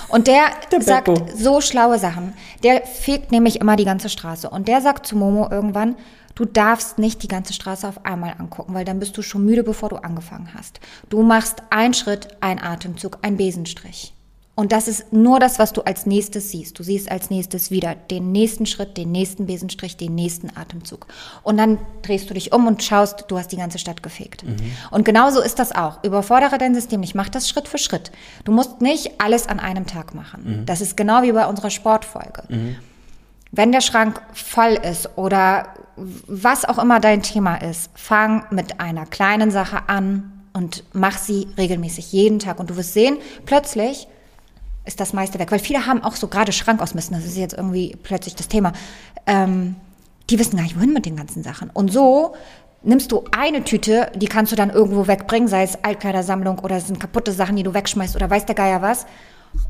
Und 0.08 0.26
der, 0.26 0.46
der 0.72 0.82
sagt 0.82 1.06
Beppo. 1.06 1.26
so 1.36 1.60
schlaue 1.60 1.98
Sachen. 1.98 2.32
Der 2.64 2.82
fegt 2.82 3.30
nämlich 3.30 3.60
immer 3.60 3.76
die 3.76 3.84
ganze 3.84 4.08
Straße. 4.08 4.50
Und 4.50 4.68
der 4.68 4.80
sagt 4.80 5.06
zu 5.06 5.16
Momo 5.16 5.48
irgendwann, 5.50 5.96
Du 6.38 6.44
darfst 6.44 7.00
nicht 7.00 7.24
die 7.24 7.28
ganze 7.28 7.52
Straße 7.52 7.88
auf 7.88 8.06
einmal 8.06 8.36
angucken, 8.38 8.72
weil 8.72 8.84
dann 8.84 9.00
bist 9.00 9.16
du 9.18 9.22
schon 9.22 9.44
müde, 9.44 9.64
bevor 9.64 9.88
du 9.88 9.96
angefangen 9.96 10.50
hast. 10.54 10.78
Du 11.08 11.24
machst 11.24 11.64
einen 11.70 11.94
Schritt, 11.94 12.28
einen 12.40 12.60
Atemzug, 12.60 13.18
einen 13.22 13.36
Besenstrich. 13.36 14.14
Und 14.54 14.70
das 14.70 14.86
ist 14.86 15.12
nur 15.12 15.40
das, 15.40 15.58
was 15.58 15.72
du 15.72 15.82
als 15.82 16.06
nächstes 16.06 16.52
siehst. 16.52 16.78
Du 16.78 16.84
siehst 16.84 17.10
als 17.10 17.30
nächstes 17.30 17.72
wieder 17.72 17.96
den 17.96 18.30
nächsten 18.30 18.66
Schritt, 18.66 18.96
den 18.96 19.10
nächsten 19.10 19.46
Besenstrich, 19.46 19.96
den 19.96 20.14
nächsten 20.14 20.56
Atemzug. 20.56 21.08
Und 21.42 21.56
dann 21.56 21.76
drehst 22.02 22.30
du 22.30 22.34
dich 22.34 22.52
um 22.52 22.68
und 22.68 22.84
schaust, 22.84 23.24
du 23.26 23.36
hast 23.36 23.50
die 23.50 23.56
ganze 23.56 23.80
Stadt 23.80 24.04
gefegt. 24.04 24.44
Mhm. 24.44 24.58
Und 24.92 25.04
genauso 25.04 25.40
ist 25.40 25.58
das 25.58 25.72
auch. 25.72 26.04
Überfordere 26.04 26.56
dein 26.56 26.72
System 26.72 27.00
nicht. 27.00 27.16
Mach 27.16 27.28
das 27.28 27.48
Schritt 27.48 27.66
für 27.66 27.78
Schritt. 27.78 28.12
Du 28.44 28.52
musst 28.52 28.80
nicht 28.80 29.20
alles 29.20 29.48
an 29.48 29.58
einem 29.58 29.86
Tag 29.86 30.14
machen. 30.14 30.60
Mhm. 30.60 30.66
Das 30.66 30.82
ist 30.82 30.96
genau 30.96 31.22
wie 31.22 31.32
bei 31.32 31.46
unserer 31.46 31.70
Sportfolge. 31.70 32.44
Mhm. 32.48 32.76
Wenn 33.50 33.72
der 33.72 33.80
Schrank 33.80 34.22
voll 34.34 34.74
ist 34.74 35.18
oder 35.18 35.74
was 36.26 36.64
auch 36.64 36.78
immer 36.78 37.00
dein 37.00 37.22
Thema 37.22 37.56
ist, 37.56 37.90
fang 37.94 38.44
mit 38.50 38.80
einer 38.80 39.06
kleinen 39.06 39.50
Sache 39.50 39.88
an 39.88 40.32
und 40.52 40.84
mach 40.92 41.18
sie 41.18 41.48
regelmäßig 41.56 42.12
jeden 42.12 42.38
Tag. 42.38 42.58
Und 42.60 42.70
du 42.70 42.76
wirst 42.76 42.94
sehen, 42.94 43.18
plötzlich 43.46 44.08
ist 44.84 45.00
das 45.00 45.12
meiste 45.12 45.38
weg. 45.38 45.52
Weil 45.52 45.58
viele 45.58 45.86
haben 45.86 46.02
auch 46.02 46.16
so 46.16 46.28
gerade 46.28 46.52
Schrank 46.52 46.80
ausmisten, 46.80 47.16
das 47.16 47.26
ist 47.26 47.36
jetzt 47.36 47.54
irgendwie 47.54 47.96
plötzlich 48.02 48.34
das 48.34 48.48
Thema. 48.48 48.72
Ähm, 49.26 49.76
die 50.30 50.38
wissen 50.38 50.56
gar 50.56 50.62
nicht, 50.64 50.76
wohin 50.76 50.92
mit 50.92 51.06
den 51.06 51.16
ganzen 51.16 51.42
Sachen. 51.42 51.70
Und 51.70 51.92
so 51.92 52.34
nimmst 52.82 53.12
du 53.12 53.24
eine 53.36 53.64
Tüte, 53.64 54.10
die 54.16 54.26
kannst 54.26 54.52
du 54.52 54.56
dann 54.56 54.70
irgendwo 54.70 55.06
wegbringen, 55.06 55.48
sei 55.48 55.62
es 55.62 55.82
Altkleidersammlung 55.82 56.58
oder 56.60 56.76
es 56.76 56.86
sind 56.86 57.00
kaputte 57.00 57.32
Sachen, 57.32 57.56
die 57.56 57.62
du 57.62 57.74
wegschmeißt 57.74 58.16
oder 58.16 58.30
weiß 58.30 58.46
der 58.46 58.54
Geier 58.54 58.82
was. 58.82 59.06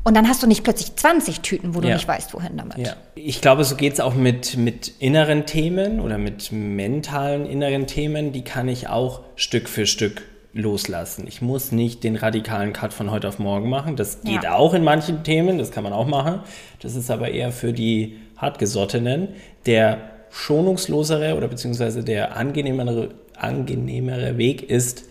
Und 0.03 0.15
dann 0.15 0.27
hast 0.27 0.41
du 0.41 0.47
nicht 0.47 0.63
plötzlich 0.63 0.95
20 0.95 1.41
Tüten, 1.41 1.75
wo 1.75 1.81
du 1.81 1.87
ja. 1.87 1.95
nicht 1.95 2.07
weißt, 2.07 2.33
wohin 2.33 2.57
damit. 2.57 2.77
Ja. 2.77 2.95
Ich 3.15 3.41
glaube, 3.41 3.63
so 3.63 3.75
geht 3.75 3.93
es 3.93 3.99
auch 3.99 4.15
mit, 4.15 4.57
mit 4.57 4.93
inneren 4.99 5.45
Themen 5.45 5.99
oder 5.99 6.17
mit 6.17 6.51
mentalen 6.51 7.45
inneren 7.45 7.85
Themen. 7.85 8.31
Die 8.31 8.43
kann 8.43 8.67
ich 8.67 8.87
auch 8.87 9.21
Stück 9.35 9.67
für 9.69 9.85
Stück 9.85 10.23
loslassen. 10.53 11.25
Ich 11.27 11.41
muss 11.41 11.71
nicht 11.71 12.03
den 12.03 12.15
radikalen 12.15 12.73
Cut 12.73 12.93
von 12.93 13.11
heute 13.11 13.27
auf 13.27 13.39
morgen 13.39 13.69
machen. 13.69 13.95
Das 13.95 14.21
geht 14.21 14.43
ja. 14.43 14.55
auch 14.55 14.73
in 14.73 14.83
manchen 14.83 15.23
Themen, 15.23 15.57
das 15.57 15.71
kann 15.71 15.83
man 15.83 15.93
auch 15.93 16.07
machen. 16.07 16.41
Das 16.81 16.95
ist 16.95 17.11
aber 17.11 17.29
eher 17.29 17.51
für 17.51 17.73
die 17.73 18.17
hartgesottenen. 18.37 19.29
Der 19.65 19.99
schonungslosere 20.31 21.35
oder 21.35 21.47
beziehungsweise 21.47 22.03
der 22.03 22.35
angenehmere, 22.35 23.09
angenehmere 23.35 24.37
Weg 24.37 24.69
ist, 24.69 25.05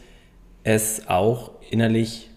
es 0.65 1.09
auch 1.09 1.53
innerlich 1.71 2.28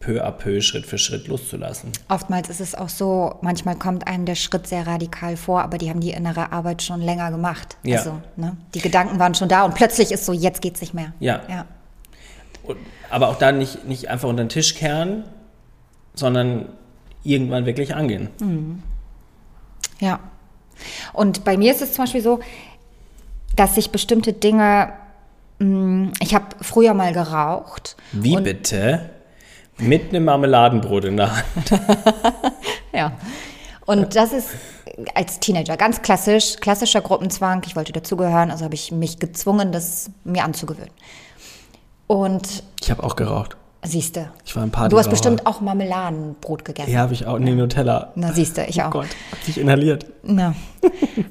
peu 0.00 0.22
à 0.22 0.30
peu, 0.30 0.60
Schritt 0.60 0.86
für 0.86 0.98
Schritt 0.98 1.26
loszulassen. 1.26 1.92
Oftmals 2.08 2.48
ist 2.48 2.60
es 2.60 2.74
auch 2.74 2.88
so, 2.88 3.36
manchmal 3.40 3.76
kommt 3.76 4.06
einem 4.06 4.24
der 4.26 4.34
Schritt 4.34 4.66
sehr 4.66 4.86
radikal 4.86 5.36
vor, 5.36 5.62
aber 5.62 5.78
die 5.78 5.88
haben 5.90 6.00
die 6.00 6.10
innere 6.10 6.52
Arbeit 6.52 6.82
schon 6.82 7.00
länger 7.00 7.30
gemacht. 7.30 7.76
Ja. 7.82 7.98
Also, 7.98 8.20
ne, 8.36 8.56
die 8.74 8.80
Gedanken 8.80 9.18
waren 9.18 9.34
schon 9.34 9.48
da 9.48 9.64
und 9.64 9.74
plötzlich 9.74 10.12
ist 10.12 10.26
so, 10.26 10.32
jetzt 10.32 10.60
geht 10.60 10.74
es 10.74 10.80
nicht 10.80 10.94
mehr. 10.94 11.12
Ja. 11.18 11.40
ja. 11.48 11.64
Und, 12.62 12.78
aber 13.10 13.28
auch 13.28 13.38
da 13.38 13.52
nicht, 13.52 13.84
nicht 13.86 14.08
einfach 14.08 14.28
unter 14.28 14.44
den 14.44 14.48
Tisch 14.48 14.74
kehren, 14.74 15.24
sondern 16.14 16.68
irgendwann 17.22 17.66
wirklich 17.66 17.94
angehen. 17.94 18.28
Mhm. 18.40 18.82
Ja. 19.98 20.20
Und 21.12 21.44
bei 21.44 21.56
mir 21.56 21.72
ist 21.72 21.82
es 21.82 21.94
zum 21.94 22.04
Beispiel 22.04 22.22
so, 22.22 22.40
dass 23.54 23.74
sich 23.74 23.90
bestimmte 23.90 24.34
Dinge, 24.34 24.92
mm, 25.58 26.08
ich 26.20 26.34
habe 26.34 26.44
früher 26.60 26.92
mal 26.92 27.12
geraucht. 27.12 27.96
Wie 28.12 28.36
bitte? 28.36 29.10
Mit 29.78 30.08
einem 30.08 30.24
Marmeladenbrot 30.24 31.04
in 31.04 31.16
der 31.16 31.36
Hand. 31.36 31.70
ja. 32.92 33.12
Und 33.84 34.16
das 34.16 34.32
ist 34.32 34.48
als 35.14 35.38
Teenager 35.40 35.76
ganz 35.76 36.02
klassisch, 36.02 36.56
klassischer 36.56 37.00
Gruppenzwang. 37.00 37.62
Ich 37.66 37.76
wollte 37.76 37.92
dazugehören, 37.92 38.50
also 38.50 38.64
habe 38.64 38.74
ich 38.74 38.90
mich 38.90 39.18
gezwungen, 39.18 39.72
das 39.72 40.10
mir 40.24 40.44
anzugewöhnen. 40.44 40.90
Und 42.06 42.62
ich 42.80 42.90
habe 42.90 43.02
auch 43.02 43.16
geraucht. 43.16 43.56
Siehst 43.82 44.16
du. 44.16 44.28
Ich 44.44 44.56
war 44.56 44.64
ein 44.64 44.70
paar 44.70 44.88
Du 44.88 44.98
hast 44.98 45.10
bestimmt 45.10 45.46
auch 45.46 45.60
Marmeladenbrot 45.60 46.64
gegessen. 46.64 46.90
Ja, 46.90 47.00
habe 47.00 47.12
ich 47.12 47.26
auch. 47.26 47.38
Nee, 47.38 47.54
Nutella. 47.54 48.12
Na, 48.16 48.32
siehst 48.32 48.56
du, 48.56 48.64
ich 48.64 48.82
auch. 48.82 48.88
Oh 48.88 48.90
Gott, 48.90 49.08
hab 49.30 49.44
dich 49.44 49.58
inhaliert. 49.58 50.06
Na. 50.24 50.54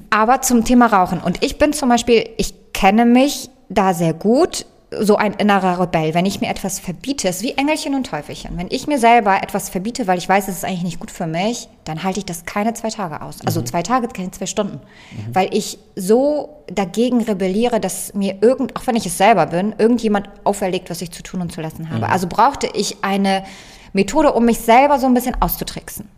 Aber 0.08 0.40
zum 0.40 0.64
Thema 0.64 0.86
Rauchen. 0.86 1.20
Und 1.20 1.44
ich 1.44 1.58
bin 1.58 1.74
zum 1.74 1.90
Beispiel, 1.90 2.30
ich 2.38 2.54
kenne 2.72 3.04
mich 3.04 3.50
da 3.68 3.92
sehr 3.92 4.14
gut 4.14 4.64
so 5.00 5.16
ein 5.16 5.34
innerer 5.34 5.80
Rebell. 5.80 6.14
Wenn 6.14 6.26
ich 6.26 6.40
mir 6.40 6.48
etwas 6.48 6.78
verbiete, 6.78 7.28
ist 7.28 7.42
wie 7.42 7.52
Engelchen 7.52 7.94
und 7.94 8.06
Teufelchen. 8.06 8.56
Wenn 8.56 8.68
ich 8.70 8.86
mir 8.86 8.98
selber 8.98 9.42
etwas 9.42 9.68
verbiete, 9.68 10.06
weil 10.06 10.18
ich 10.18 10.28
weiß, 10.28 10.48
es 10.48 10.58
ist 10.58 10.64
eigentlich 10.64 10.82
nicht 10.82 11.00
gut 11.00 11.10
für 11.10 11.26
mich, 11.26 11.68
dann 11.84 12.02
halte 12.02 12.18
ich 12.18 12.26
das 12.26 12.44
keine 12.44 12.74
zwei 12.74 12.88
Tage 12.88 13.20
aus. 13.22 13.38
Also 13.44 13.60
mhm. 13.60 13.66
zwei 13.66 13.82
Tage, 13.82 14.08
keine 14.08 14.30
zwei 14.30 14.46
Stunden. 14.46 14.76
Mhm. 14.76 15.34
Weil 15.34 15.48
ich 15.52 15.78
so 15.94 16.62
dagegen 16.66 17.22
rebelliere, 17.22 17.80
dass 17.80 18.14
mir 18.14 18.38
irgend, 18.40 18.76
auch 18.76 18.86
wenn 18.86 18.96
ich 18.96 19.06
es 19.06 19.18
selber 19.18 19.46
bin, 19.46 19.74
irgendjemand 19.78 20.28
auferlegt, 20.44 20.90
was 20.90 21.02
ich 21.02 21.10
zu 21.10 21.22
tun 21.22 21.40
und 21.40 21.52
zu 21.52 21.60
lassen 21.60 21.88
habe. 21.90 22.06
Mhm. 22.06 22.12
Also 22.12 22.26
brauchte 22.26 22.68
ich 22.72 23.02
eine 23.02 23.44
Methode, 23.92 24.32
um 24.32 24.44
mich 24.44 24.58
selber 24.58 24.98
so 24.98 25.06
ein 25.06 25.14
bisschen 25.14 25.40
auszutricksen. 25.40 26.08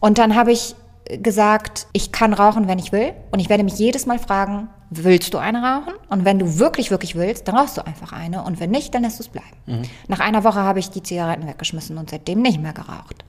Und 0.00 0.18
dann 0.18 0.34
habe 0.34 0.52
ich 0.52 0.74
gesagt, 1.04 1.86
ich 1.92 2.12
kann 2.12 2.32
rauchen, 2.32 2.68
wenn 2.68 2.78
ich 2.78 2.92
will. 2.92 3.12
Und 3.30 3.40
ich 3.40 3.48
werde 3.48 3.64
mich 3.64 3.78
jedes 3.78 4.06
Mal 4.06 4.18
fragen, 4.18 4.68
willst 4.92 5.34
du 5.34 5.38
eine 5.38 5.62
rauchen? 5.62 5.94
Und 6.08 6.24
wenn 6.24 6.38
du 6.38 6.58
wirklich, 6.58 6.90
wirklich 6.90 7.14
willst, 7.14 7.48
dann 7.48 7.56
rauchst 7.56 7.76
du 7.76 7.86
einfach 7.86 8.12
eine. 8.12 8.42
Und 8.42 8.60
wenn 8.60 8.70
nicht, 8.70 8.94
dann 8.94 9.02
lässt 9.02 9.18
du 9.18 9.24
es 9.24 9.28
bleiben. 9.28 9.48
Mhm. 9.66 9.82
Nach 10.08 10.20
einer 10.20 10.44
Woche 10.44 10.60
habe 10.60 10.78
ich 10.78 10.90
die 10.90 11.02
Zigaretten 11.02 11.46
weggeschmissen 11.46 11.98
und 11.98 12.10
seitdem 12.10 12.42
nicht 12.42 12.60
mehr 12.60 12.72
geraucht. 12.72 13.24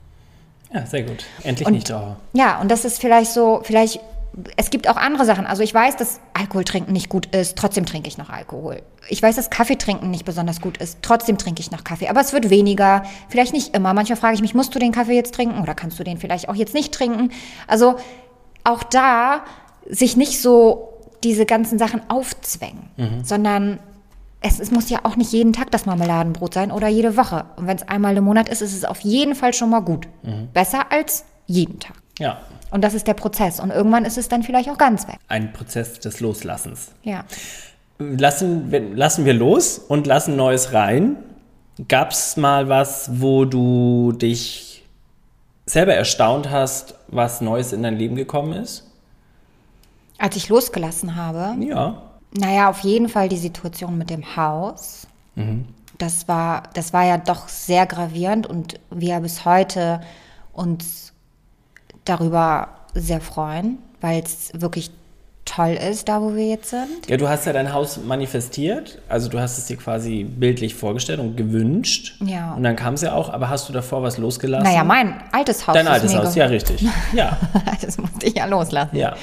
Ja, 0.72 0.84
sehr 0.86 1.02
gut. 1.04 1.24
Endlich 1.42 1.66
und, 1.66 1.74
nicht 1.74 1.90
rauchen. 1.90 2.16
Ja, 2.32 2.60
und 2.60 2.70
das 2.70 2.84
ist 2.84 3.00
vielleicht 3.00 3.32
so, 3.32 3.60
vielleicht 3.62 4.00
es 4.56 4.70
gibt 4.70 4.88
auch 4.88 4.96
andere 4.96 5.24
Sachen. 5.24 5.46
Also 5.46 5.62
ich 5.62 5.72
weiß, 5.72 5.96
dass 5.96 6.20
Alkohol 6.32 6.64
trinken 6.64 6.92
nicht 6.92 7.08
gut 7.08 7.26
ist, 7.34 7.56
trotzdem 7.56 7.86
trinke 7.86 8.08
ich 8.08 8.18
noch 8.18 8.30
Alkohol. 8.30 8.82
Ich 9.08 9.22
weiß, 9.22 9.36
dass 9.36 9.50
Kaffee 9.50 9.76
trinken 9.76 10.10
nicht 10.10 10.24
besonders 10.24 10.60
gut 10.60 10.78
ist, 10.78 10.98
trotzdem 11.02 11.38
trinke 11.38 11.60
ich 11.60 11.70
noch 11.70 11.84
Kaffee. 11.84 12.08
Aber 12.08 12.20
es 12.20 12.32
wird 12.32 12.50
weniger, 12.50 13.04
vielleicht 13.28 13.52
nicht 13.52 13.76
immer. 13.76 13.94
Manchmal 13.94 14.16
frage 14.16 14.34
ich 14.34 14.40
mich, 14.40 14.54
musst 14.54 14.74
du 14.74 14.78
den 14.78 14.92
Kaffee 14.92 15.14
jetzt 15.14 15.34
trinken 15.34 15.60
oder 15.60 15.74
kannst 15.74 15.98
du 15.98 16.04
den 16.04 16.18
vielleicht 16.18 16.48
auch 16.48 16.54
jetzt 16.54 16.74
nicht 16.74 16.92
trinken? 16.92 17.30
Also 17.68 17.96
auch 18.64 18.82
da 18.82 19.44
sich 19.88 20.16
nicht 20.16 20.40
so 20.40 20.93
diese 21.24 21.46
ganzen 21.46 21.78
Sachen 21.78 22.02
aufzwängen, 22.08 22.90
sondern 23.24 23.78
es, 24.40 24.60
es, 24.60 24.70
muss 24.70 24.90
ja 24.90 25.00
auch 25.04 25.16
nicht 25.16 25.32
jeden 25.32 25.52
Tag 25.54 25.70
das 25.70 25.86
Marmeladenbrot 25.86 26.52
sein 26.54 26.70
oder 26.70 26.86
jede 26.88 27.16
Woche. 27.16 27.46
Und 27.56 27.66
wenn 27.66 27.76
es 27.76 27.88
einmal 27.88 28.14
im 28.16 28.24
Monat 28.24 28.48
ist, 28.50 28.60
ist 28.60 28.76
es 28.76 28.84
auf 28.84 29.00
jeden 29.00 29.34
Fall 29.34 29.54
schon 29.54 29.70
mal 29.70 29.80
gut. 29.80 30.06
Besser 30.52 30.92
als 30.92 31.24
jeden 31.46 31.80
Tag. 31.80 31.96
Ja. 32.18 32.38
Und 32.70 32.82
das 32.84 32.92
ist 32.94 33.06
der 33.06 33.14
Prozess. 33.14 33.58
Und 33.60 33.70
irgendwann 33.70 34.04
ist 34.04 34.18
es 34.18 34.28
dann 34.28 34.42
vielleicht 34.42 34.68
auch 34.68 34.76
ganz 34.78 35.08
weg. 35.08 35.16
Ein 35.28 35.52
Prozess 35.52 35.98
des 36.00 36.20
Loslassens. 36.20 36.90
Ja. 37.04 37.24
Lassen, 37.98 38.70
wir- 38.70 38.80
lassen 38.94 39.24
wir 39.24 39.32
los 39.34 39.78
und 39.78 40.06
lassen 40.06 40.36
Neues 40.36 40.72
rein. 40.72 41.16
Gab 41.88 42.10
es 42.10 42.36
mal 42.36 42.68
was, 42.68 43.10
wo 43.20 43.44
du 43.46 44.12
dich 44.12 44.84
selber 45.66 45.94
erstaunt 45.94 46.50
hast, 46.50 46.96
was 47.08 47.40
Neues 47.40 47.72
in 47.72 47.82
dein 47.82 47.96
Leben 47.96 48.16
gekommen 48.16 48.52
ist? 48.52 48.90
Als 50.18 50.36
ich 50.36 50.48
losgelassen 50.48 51.16
habe, 51.16 51.56
Ja. 51.64 52.02
naja, 52.36 52.70
auf 52.70 52.80
jeden 52.80 53.08
Fall 53.08 53.28
die 53.28 53.36
Situation 53.36 53.98
mit 53.98 54.10
dem 54.10 54.36
Haus. 54.36 55.06
Das, 55.98 56.28
war, 56.28 56.64
das 56.74 56.92
war 56.92 57.04
ja 57.04 57.18
doch 57.18 57.48
sehr 57.48 57.86
gravierend 57.86 58.46
und 58.46 58.78
wir 58.90 59.18
bis 59.20 59.44
heute 59.44 60.00
uns 60.52 61.12
darüber 62.04 62.68
sehr 62.94 63.20
freuen, 63.20 63.78
weil 64.00 64.22
es 64.22 64.50
wirklich 64.54 64.90
toll 65.44 65.78
ist, 65.90 66.08
da 66.08 66.20
wo 66.22 66.34
wir 66.34 66.46
jetzt 66.48 66.70
sind. 66.70 67.08
Ja, 67.08 67.16
du 67.16 67.28
hast 67.28 67.44
ja 67.46 67.52
dein 67.52 67.72
Haus 67.72 67.98
manifestiert, 68.02 68.98
also 69.08 69.28
du 69.28 69.38
hast 69.40 69.58
es 69.58 69.66
dir 69.66 69.76
quasi 69.76 70.24
bildlich 70.24 70.74
vorgestellt 70.74 71.20
und 71.20 71.36
gewünscht. 71.36 72.16
Ja. 72.24 72.54
Und 72.54 72.62
dann 72.62 72.76
kam 72.76 72.94
es 72.94 73.02
ja 73.02 73.12
auch, 73.14 73.30
aber 73.32 73.48
hast 73.50 73.68
du 73.68 73.72
davor 73.72 74.02
was 74.02 74.18
losgelassen? 74.18 74.64
Naja, 74.64 74.84
mein 74.84 75.14
altes 75.32 75.66
Haus 75.66 75.74
Dein 75.74 75.86
altes 75.88 76.14
Haus, 76.16 76.34
ja, 76.34 76.46
richtig. 76.46 76.84
Ja, 77.12 77.36
Das 77.80 77.98
musste 77.98 78.26
ich 78.26 78.34
ja 78.36 78.46
loslassen. 78.46 78.96
ja. 78.96 79.14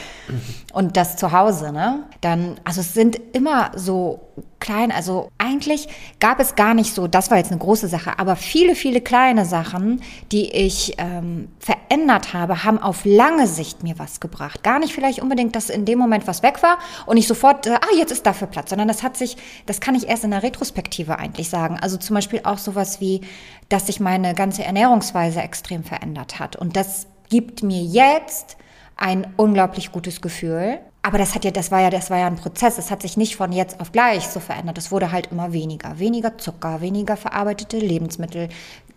Und 0.73 0.95
das 0.95 1.17
zu 1.17 1.31
Hause, 1.31 1.71
ne? 1.71 2.03
Dann, 2.21 2.55
also 2.63 2.81
es 2.81 2.93
sind 2.93 3.19
immer 3.33 3.71
so 3.75 4.30
klein, 4.59 4.91
also 4.91 5.29
eigentlich 5.37 5.87
gab 6.19 6.39
es 6.39 6.55
gar 6.55 6.73
nicht 6.73 6.93
so, 6.93 7.07
das 7.07 7.31
war 7.31 7.37
jetzt 7.37 7.51
eine 7.51 7.59
große 7.59 7.87
Sache, 7.87 8.19
aber 8.19 8.35
viele, 8.35 8.75
viele 8.75 9.01
kleine 9.01 9.45
Sachen, 9.45 10.01
die 10.31 10.51
ich 10.51 10.95
ähm, 10.97 11.49
verändert 11.59 12.33
habe, 12.33 12.63
haben 12.63 12.77
auf 12.77 13.01
lange 13.03 13.47
Sicht 13.47 13.83
mir 13.83 13.97
was 13.99 14.19
gebracht. 14.19 14.63
Gar 14.63 14.79
nicht 14.79 14.93
vielleicht 14.93 15.21
unbedingt, 15.21 15.55
dass 15.55 15.69
in 15.69 15.85
dem 15.85 15.99
Moment 15.99 16.27
was 16.27 16.43
weg 16.43 16.63
war 16.63 16.77
und 17.05 17.17
ich 17.17 17.27
sofort, 17.27 17.67
äh, 17.67 17.71
ah, 17.73 17.97
jetzt 17.97 18.11
ist 18.11 18.25
dafür 18.25 18.47
Platz, 18.47 18.69
sondern 18.69 18.87
das 18.87 19.03
hat 19.03 19.17
sich, 19.17 19.37
das 19.65 19.81
kann 19.81 19.95
ich 19.95 20.07
erst 20.07 20.23
in 20.23 20.31
der 20.31 20.43
Retrospektive 20.43 21.17
eigentlich 21.17 21.49
sagen. 21.49 21.77
Also 21.81 21.97
zum 21.97 22.15
Beispiel 22.15 22.41
auch 22.43 22.57
sowas 22.57 23.01
wie, 23.01 23.21
dass 23.69 23.87
sich 23.87 23.99
meine 23.99 24.33
ganze 24.35 24.63
Ernährungsweise 24.63 25.41
extrem 25.41 25.83
verändert 25.83 26.39
hat. 26.39 26.55
Und 26.55 26.75
das 26.75 27.07
gibt 27.29 27.63
mir 27.63 27.81
jetzt 27.81 28.57
ein 28.97 29.33
unglaublich 29.37 29.91
gutes 29.91 30.21
Gefühl. 30.21 30.79
Aber 31.03 31.17
das 31.17 31.33
hat 31.33 31.43
ja, 31.45 31.51
das 31.51 31.71
war 31.71 31.81
ja, 31.81 31.89
das 31.89 32.09
war 32.11 32.19
ja 32.19 32.27
ein 32.27 32.35
Prozess. 32.35 32.77
Es 32.77 32.91
hat 32.91 33.01
sich 33.01 33.17
nicht 33.17 33.35
von 33.35 33.51
jetzt 33.51 33.79
auf 33.79 33.91
gleich 33.91 34.27
so 34.27 34.39
verändert. 34.39 34.77
Es 34.77 34.91
wurde 34.91 35.11
halt 35.11 35.31
immer 35.31 35.51
weniger. 35.51 35.97
Weniger 35.97 36.37
Zucker, 36.37 36.79
weniger 36.81 37.17
verarbeitete 37.17 37.77
Lebensmittel, 37.79 38.49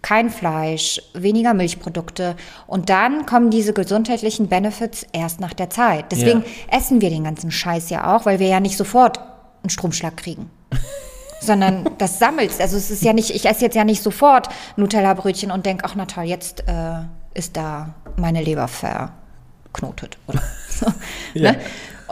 kein 0.03 0.29
Fleisch, 0.29 1.01
weniger 1.15 1.55
Milchprodukte. 1.55 2.37
Und 2.67 2.91
dann 2.91 3.25
kommen 3.25 3.51
diese 3.51 3.73
gesundheitlichen 3.73 4.49
Benefits 4.49 5.07
erst 5.13 5.41
nach 5.41 5.55
der 5.55 5.71
Zeit. 5.71 6.13
Deswegen 6.13 6.41
Ja. 6.69 6.77
essen 6.79 7.01
wir 7.01 7.09
den 7.09 7.25
ganzen 7.25 7.51
Scheiß 7.51 7.89
ja 7.89 8.15
auch, 8.15 8.27
weil 8.27 8.39
wir 8.39 8.49
ja 8.49 8.61
nicht 8.61 8.77
sofort 8.77 9.19
einen 9.63 9.71
Stromschlag 9.71 10.17
kriegen. 10.19 10.51
sondern 11.41 11.89
das 11.99 12.19
sammelst. 12.19 12.61
Also 12.61 12.77
es 12.77 12.91
ist 12.91 13.03
ja 13.03 13.13
nicht, 13.15 13.31
ich 13.31 13.47
esse 13.47 13.63
jetzt 13.65 13.75
ja 13.77 13.85
nicht 13.85 14.03
sofort 14.03 14.49
Nutella-Brötchen 14.77 15.51
und 15.51 15.65
denke, 15.67 15.85
ach 15.87 15.95
na 15.95 16.05
toll, 16.07 16.25
jetzt 16.25 16.65
äh, 16.69 17.01
ist 17.35 17.57
da 17.57 17.95
meine 18.17 18.43
Leber 18.43 18.67
verknotet. 18.69 20.19
Oder 20.27 20.43
so, 20.69 20.87
Ja. 21.35 21.53
ne? 21.53 21.61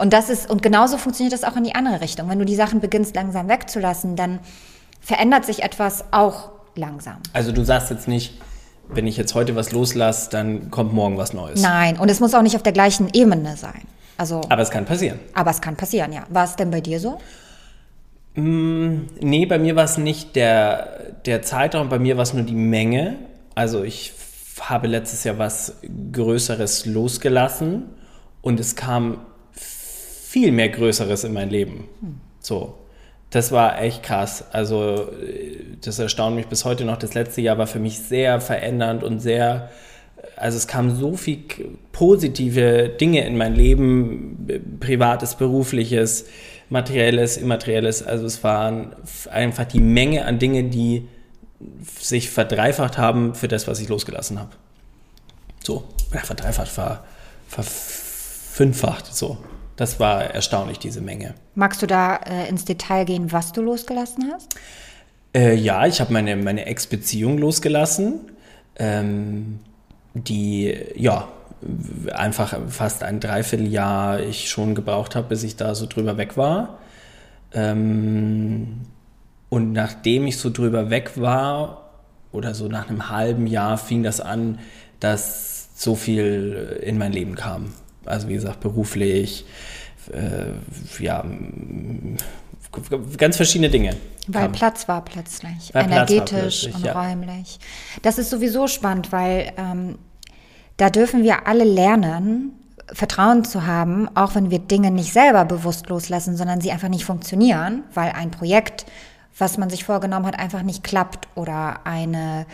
Und 0.03 0.11
das 0.11 0.29
ist, 0.29 0.49
und 0.49 0.61
genauso 0.61 0.97
funktioniert 0.97 1.31
das 1.31 1.45
auch 1.45 1.55
in 1.55 1.63
die 1.63 1.75
andere 1.75 2.01
Richtung. 2.01 2.27
Wenn 2.27 2.37
du 2.37 2.43
die 2.43 2.57
Sachen 2.57 2.81
beginnst 2.81 3.15
langsam 3.15 3.47
wegzulassen, 3.47 4.17
dann 4.17 4.39
verändert 4.99 5.45
sich 5.45 5.63
etwas 5.63 6.03
auch 6.11 6.49
langsam. 6.75 7.19
Also 7.31 7.53
du 7.53 7.63
sagst 7.63 7.89
jetzt 7.89 8.09
nicht, 8.09 8.33
wenn 8.89 9.07
ich 9.07 9.15
jetzt 9.15 9.33
heute 9.33 9.55
was 9.55 9.71
loslasse, 9.71 10.29
dann 10.29 10.69
kommt 10.71 10.91
morgen 10.91 11.15
was 11.17 11.31
Neues. 11.31 11.61
Nein, 11.61 11.97
und 11.97 12.11
es 12.11 12.19
muss 12.19 12.33
auch 12.33 12.41
nicht 12.41 12.57
auf 12.57 12.63
der 12.63 12.73
gleichen 12.73 13.11
Ebene 13.13 13.55
sein. 13.55 13.79
Also, 14.17 14.41
Aber 14.49 14.61
es 14.61 14.71
kann 14.71 14.83
passieren. 14.83 15.21
aber 15.35 15.51
es 15.51 15.61
kann 15.61 15.77
passieren, 15.77 16.11
ja. 16.11 16.25
War 16.27 16.43
es 16.43 16.57
denn 16.57 16.69
bei 16.69 16.81
dir 16.81 16.99
so? 16.99 17.17
Nee, 18.35 19.45
bei 19.45 19.57
mir 19.57 19.77
war 19.77 19.85
es 19.85 19.97
nicht 19.97 20.35
der, 20.35 21.13
der 21.25 21.43
Zeitraum, 21.43 21.87
bei 21.87 21.99
mir 21.99 22.17
war 22.17 22.23
es 22.23 22.33
nur 22.33 22.43
die 22.43 22.55
Menge. 22.55 23.19
Also 23.55 23.85
ich 23.85 24.11
habe 24.59 24.87
letztes 24.87 25.23
Jahr 25.23 25.37
was 25.37 25.77
Größeres 26.11 26.87
losgelassen 26.87 27.85
und 28.41 28.59
es 28.59 28.75
kam 28.75 29.19
viel 30.33 30.51
mehr 30.51 30.69
Größeres 30.69 31.25
in 31.25 31.33
mein 31.33 31.51
Leben. 31.51 31.87
So, 32.39 32.73
das 33.29 33.51
war 33.51 33.79
echt 33.79 34.01
krass. 34.01 34.43
Also 34.51 35.11
äh, 35.21 35.59
das 35.79 35.99
erstaunt 35.99 36.35
mich 36.35 36.47
bis 36.47 36.65
heute 36.65 36.85
noch. 36.85 36.97
Das 36.97 37.13
letzte 37.13 37.41
Jahr 37.41 37.59
war 37.59 37.67
für 37.67 37.77
mich 37.77 37.99
sehr 37.99 38.41
verändernd 38.41 39.03
und 39.03 39.19
sehr, 39.19 39.69
also 40.35 40.57
es 40.57 40.65
kamen 40.65 40.95
so 40.95 41.15
viel 41.15 41.43
positive 41.91 42.89
Dinge 42.89 43.27
in 43.27 43.37
mein 43.37 43.53
Leben, 43.53 44.37
b- 44.47 44.59
privates, 44.79 45.35
berufliches, 45.35 46.25
materielles, 46.67 47.37
immaterielles. 47.37 48.01
Also 48.01 48.25
es 48.25 48.43
waren 48.43 48.95
einfach 49.29 49.65
die 49.65 49.81
Menge 49.81 50.25
an 50.25 50.39
Dingen, 50.39 50.71
die 50.71 51.07
sich 51.99 52.31
verdreifacht 52.31 52.97
haben 52.97 53.35
für 53.35 53.47
das, 53.47 53.67
was 53.67 53.79
ich 53.79 53.87
losgelassen 53.87 54.39
habe. 54.39 54.49
So, 55.63 55.83
ja, 56.11 56.21
verdreifacht 56.21 56.75
war 56.75 57.03
verfünffacht. 57.47 59.13
So, 59.13 59.37
das 59.75 59.99
war 59.99 60.23
erstaunlich, 60.23 60.79
diese 60.79 61.01
Menge. 61.01 61.33
Magst 61.55 61.81
du 61.81 61.87
da 61.87 62.15
äh, 62.17 62.47
ins 62.49 62.65
Detail 62.65 63.05
gehen, 63.05 63.31
was 63.31 63.51
du 63.51 63.61
losgelassen 63.61 64.31
hast? 64.33 64.55
Äh, 65.35 65.55
ja, 65.55 65.85
ich 65.87 65.99
habe 65.99 66.13
meine, 66.13 66.35
meine 66.35 66.65
Ex-Beziehung 66.65 67.37
losgelassen, 67.37 68.31
ähm, 68.75 69.59
die, 70.13 70.75
ja, 70.95 71.27
einfach 72.13 72.55
fast 72.67 73.03
ein 73.03 73.19
Dreivierteljahr 73.19 74.19
ich 74.19 74.49
schon 74.49 74.75
gebraucht 74.75 75.15
habe, 75.15 75.29
bis 75.29 75.43
ich 75.43 75.55
da 75.55 75.75
so 75.75 75.85
drüber 75.85 76.17
weg 76.17 76.37
war. 76.37 76.79
Ähm, 77.53 78.81
und 79.49 79.71
nachdem 79.71 80.27
ich 80.27 80.37
so 80.37 80.49
drüber 80.49 80.89
weg 80.89 81.11
war, 81.15 81.83
oder 82.33 82.53
so 82.55 82.67
nach 82.67 82.89
einem 82.89 83.09
halben 83.09 83.47
Jahr, 83.47 83.77
fing 83.77 84.03
das 84.03 84.19
an, 84.19 84.59
dass 84.99 85.69
so 85.75 85.95
viel 85.95 86.79
in 86.81 86.97
mein 86.97 87.13
Leben 87.13 87.35
kam. 87.35 87.73
Also 88.05 88.27
wie 88.27 88.33
gesagt, 88.33 88.59
beruflich, 88.59 89.45
äh, 90.11 91.03
ja, 91.03 91.23
ganz 93.17 93.37
verschiedene 93.37 93.69
Dinge. 93.69 93.95
Weil 94.27 94.43
kamen. 94.43 94.53
Platz 94.53 94.87
war 94.87 95.03
plötzlich, 95.03 95.73
Weil 95.73 95.85
Platz 95.85 95.89
war 95.89 95.97
energetisch 95.97 96.61
plötzlich, 96.63 96.75
und 96.75 96.85
ja. 96.85 96.93
räumlich. 96.93 97.59
Das 98.01 98.17
ist 98.17 98.29
sowieso 98.29 98.67
spannend, 98.67 99.11
weil 99.11 99.51
ähm, 99.57 99.97
da 100.77 100.89
dürfen 100.89 101.23
wir 101.23 101.47
alle 101.47 101.65
lernen, 101.65 102.53
Vertrauen 102.91 103.45
zu 103.45 103.65
haben, 103.65 104.09
auch 104.15 104.35
wenn 104.35 104.51
wir 104.51 104.59
Dinge 104.59 104.91
nicht 104.91 105.13
selber 105.13 105.45
bewusst 105.45 105.89
loslassen, 105.89 106.35
sondern 106.35 106.61
sie 106.61 106.71
einfach 106.71 106.89
nicht 106.89 107.05
funktionieren, 107.05 107.83
weil 107.93 108.11
ein 108.11 108.31
Projekt, 108.31 108.85
was 109.37 109.57
man 109.57 109.69
sich 109.69 109.83
vorgenommen 109.83 110.25
hat, 110.25 110.37
einfach 110.37 110.63
nicht 110.63 110.83
klappt 110.83 111.27
oder 111.35 111.85
eine, 111.85 112.45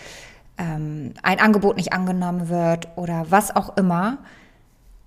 ähm, 0.58 1.14
ein 1.24 1.40
Angebot 1.40 1.78
nicht 1.78 1.94
angenommen 1.94 2.50
wird 2.50 2.88
oder 2.96 3.26
was 3.30 3.56
auch 3.56 3.76
immer 3.78 4.20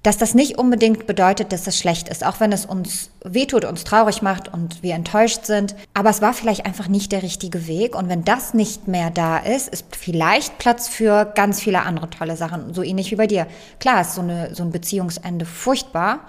dass 0.02 0.18
das 0.18 0.34
nicht 0.34 0.58
unbedingt 0.58 1.06
bedeutet, 1.06 1.52
dass 1.52 1.62
das 1.62 1.78
schlecht 1.78 2.08
ist, 2.08 2.26
auch 2.26 2.40
wenn 2.40 2.50
es 2.50 2.66
uns 2.66 3.10
wehtut, 3.24 3.64
uns 3.64 3.84
traurig 3.84 4.20
macht 4.20 4.48
und 4.52 4.82
wir 4.82 4.94
enttäuscht 4.94 5.44
sind. 5.44 5.76
Aber 5.94 6.10
es 6.10 6.20
war 6.20 6.34
vielleicht 6.34 6.66
einfach 6.66 6.88
nicht 6.88 7.12
der 7.12 7.22
richtige 7.22 7.68
Weg. 7.68 7.94
Und 7.94 8.08
wenn 8.08 8.24
das 8.24 8.52
nicht 8.52 8.88
mehr 8.88 9.10
da 9.10 9.38
ist, 9.38 9.68
ist 9.68 9.94
vielleicht 9.94 10.58
Platz 10.58 10.88
für 10.88 11.24
ganz 11.36 11.60
viele 11.60 11.82
andere 11.82 12.10
tolle 12.10 12.36
Sachen, 12.36 12.74
so 12.74 12.82
ähnlich 12.82 13.12
wie 13.12 13.16
bei 13.16 13.28
dir. 13.28 13.46
Klar 13.78 14.00
ist 14.00 14.16
so, 14.16 14.22
eine, 14.22 14.52
so 14.54 14.64
ein 14.64 14.72
Beziehungsende 14.72 15.44
furchtbar, 15.46 16.20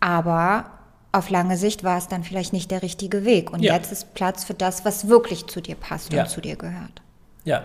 aber 0.00 0.70
auf 1.12 1.28
lange 1.28 1.58
Sicht 1.58 1.84
war 1.84 1.98
es 1.98 2.08
dann 2.08 2.24
vielleicht 2.24 2.54
nicht 2.54 2.70
der 2.70 2.80
richtige 2.80 3.26
Weg. 3.26 3.50
Und 3.52 3.60
Ja. 3.60 3.74
jetzt 3.74 3.92
ist 3.92 4.14
Platz 4.14 4.44
für 4.44 4.54
das, 4.54 4.86
was 4.86 5.08
wirklich 5.08 5.46
zu 5.48 5.60
dir 5.60 5.74
passt 5.74 6.14
Ja. 6.14 6.22
und 6.22 6.30
zu 6.30 6.40
dir 6.40 6.56
gehört. 6.56 7.02
Ja, 7.44 7.64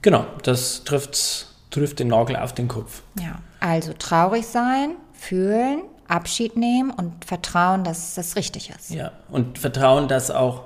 genau, 0.00 0.24
das 0.42 0.84
trifft, 0.84 1.48
trifft 1.72 1.98
den 1.98 2.08
Nagel 2.08 2.36
auf 2.36 2.52
den 2.54 2.68
Kopf. 2.68 3.02
Ja, 3.20 3.40
also 3.58 3.92
traurig 3.98 4.46
sein, 4.46 4.90
fühlen, 5.12 5.82
Abschied 6.06 6.56
nehmen 6.56 6.90
und 6.90 7.24
vertrauen, 7.24 7.82
dass 7.84 8.14
das 8.14 8.36
richtig 8.36 8.70
ist. 8.70 8.90
Ja, 8.90 9.10
und 9.30 9.58
Vertrauen, 9.58 10.06
dass 10.08 10.30
auch 10.30 10.62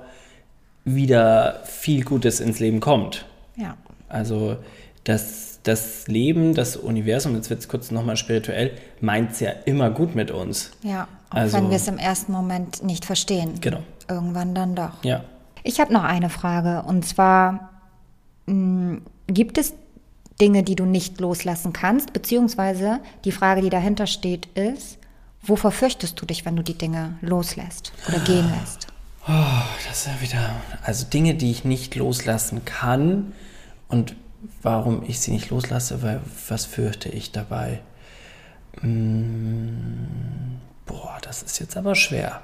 wieder 0.85 1.61
viel 1.65 2.03
Gutes 2.03 2.39
ins 2.39 2.59
Leben 2.59 2.79
kommt. 2.79 3.25
Ja. 3.55 3.75
Also, 4.09 4.57
dass, 5.03 5.59
das 5.63 6.07
Leben, 6.07 6.53
das 6.53 6.77
Universum, 6.77 7.35
jetzt 7.35 7.49
wird 7.49 7.59
es 7.59 7.67
kurz 7.67 7.91
nochmal 7.91 8.15
spirituell, 8.17 8.71
meint 9.01 9.31
es 9.31 9.39
ja 9.41 9.51
immer 9.65 9.89
gut 9.89 10.15
mit 10.15 10.31
uns. 10.31 10.71
Ja, 10.81 11.07
auch 11.29 11.35
Also- 11.35 11.57
wenn 11.57 11.69
wir 11.69 11.75
es 11.77 11.87
im 11.87 11.97
ersten 11.97 12.31
Moment 12.31 12.83
nicht 12.83 13.03
verstehen. 13.05 13.59
Genau. 13.59 13.79
Irgendwann 14.09 14.55
dann 14.55 14.75
doch. 14.75 15.03
Ja. 15.03 15.23
Ich 15.63 15.79
habe 15.81 15.91
noch 15.91 16.03
eine 16.03 16.29
Frage 16.29 16.83
und 16.87 17.05
zwar 17.05 17.69
mh, 18.45 18.99
gibt 19.27 19.57
es 19.57 19.73
Dinge, 20.39 20.63
die 20.63 20.75
du 20.75 20.85
nicht 20.85 21.19
loslassen 21.19 21.73
kannst, 21.73 22.13
beziehungsweise 22.13 22.99
die 23.25 23.31
Frage, 23.31 23.61
die 23.61 23.69
dahinter 23.69 24.07
steht, 24.07 24.45
ist, 24.57 24.97
wovor 25.41 25.71
fürchtest 25.71 26.21
du 26.21 26.25
dich, 26.25 26.45
wenn 26.45 26.55
du 26.55 26.63
die 26.63 26.77
Dinge 26.77 27.17
loslässt 27.21 27.91
oder 28.07 28.19
gehen 28.19 28.49
lässt? 28.59 28.87
Das 29.25 29.99
ist 29.99 30.07
ja 30.07 30.21
wieder. 30.21 30.55
Also 30.83 31.05
Dinge, 31.05 31.35
die 31.35 31.51
ich 31.51 31.65
nicht 31.65 31.95
loslassen 31.95 32.63
kann 32.65 33.33
und 33.89 34.15
warum 34.61 35.03
ich 35.05 35.19
sie 35.19 35.31
nicht 35.31 35.49
loslasse, 35.49 36.01
weil 36.01 36.21
was 36.47 36.65
fürchte 36.65 37.09
ich 37.09 37.31
dabei? 37.31 37.81
Mm, 38.81 40.59
boah, 40.85 41.17
das 41.21 41.43
ist 41.43 41.59
jetzt 41.59 41.75
aber 41.75 41.95
schwer. 41.95 42.41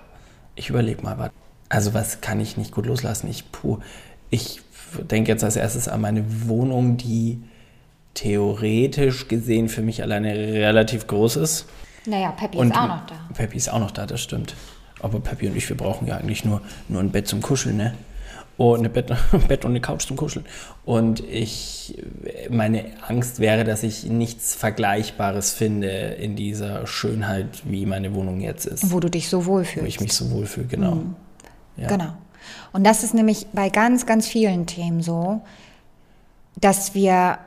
Ich 0.56 0.70
überlege 0.70 1.02
mal 1.04 1.18
was. 1.18 1.32
Also 1.70 1.94
was 1.94 2.22
kann 2.22 2.40
ich 2.40 2.58
nicht 2.58 2.72
gut 2.72 2.86
loslassen? 2.86 3.30
Ich 3.30 3.52
puh, 3.52 3.80
ich 4.30 4.62
denke 5.10 5.32
jetzt 5.32 5.44
als 5.44 5.56
erstes 5.56 5.88
an 5.88 6.02
meine 6.02 6.48
Wohnung, 6.48 6.98
die 6.98 7.42
theoretisch 8.14 9.28
gesehen 9.28 9.70
für 9.70 9.82
mich 9.82 10.02
alleine 10.02 10.34
relativ 10.34 11.08
groß 11.08 11.38
ist. 11.38 11.66
Naja, 12.06 12.32
Peppi 12.32 12.58
Und 12.58 12.72
ist 12.72 12.78
auch 12.78 12.88
noch 12.88 13.06
da. 13.08 13.16
Peppi 13.34 13.58
ist 13.58 13.72
auch 13.72 13.80
noch 13.80 13.92
da, 13.92 14.06
das 14.06 14.22
stimmt. 14.22 14.56
Aber 15.00 15.20
Peppi 15.20 15.48
und 15.48 15.56
ich, 15.56 15.68
wir 15.68 15.78
brauchen 15.78 16.08
ja 16.08 16.18
eigentlich 16.18 16.46
nur, 16.46 16.62
nur 16.88 17.02
ein 17.02 17.12
Bett 17.12 17.28
zum 17.28 17.42
Kuscheln, 17.42 17.78
ne? 17.78 17.94
Und 18.56 18.86
ein 18.86 18.94
Bett, 18.94 19.12
Bett 19.48 19.66
und 19.66 19.72
eine 19.72 19.82
Couch 19.82 20.06
zum 20.08 20.16
Kuscheln. 20.16 20.46
Und 20.86 21.22
ich, 21.22 21.98
meine 22.50 22.86
Angst 23.08 23.40
wäre, 23.40 23.64
dass 23.64 23.84
ich 23.84 24.04
nichts 24.06 24.54
Vergleichbares 24.54 25.52
finde 25.52 25.88
in 25.88 26.36
dieser 26.36 26.86
Schönheit, 26.86 27.64
wie 27.66 27.86
meine 27.86 28.14
Wohnung 28.14 28.42
jetzt 28.42 28.66
ist. 28.66 28.92
Wo 28.92 29.00
du 29.00 29.10
dich 29.10 29.28
so 29.28 29.46
Wo 29.46 29.54
wohlfühlst. 29.54 29.88
ich 29.88 30.00
mich 30.00 30.14
so 30.14 30.30
wohlfühle, 30.30 30.68
genau. 30.68 31.00
Ja. 31.78 31.88
Genau. 31.88 32.14
Und 32.74 32.84
das 32.84 33.04
ist 33.04 33.14
nämlich 33.14 33.48
bei 33.54 33.70
ganz, 33.70 34.06
ganz 34.06 34.28
vielen 34.28 34.68
Themen 34.68 35.02
so, 35.02 35.42
dass 36.60 36.94
wir, 36.94 37.40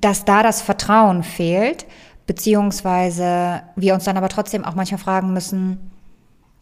dass 0.00 0.24
da 0.24 0.42
das 0.42 0.62
Vertrauen 0.62 1.22
fehlt, 1.22 1.86
beziehungsweise 2.26 3.62
wir 3.76 3.94
uns 3.94 4.04
dann 4.04 4.16
aber 4.16 4.28
trotzdem 4.28 4.64
auch 4.64 4.74
manchmal 4.74 4.98
fragen 4.98 5.32
müssen, 5.32 5.90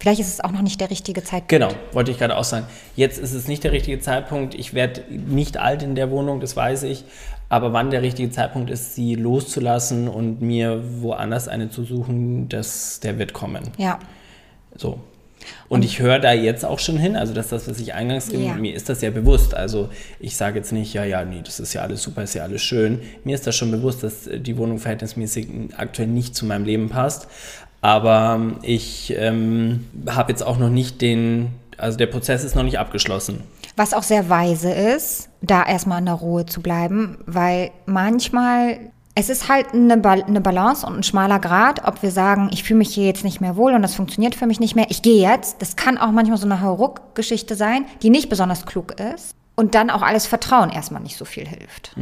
vielleicht 0.00 0.20
ist 0.20 0.28
es 0.28 0.40
auch 0.40 0.50
noch 0.50 0.62
nicht 0.62 0.80
der 0.80 0.90
richtige 0.90 1.22
Zeitpunkt. 1.22 1.48
Genau, 1.48 1.68
wollte 1.92 2.11
ich 2.11 2.18
gerade 2.18 2.37
auch 2.37 2.44
sagen. 2.44 2.66
Jetzt 2.96 3.18
ist 3.18 3.32
es 3.32 3.46
nicht 3.46 3.62
der 3.62 3.72
richtige 3.72 4.00
Zeitpunkt. 4.00 4.54
Ich 4.54 4.74
werde 4.74 5.02
nicht 5.11 5.58
alt 5.58 5.82
in 5.82 5.94
der 5.94 6.11
Wohnung, 6.11 6.40
das 6.40 6.56
weiß 6.56 6.82
ich. 6.85 7.04
Aber 7.48 7.72
wann 7.72 7.90
der 7.90 8.02
richtige 8.02 8.30
Zeitpunkt 8.30 8.70
ist, 8.70 8.94
sie 8.94 9.14
loszulassen 9.14 10.08
und 10.08 10.40
mir 10.40 10.82
woanders 11.02 11.48
eine 11.48 11.68
zu 11.68 11.85
suchen, 11.85 12.48
das, 12.48 12.98
der 13.00 13.18
wird 13.18 13.32
kommen. 13.35 13.70
Ja, 13.76 13.98
So. 14.74 14.98
Und, 15.68 15.85
ich 15.85 16.00
höre 16.00 16.18
da 16.18 16.33
jetzt 16.33 16.64
auch 16.64 16.78
schon 16.78 16.98
hin, 16.98 17.16
also 17.16 17.33
das 17.33 17.46
ist 17.46 17.52
das, 17.52 17.68
was 17.68 17.81
ich 17.81 17.94
eingangs, 17.94 18.31
Ja. 18.31 18.55
mir 18.55 18.74
ist 18.74 18.88
das 18.88 19.00
ja 19.00 19.11
bewusst. 19.11 19.55
Also 19.55 19.88
ich 20.20 20.37
sage 20.37 20.59
jetzt 20.59 20.72
nicht, 20.72 20.92
ja, 20.94 21.05
ja, 21.05 21.24
nee, 21.24 21.40
das 21.44 21.61
ist 21.61 21.72
ja 21.72 21.83
alles 21.83 22.02
super, 22.02 22.22
ist 22.22 22.35
ja 22.35 22.42
alles 22.42 22.62
schön. 22.62 23.00
Mir 23.24 23.35
ist 23.35 23.46
das 23.46 23.57
schon 23.57 23.70
bewusst, 23.70 24.02
dass 24.02 24.26
äh, 24.26 24.38
die 24.38 24.57
Wohnung 24.59 24.78
verhältnismäßig 24.78 25.48
aktuell 25.76 26.09
nicht 26.09 26.35
zu 26.35 26.44
meinem 26.46 26.64
Leben 26.64 26.88
passt. 26.88 27.26
Aber 27.81 28.35
ähm, 28.38 28.57
ich 28.62 29.12
ähm, 29.16 29.87
habe 30.09 30.31
jetzt 30.31 30.42
auch 30.42 30.59
noch 30.59 30.70
nicht 30.70 31.00
den, 31.00 31.48
also 31.78 31.98
der 31.98 32.07
Prozess 32.07 32.44
ist 32.44 32.55
noch 32.55 32.62
nicht 32.62 32.78
abgeschlossen. 32.78 33.42
Was 33.76 33.94
auch 33.94 34.02
sehr 34.02 34.28
weise 34.28 34.70
ist, 34.70 35.31
da 35.40 35.64
erstmal 35.64 35.98
in 36.00 36.05
der 36.05 36.14
Ruhe 36.14 36.44
zu 36.46 36.61
bleiben, 36.61 37.18
weil 37.26 37.70
manchmal, 37.87 38.78
es 39.14 39.29
ist 39.29 39.48
halt 39.48 39.75
eine, 39.75 39.98
ba 39.98 40.12
eine 40.12 40.40
Balance 40.40 40.87
und 40.87 40.96
ein 40.96 41.03
schmaler 41.03 41.38
Grad, 41.38 41.85
ob 41.87 42.03
wir 42.03 42.11
sagen, 42.11 42.51
ich 42.53 42.64
fühle 42.64 42.79
mich 42.79 42.94
hier 42.94 43.07
jetzt 43.07 43.25
nicht 43.25 43.40
mehr 43.40 43.57
wohl 43.57 43.75
und 43.75 43.83
das 43.83 43.94
funktioniert 43.94 44.35
für 44.35 44.46
mich 44.46 44.59
nicht 44.59 44.75
mehr, 44.75 44.87
ich 44.88 45.03
gehe 45.03 45.20
jetzt. 45.20 45.61
Das 45.61 45.77
kann 45.77 45.98
auch 45.98 46.12
manchmal 46.12 46.38
so 46.38 46.46
eine 46.46 46.62
Hauruck-Geschichte 46.62 47.55
sein, 47.55 47.85
die 48.03 48.11
nicht 48.11 48.31
besonders 48.31 48.64
klug 48.64 48.98
ist. 48.98 49.35
Und 49.55 49.75
dann 49.75 49.90
auch 49.90 50.01
alles 50.01 50.27
Vertrauen 50.27 50.70
erstmal 50.70 51.03
nicht 51.03 51.18
so 51.18 51.27
viel 51.27 51.46
hilft. 51.46 51.94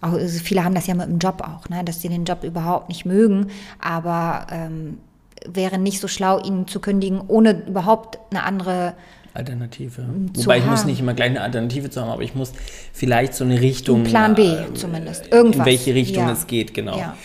Auch, 0.00 0.12
also 0.14 0.40
viele 0.42 0.64
haben 0.64 0.74
das 0.74 0.88
ja 0.88 0.94
mit 0.94 1.06
dem 1.06 1.18
Job 1.18 1.42
auch, 1.42 1.68
ne? 1.68 1.84
dass 1.84 2.02
sie 2.02 2.08
den 2.08 2.24
Job 2.24 2.42
überhaupt 2.42 2.88
nicht 2.88 3.06
mögen, 3.06 3.52
aber 3.80 4.48
ähm, 4.50 4.98
wäre 5.46 5.78
nicht 5.78 6.00
so 6.00 6.08
schlau, 6.08 6.40
ihn 6.40 6.66
zu 6.66 6.80
kündigen, 6.80 7.22
ohne 7.28 7.66
überhaupt 7.66 8.18
eine 8.30 8.42
andere 8.42 8.94
Alternative. 9.34 10.04
zu 10.32 10.44
Wobei 10.44 10.58
ich 10.58 10.64
muss 10.66 10.84
nicht 10.84 11.00
immer 11.00 11.12
gleich 11.14 11.30
eine 11.30 11.42
Alternative 11.42 11.90
zu 11.90 12.00
haben, 12.00 12.10
aber 12.10 12.22
ich 12.22 12.34
muss 12.34 12.52
vielleicht 12.92 13.34
so 13.34 13.44
eine 13.44 13.60
Richtung. 13.60 14.00
Ein 14.00 14.04
Plan 14.04 14.34
B 14.34 14.42
äh, 14.46 14.72
zumindest. 14.74 15.26
In 15.26 15.32
Irgendwas. 15.32 15.66
welche 15.66 15.94
Richtung 15.94 16.24
Ja. 16.26 16.32
es 16.32 16.46
geht, 16.46 16.72
genau. 16.74 16.96
Ja. 16.98 17.16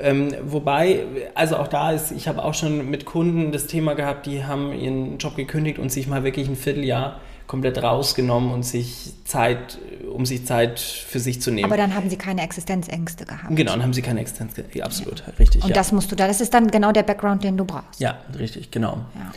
Ähm, 0.00 0.34
wobei, 0.44 1.04
also 1.34 1.56
auch 1.56 1.68
da 1.68 1.92
ist, 1.92 2.10
ich 2.12 2.28
habe 2.28 2.44
auch 2.44 2.52
schon 2.54 2.90
mit 2.90 3.04
Kunden 3.06 3.52
das 3.52 3.66
Thema 3.66 3.94
gehabt, 3.94 4.26
die 4.26 4.44
haben 4.44 4.72
ihren 4.72 5.18
Job 5.18 5.36
gekündigt 5.36 5.78
und 5.78 5.90
sich 5.92 6.06
mal 6.08 6.24
wirklich 6.24 6.48
ein 6.48 6.56
Vierteljahr 6.56 7.20
komplett 7.46 7.82
rausgenommen 7.82 8.50
und 8.52 8.62
sich 8.62 9.12
Zeit, 9.24 9.78
um 10.12 10.26
sich 10.26 10.44
Zeit 10.44 10.78
für 10.80 11.18
sich 11.18 11.40
zu 11.40 11.50
nehmen. 11.50 11.64
Aber 11.64 11.78
dann 11.78 11.94
haben 11.94 12.10
sie 12.10 12.16
keine 12.16 12.42
Existenzängste 12.42 13.24
gehabt. 13.24 13.56
genau, 13.56 13.72
dann 13.72 13.82
haben 13.82 13.94
sie 13.94 14.02
keine 14.02 14.20
Existenz. 14.20 14.54
ge- 14.54 14.66
Ja, 14.74 14.84
absolut, 14.84 15.22
richtig. 15.38 15.62
Und 15.62 15.70
ja. 15.70 15.74
das 15.74 15.90
musst 15.92 16.12
du 16.12 16.16
da, 16.16 16.26
das 16.28 16.42
ist 16.42 16.52
dann 16.52 16.70
genau 16.70 16.92
der 16.92 17.04
Background, 17.04 17.42
den 17.42 17.56
du 17.56 17.64
brauchst. 17.64 17.98
ja, 18.00 18.18
richtig, 18.38 18.70
genau. 18.70 18.98
Ja. 19.14 19.32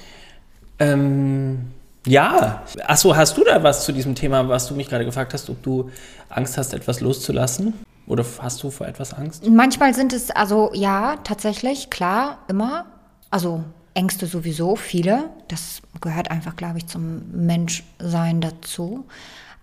Ähm, 0.94 1.68
ja. 2.06 2.64
Achso, 2.86 3.16
hast 3.16 3.38
du 3.38 3.44
da 3.44 3.62
was 3.64 3.86
zu 3.86 3.92
diesem 3.92 4.16
Thema, 4.16 4.48
was 4.48 4.68
du 4.68 4.76
mich 4.76 4.90
gerade 4.90 5.06
gefragt 5.06 5.34
hast, 5.34 5.50
ob 5.50 5.62
du 5.64 5.90
Angst 6.30 6.58
hast, 6.58 6.74
etwas 6.74 7.02
loszulassen? 7.02 7.74
Oder 8.08 8.26
hast 8.40 8.62
du 8.64 8.72
vor 8.72 8.88
etwas 8.88 9.14
Angst? 9.14 9.48
Manchmal 9.48 9.94
sind 9.94 10.12
es, 10.12 10.32
also 10.32 10.72
ja, 10.74 11.18
tatsächlich, 11.24 11.90
klar, 11.90 12.40
immer. 12.48 12.86
Also 13.30 13.64
Ängste 13.94 14.26
sowieso, 14.26 14.76
viele. 14.76 15.30
Das 15.48 15.82
gehört 16.02 16.32
einfach, 16.32 16.56
glaube 16.56 16.80
ich, 16.80 16.88
zum 16.88 17.24
Menschsein 17.32 18.42
dazu. 18.42 19.06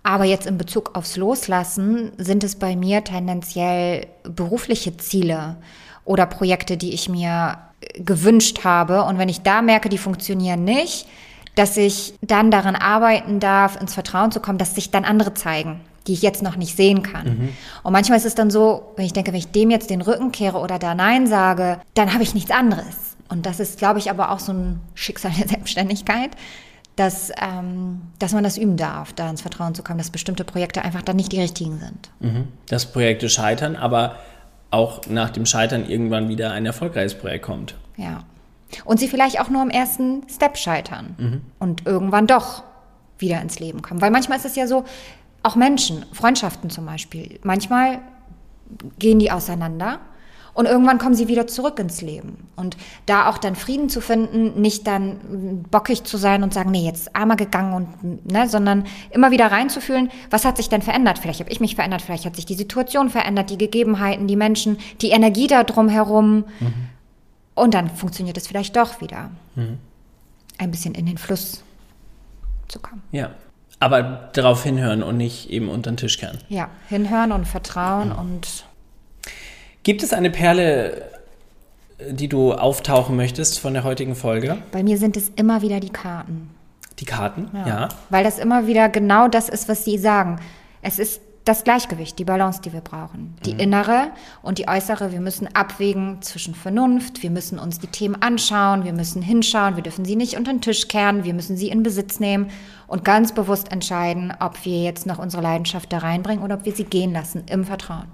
Aber 0.02 0.24
jetzt 0.24 0.46
in 0.46 0.56
Bezug 0.56 0.94
aufs 0.94 1.16
Loslassen 1.16 2.12
sind 2.18 2.44
es 2.44 2.56
bei 2.56 2.76
mir 2.76 3.04
tendenziell 3.04 4.06
berufliche 4.22 4.96
Ziele 4.96 5.56
oder 6.04 6.24
Projekte, 6.26 6.76
die 6.76 6.94
ich 6.94 7.08
mir 7.08 7.58
äh, 7.80 8.00
gewünscht 8.02 8.64
habe. 8.64 9.02
Und 9.04 9.18
wenn 9.18 9.28
ich 9.28 9.42
da 9.42 9.60
merke, 9.60 9.88
die 9.88 9.98
funktionieren 9.98 10.64
nicht, 10.64 11.06
dass 11.58 11.76
ich 11.76 12.14
dann 12.20 12.50
daran 12.50 12.76
arbeiten 12.76 13.40
darf, 13.40 13.80
ins 13.80 13.94
Vertrauen 13.94 14.30
zu 14.30 14.40
kommen, 14.40 14.58
dass 14.58 14.74
sich 14.74 14.90
dann 14.90 15.04
andere 15.04 15.34
zeigen, 15.34 15.80
die 16.06 16.12
ich 16.12 16.22
jetzt 16.22 16.42
noch 16.42 16.56
nicht 16.56 16.76
sehen 16.76 17.02
kann. 17.02 17.26
Und 17.82 17.92
manchmal 17.92 18.16
ist 18.16 18.26
es 18.26 18.36
dann 18.36 18.50
so, 18.50 18.92
wenn 18.96 19.04
ich 19.04 19.12
denke, 19.12 19.32
wenn 19.32 19.38
ich 19.38 19.50
dem 19.50 19.70
jetzt 19.70 19.90
den 19.90 20.00
Rücken 20.00 20.30
kehre 20.30 20.58
oder 20.58 20.78
da 20.78 20.94
Nein 20.94 21.26
sage, 21.26 21.80
dann 21.94 22.14
habe 22.14 22.22
ich 22.22 22.34
nichts 22.34 22.52
anderes. 22.52 23.16
Und 23.28 23.44
das 23.44 23.60
ist, 23.60 23.78
glaube 23.78 23.98
ich, 23.98 24.10
aber 24.10 24.30
auch 24.30 24.38
so 24.38 24.52
ein 24.52 24.80
Schicksal 24.94 25.32
der 25.38 25.48
Selbstständigkeit, 25.54 26.30
dass, 26.96 27.30
ähm, 27.40 28.02
dass 28.18 28.32
man 28.32 28.44
das 28.44 28.56
üben 28.56 28.76
darf, 28.76 29.12
da 29.12 29.28
ins 29.28 29.42
Vertrauen 29.42 29.74
zu 29.74 29.82
kommen, 29.82 29.98
dass 29.98 30.10
bestimmte 30.10 30.44
Projekte 30.44 30.82
einfach 30.82 31.02
dann 31.02 31.16
nicht 31.16 31.32
die 31.32 31.40
richtigen 31.40 31.78
sind. 31.78 32.10
Dass 32.68 32.86
Projekte 32.86 33.28
scheitern, 33.28 33.76
aber 33.76 34.16
auch 34.70 35.02
nach 35.08 35.30
dem 35.30 35.46
Scheitern 35.46 35.88
irgendwann 35.88 36.28
wieder 36.28 36.52
ein 36.52 36.66
erfolgreiches 36.66 37.14
Projekt 37.14 37.44
kommt. 37.44 37.74
Ja. 37.96 38.24
Und 38.84 39.00
sie 39.00 39.08
vielleicht 39.08 39.40
auch 39.40 39.48
nur 39.48 39.62
im 39.62 39.70
ersten 39.70 40.22
Step 40.28 40.56
scheitern 40.58 41.42
und 41.58 41.86
irgendwann 41.86 42.26
doch 42.26 42.64
wieder 43.18 43.40
ins 43.40 43.58
Leben 43.60 43.82
kommen. 43.82 44.00
Weil 44.00 44.10
manchmal 44.10 44.38
ist 44.38 44.44
es 44.44 44.56
ja 44.56 44.66
so, 44.66 44.84
auch 45.42 45.56
Menschen, 45.56 46.04
Freundschaften 46.12 46.70
zum 46.70 46.86
Beispiel, 46.86 47.38
manchmal 47.42 48.00
gehen 48.98 49.18
die 49.18 49.30
auseinander 49.30 50.00
und 50.52 50.66
irgendwann 50.66 50.98
kommen 50.98 51.14
sie 51.14 51.28
wieder 51.28 51.46
zurück 51.46 51.78
ins 51.78 52.02
Leben. 52.02 52.48
Und 52.56 52.76
da 53.06 53.28
auch 53.28 53.38
dann 53.38 53.54
Frieden 53.54 53.88
zu 53.88 54.00
finden, 54.00 54.60
nicht 54.60 54.86
dann 54.88 55.64
bockig 55.70 56.02
zu 56.02 56.16
sein 56.16 56.42
und 56.42 56.52
sagen, 56.52 56.72
nee, 56.72 56.84
jetzt 56.84 57.14
einmal 57.14 57.36
gegangen 57.36 57.72
und, 57.74 58.30
ne, 58.30 58.48
sondern 58.48 58.84
immer 59.10 59.30
wieder 59.30 59.52
reinzufühlen, 59.52 60.10
was 60.30 60.44
hat 60.44 60.56
sich 60.56 60.68
denn 60.68 60.82
verändert? 60.82 61.20
Vielleicht 61.20 61.40
habe 61.40 61.50
ich 61.50 61.60
mich 61.60 61.76
verändert, 61.76 62.02
vielleicht 62.02 62.26
hat 62.26 62.34
sich 62.34 62.44
die 62.44 62.54
Situation 62.54 63.08
verändert, 63.08 63.50
die 63.50 63.58
Gegebenheiten, 63.58 64.26
die 64.26 64.36
Menschen, 64.36 64.78
die 65.00 65.10
Energie 65.10 65.46
da 65.46 65.62
drumherum. 65.62 66.44
Und 67.58 67.74
dann 67.74 67.90
funktioniert 67.90 68.36
es 68.36 68.46
vielleicht 68.46 68.76
doch 68.76 69.00
wieder. 69.00 69.30
Ein 70.58 70.70
bisschen 70.70 70.94
in 70.94 71.06
den 71.06 71.18
Fluss 71.18 71.62
zu 72.68 72.78
kommen. 72.80 73.02
Ja. 73.12 73.30
Aber 73.80 74.30
darauf 74.32 74.64
hinhören 74.64 75.02
und 75.02 75.16
nicht 75.16 75.50
eben 75.50 75.68
unter 75.68 75.90
den 75.92 75.96
Tisch 75.96 76.18
kehren. 76.18 76.38
Ja, 76.48 76.68
hinhören 76.88 77.30
und 77.32 77.46
vertrauen 77.46 78.10
und 78.10 78.64
Gibt 79.88 80.02
es 80.02 80.12
eine 80.12 80.30
Perle, 80.30 81.10
die 82.10 82.28
du 82.28 82.52
auftauchen 82.52 83.16
möchtest 83.16 83.58
von 83.58 83.72
der 83.72 83.84
heutigen 83.84 84.14
Folge? 84.14 84.58
bei 84.70 84.82
mir 84.82 84.98
sind 84.98 85.16
es 85.16 85.30
immer 85.36 85.62
wieder 85.62 85.80
die 85.80 85.90
Karten. 85.90 86.50
Die 86.98 87.04
Karten? 87.04 87.48
Ja. 87.54 87.88
Weil 88.10 88.24
das 88.24 88.38
immer 88.38 88.66
wieder 88.66 88.88
genau 88.88 89.28
das 89.28 89.48
ist, 89.48 89.68
was 89.68 89.84
sie 89.84 89.96
sagen. 89.96 90.40
Es 90.82 90.98
ist 90.98 91.20
das 91.48 91.64
Gleichgewicht, 91.64 92.18
die 92.18 92.24
Balance, 92.24 92.60
die 92.60 92.72
wir 92.74 92.82
brauchen. 92.82 93.34
Die 93.46 93.52
innere 93.52 94.08
und 94.42 94.58
die 94.58 94.68
äußere. 94.68 95.12
Wir 95.12 95.20
müssen 95.20 95.48
abwägen 95.54 96.20
zwischen 96.20 96.54
Vernunft. 96.54 97.22
Wir 97.22 97.30
müssen 97.30 97.58
uns 97.58 97.78
die 97.78 97.86
Themen 97.86 98.20
anschauen. 98.20 98.84
Wir 98.84 98.92
müssen 98.92 99.22
hinschauen. 99.22 99.76
Wir 99.76 99.82
dürfen 99.82 100.04
sie 100.04 100.14
nicht 100.14 100.36
unter 100.36 100.52
den 100.52 100.60
Tisch 100.60 100.88
kehren. 100.88 101.24
Wir 101.24 101.32
müssen 101.32 101.56
sie 101.56 101.68
in 101.68 101.82
Besitz 101.82 102.20
nehmen 102.20 102.50
und 102.86 103.04
ganz 103.04 103.32
bewusst 103.32 103.72
entscheiden, 103.72 104.32
ob 104.40 104.64
wir 104.66 104.82
jetzt 104.82 105.06
noch 105.06 105.18
unsere 105.18 105.42
Leidenschaft 105.42 105.92
da 105.92 105.98
reinbringen 105.98 106.44
oder 106.44 106.56
ob 106.56 106.66
wir 106.66 106.74
sie 106.74 106.84
gehen 106.84 107.12
lassen 107.12 107.44
im 107.48 107.64
Vertrauen. 107.64 108.08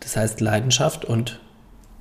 Das 0.00 0.16
heißt 0.16 0.40
Leidenschaft 0.40 1.04
und 1.06 1.40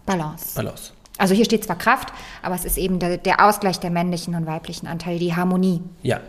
Balance. 0.05 0.55
Balance. 0.55 0.91
Also 1.17 1.35
hier 1.35 1.45
steht 1.45 1.65
zwar 1.65 1.77
Kraft, 1.77 2.13
aber 2.41 2.55
es 2.55 2.65
ist 2.65 2.77
eben 2.77 2.99
der, 2.99 3.17
der 3.17 3.45
Ausgleich 3.45 3.79
der 3.79 3.91
männlichen 3.91 4.35
und 4.35 4.45
weiblichen 4.45 4.87
Anteile, 4.87 5.19
die 5.19 5.35
Harmonie. 5.35 5.81
Ja. 6.01 6.19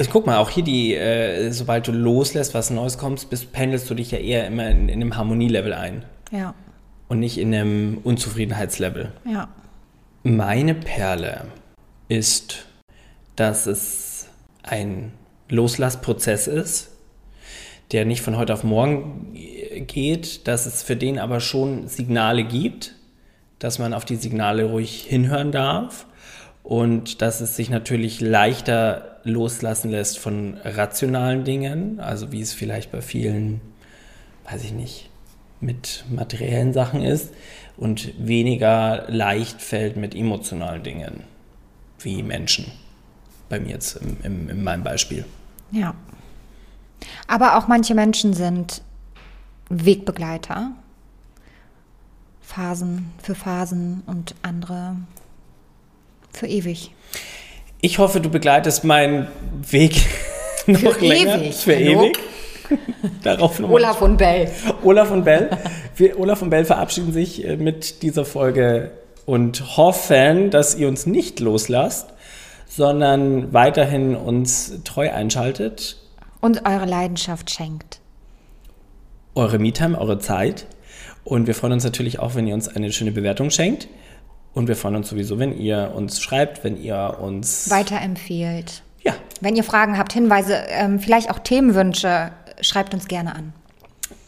Ich 0.00 0.08
guck 0.08 0.24
mal, 0.24 0.38
auch 0.38 0.48
hier 0.48 0.64
die, 0.64 0.94
äh, 0.94 1.50
sobald 1.50 1.86
du 1.86 1.92
loslässt, 1.92 2.54
was 2.54 2.70
Neues 2.70 2.96
kommt, 2.96 3.28
bist, 3.28 3.52
pendelst 3.52 3.90
du 3.90 3.94
dich 3.94 4.10
ja 4.10 4.18
eher 4.18 4.46
immer 4.46 4.66
in, 4.70 4.88
in 4.88 5.02
einem 5.02 5.16
Harmonielevel 5.16 5.74
ein 5.74 6.06
Ja, 6.30 6.54
und 7.08 7.20
nicht 7.20 7.36
in 7.36 7.54
einem 7.54 7.98
Unzufriedenheitslevel. 8.02 9.12
ja. 9.26 9.48
Meine 10.22 10.74
Perle 10.74 11.46
ist, 12.08 12.66
dass 13.36 13.66
es 13.66 14.28
ein 14.62 15.12
Loslassprozess 15.48 16.46
ist, 16.46 16.90
der 17.92 18.04
nicht 18.04 18.20
von 18.20 18.36
heute 18.36 18.52
auf 18.52 18.62
morgen 18.62 19.34
geht, 19.86 20.46
dass 20.46 20.66
es 20.66 20.82
für 20.82 20.96
den 20.96 21.18
aber 21.18 21.40
schon 21.40 21.88
Signale 21.88 22.44
gibt, 22.44 22.94
dass 23.58 23.78
man 23.78 23.94
auf 23.94 24.04
die 24.04 24.16
Signale 24.16 24.64
ruhig 24.64 25.06
hinhören 25.08 25.52
darf 25.52 26.04
und 26.62 27.22
dass 27.22 27.40
es 27.40 27.56
sich 27.56 27.70
natürlich 27.70 28.20
leichter 28.20 29.09
loslassen 29.24 29.90
lässt 29.90 30.18
von 30.18 30.56
rationalen 30.64 31.44
Dingen, 31.44 32.00
also 32.00 32.32
wie 32.32 32.40
es 32.40 32.52
vielleicht 32.52 32.92
bei 32.92 33.02
vielen, 33.02 33.60
weiß 34.50 34.64
ich 34.64 34.72
nicht, 34.72 35.10
mit 35.60 36.04
materiellen 36.10 36.72
Sachen 36.72 37.02
ist 37.02 37.30
und 37.76 38.12
weniger 38.18 39.04
leicht 39.08 39.60
fällt 39.60 39.96
mit 39.96 40.14
emotionalen 40.14 40.82
Dingen, 40.82 41.24
wie 41.98 42.22
Menschen. 42.22 42.70
Bei 43.48 43.60
mir 43.60 43.70
jetzt 43.70 43.96
im, 43.96 44.16
im, 44.22 44.48
in 44.48 44.64
meinem 44.64 44.84
Beispiel. 44.84 45.24
Ja. 45.70 45.94
Aber 47.26 47.56
auch 47.56 47.68
manche 47.68 47.94
Menschen 47.94 48.32
sind 48.32 48.82
Wegbegleiter. 49.68 50.72
Phasen 52.42 53.12
für 53.22 53.34
Phasen 53.34 54.02
und 54.06 54.34
andere 54.42 54.96
für 56.32 56.46
ewig. 56.46 56.92
Ich 57.80 57.98
hoffe, 57.98 58.20
du 58.20 58.28
begleitest 58.30 58.84
meinen 58.84 59.28
Weg 59.70 60.06
noch 60.66 60.78
Für 60.94 61.04
länger. 61.06 61.40
ewig, 61.42 61.54
Für 61.54 61.76
hallo? 61.76 62.04
ewig. 62.04 62.18
Darauf 63.22 63.58
nochmal. 63.58 63.76
Olaf 63.76 64.02
und 64.02 64.16
Bell. 64.18 64.50
Olaf 64.84 65.10
und 65.10 65.24
Bell. 65.24 65.50
Wir, 65.96 66.18
Olaf 66.20 66.42
und 66.42 66.50
Bell 66.50 66.64
verabschieden 66.64 67.12
sich 67.12 67.44
äh, 67.44 67.56
mit 67.56 68.02
dieser 68.02 68.24
Folge 68.24 68.92
und 69.26 69.76
hoffen, 69.76 70.50
dass 70.50 70.74
ihr 70.76 70.88
uns 70.88 71.06
nicht 71.06 71.40
loslasst, 71.40 72.08
sondern 72.68 73.52
weiterhin 73.52 74.14
uns 74.14 74.72
treu 74.84 75.10
einschaltet. 75.10 75.96
Und 76.40 76.64
eure 76.66 76.86
Leidenschaft 76.86 77.50
schenkt. 77.50 78.00
Eure 79.34 79.58
Me-Time, 79.58 79.98
eure 79.98 80.18
Zeit. 80.18 80.66
Und 81.24 81.46
wir 81.46 81.54
freuen 81.54 81.74
uns 81.74 81.84
natürlich 81.84 82.18
auch, 82.18 82.34
wenn 82.34 82.46
ihr 82.46 82.54
uns 82.54 82.68
eine 82.68 82.92
schöne 82.92 83.12
Bewertung 83.12 83.50
schenkt. 83.50 83.88
Und 84.52 84.68
wir 84.68 84.76
freuen 84.76 84.96
uns 84.96 85.08
sowieso, 85.08 85.38
wenn 85.38 85.56
ihr 85.56 85.92
uns 85.94 86.20
schreibt, 86.20 86.64
wenn 86.64 86.76
ihr 86.76 87.18
uns. 87.20 87.70
Weiterempfehlt. 87.70 88.82
Ja, 89.02 89.14
Wenn 89.40 89.56
ihr 89.56 89.64
Fragen 89.64 89.96
habt, 89.96 90.12
Hinweise, 90.12 90.54
ähm, 90.68 90.98
vielleicht 91.00 91.30
auch 91.30 91.38
Themenwünsche, 91.38 92.32
schreibt 92.60 92.92
uns 92.92 93.08
gerne 93.08 93.34
an. 93.34 93.52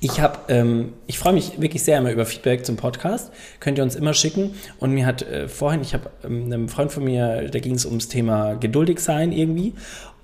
Ich 0.04 0.20
habe, 0.20 0.36
ähm, 0.48 0.94
ich 1.06 1.16
freue 1.20 1.32
mich 1.32 1.60
wirklich 1.60 1.84
sehr 1.84 1.96
immer 1.98 2.10
über 2.10 2.26
Feedback 2.26 2.66
zum 2.66 2.76
Podcast. 2.76 3.30
Könnt 3.60 3.78
ihr 3.78 3.84
uns 3.84 3.94
immer 3.94 4.14
schicken. 4.14 4.50
Und 4.80 4.90
mir 4.90 5.06
hat 5.06 5.22
äh, 5.22 5.46
vorhin, 5.46 5.80
ich 5.80 5.94
habe 5.94 6.10
ähm, 6.24 6.46
einem 6.46 6.68
Freund 6.68 6.90
von 6.90 7.04
mir, 7.04 7.48
da 7.48 7.60
ging 7.60 7.76
es 7.76 7.86
ums 7.86 8.08
Thema 8.08 8.54
geduldig 8.54 8.98
sein 8.98 9.30
irgendwie. 9.30 9.74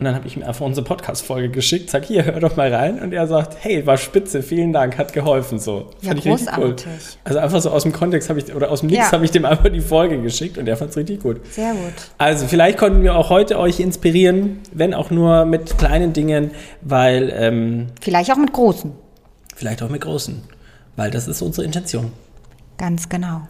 Und 0.01 0.05
dann 0.05 0.17
habe 0.17 0.27
ich 0.27 0.37
ihm 0.37 0.43
einfach 0.43 0.67
unsere 0.67 0.85
Podcast-Folge 0.85 1.51
geschickt, 1.51 1.91
sag 1.91 2.05
hier, 2.05 2.25
hör 2.25 2.41
doch 2.41 2.57
mal 2.57 2.75
rein. 2.75 3.01
Und 3.01 3.13
er 3.13 3.29
sagt, 3.29 3.57
hey, 3.61 3.87
war 3.87 3.97
spitze, 3.99 4.43
vielen 4.43 4.73
Dank, 4.73 4.99
hat 4.99 5.13
geholfen 5.13 5.61
so. 5.61 5.91
Ja, 6.01 6.09
Fand 6.09 6.19
ich 6.21 6.33
richtig 6.33 6.49
großartig. 6.49 6.87
Also 7.23 7.39
einfach 7.39 7.61
so 7.61 7.71
aus 7.71 7.85
dem 7.85 7.93
Kontext 7.93 8.29
habe 8.31 8.41
ich, 8.41 8.53
oder 8.53 8.73
aus 8.73 8.81
dem 8.81 8.89
Nix 8.89 8.99
Ja. 9.07 9.13
habe 9.13 9.25
ich 9.25 9.31
dem 9.31 9.45
einfach 9.45 9.69
die 9.69 9.81
Folge 9.81 10.21
geschickt 10.21 10.59
und 10.59 10.67
er 10.69 10.77
fand 10.77 10.91
es 10.91 10.97
richtig 10.97 11.21
gut. 11.23 11.41
Sehr 11.53 11.71
gut. 11.71 11.93
Also 12.17 12.49
vielleicht 12.49 12.79
konnten 12.79 13.05
wir 13.05 13.15
auch 13.15 13.31
heute 13.31 13.57
euch 13.61 13.79
inspirieren, 13.79 14.59
wenn 14.73 14.93
auch 14.93 15.11
nur 15.11 15.45
mit 15.45 15.79
kleinen 15.79 16.13
Dingen, 16.13 16.51
weil 16.83 17.33
ähm, 17.33 17.87
Vielleicht 18.01 18.33
auch 18.33 18.39
mit 18.39 18.53
großen. 18.53 18.93
Vielleicht 19.59 19.83
auch 19.83 19.91
mit 19.91 20.03
großen, 20.03 20.41
weil 20.97 21.11
das 21.11 21.27
ist 21.27 21.43
unsere 21.43 21.67
Intention. 21.67 22.13
Ganz 22.77 23.09
genau. 23.09 23.43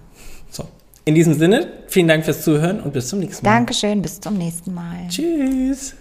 So. 0.51 0.67
In 1.05 1.15
diesem 1.15 1.35
Sinne, 1.35 1.69
vielen 1.87 2.09
Dank 2.09 2.25
fürs 2.25 2.43
Zuhören 2.43 2.81
und 2.81 2.93
bis 2.93 3.09
zum 3.09 3.21
nächsten 3.21 3.45
Mal. 3.45 3.53
Dankeschön, 3.53 4.01
bis 4.03 4.19
zum 4.21 4.39
nächsten 4.39 4.73
Mal. 4.73 5.07
Tschüss. 5.09 5.95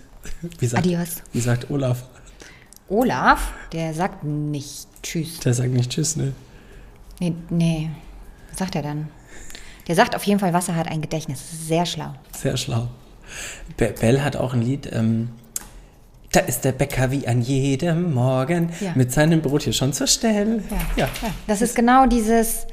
Wie 0.59 0.67
sagt, 0.67 0.85
Adios. 0.85 1.09
Wie 1.33 1.39
sagt 1.39 1.69
Olaf? 1.69 2.03
Olaf, 2.89 3.51
der 3.73 3.93
sagt 3.93 4.23
nicht 4.23 4.87
Tschüss. 5.03 5.39
Der 5.41 5.53
sagt 5.53 5.71
nicht 5.71 5.91
Tschüss, 5.91 6.15
ne? 6.15 6.33
Nee, 7.19 7.33
nee. 7.49 7.89
Was 8.49 8.59
sagt 8.59 8.75
er 8.75 8.81
dann? 8.81 9.09
Der 9.87 9.95
sagt 9.95 10.15
auf 10.15 10.23
jeden 10.23 10.39
Fall, 10.39 10.53
Wasser 10.53 10.75
hat 10.75 10.87
ein 10.87 11.01
Gedächtnis. 11.01 11.39
Das 11.39 11.53
ist 11.53 11.67
sehr 11.67 11.85
schlau. 11.85 12.13
Sehr 12.37 12.57
schlau. 12.57 12.87
Be 13.75 13.93
Bell 13.99 14.21
hat 14.21 14.37
auch 14.37 14.53
ein 14.53 14.61
Lied. 14.61 14.89
Ähm, 14.91 15.29
da 16.37 16.43
ist 16.43 16.63
der 16.65 16.71
Bäcker 16.71 17.09
wie 17.11 17.27
an 17.27 17.41
jedem 17.41 18.13
Morgen 18.13 18.69
Ja. 18.79 18.91
mit 18.95 19.11
seinem 19.11 19.41
Brot 19.41 19.63
hier 19.63 19.73
schon 19.73 19.91
zur 19.93 20.07
Stelle. 20.07 20.61
Ja. 20.95 21.05
ja. 21.05 21.29
Das 21.47 21.61
ist 21.61 21.75
genau 21.75 22.05
dieses 22.05 22.67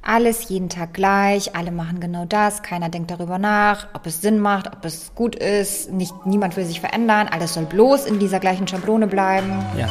alles 0.00 0.48
jeden 0.50 0.68
Tag 0.68 0.92
gleich, 0.94 1.54
alle 1.56 1.70
machen 1.70 1.98
genau 2.00 2.24
das, 2.26 2.62
keiner 2.62 2.88
denkt 2.90 3.10
darüber 3.10 3.38
nach, 3.38 3.86
ob 3.94 4.06
es 4.06 4.20
Sinn 4.20 4.38
macht, 4.38 4.66
ob 4.74 4.84
es 4.84 5.12
gut 5.14 5.34
ist, 5.34 5.90
nicht, 5.92 6.12
niemand 6.26 6.56
will 6.58 6.64
sich 6.66 6.80
verändern, 6.80 7.26
alles 7.30 7.54
soll 7.54 7.64
bloß 7.64 8.04
in 8.04 8.18
dieser 8.18 8.38
gleichen 8.38 8.68
Schablone 8.68 9.06
bleiben. 9.06 9.50
ja. 9.78 9.88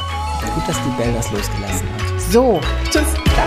Gut, 0.54 0.68
dass 0.68 0.76
die 0.84 1.02
Bell 1.02 1.12
das 1.14 1.30
losgelassen 1.32 1.88
hat. 1.88 2.20
So, 2.30 2.60
Tschüss. 2.90 3.02
ciao. 3.34 3.46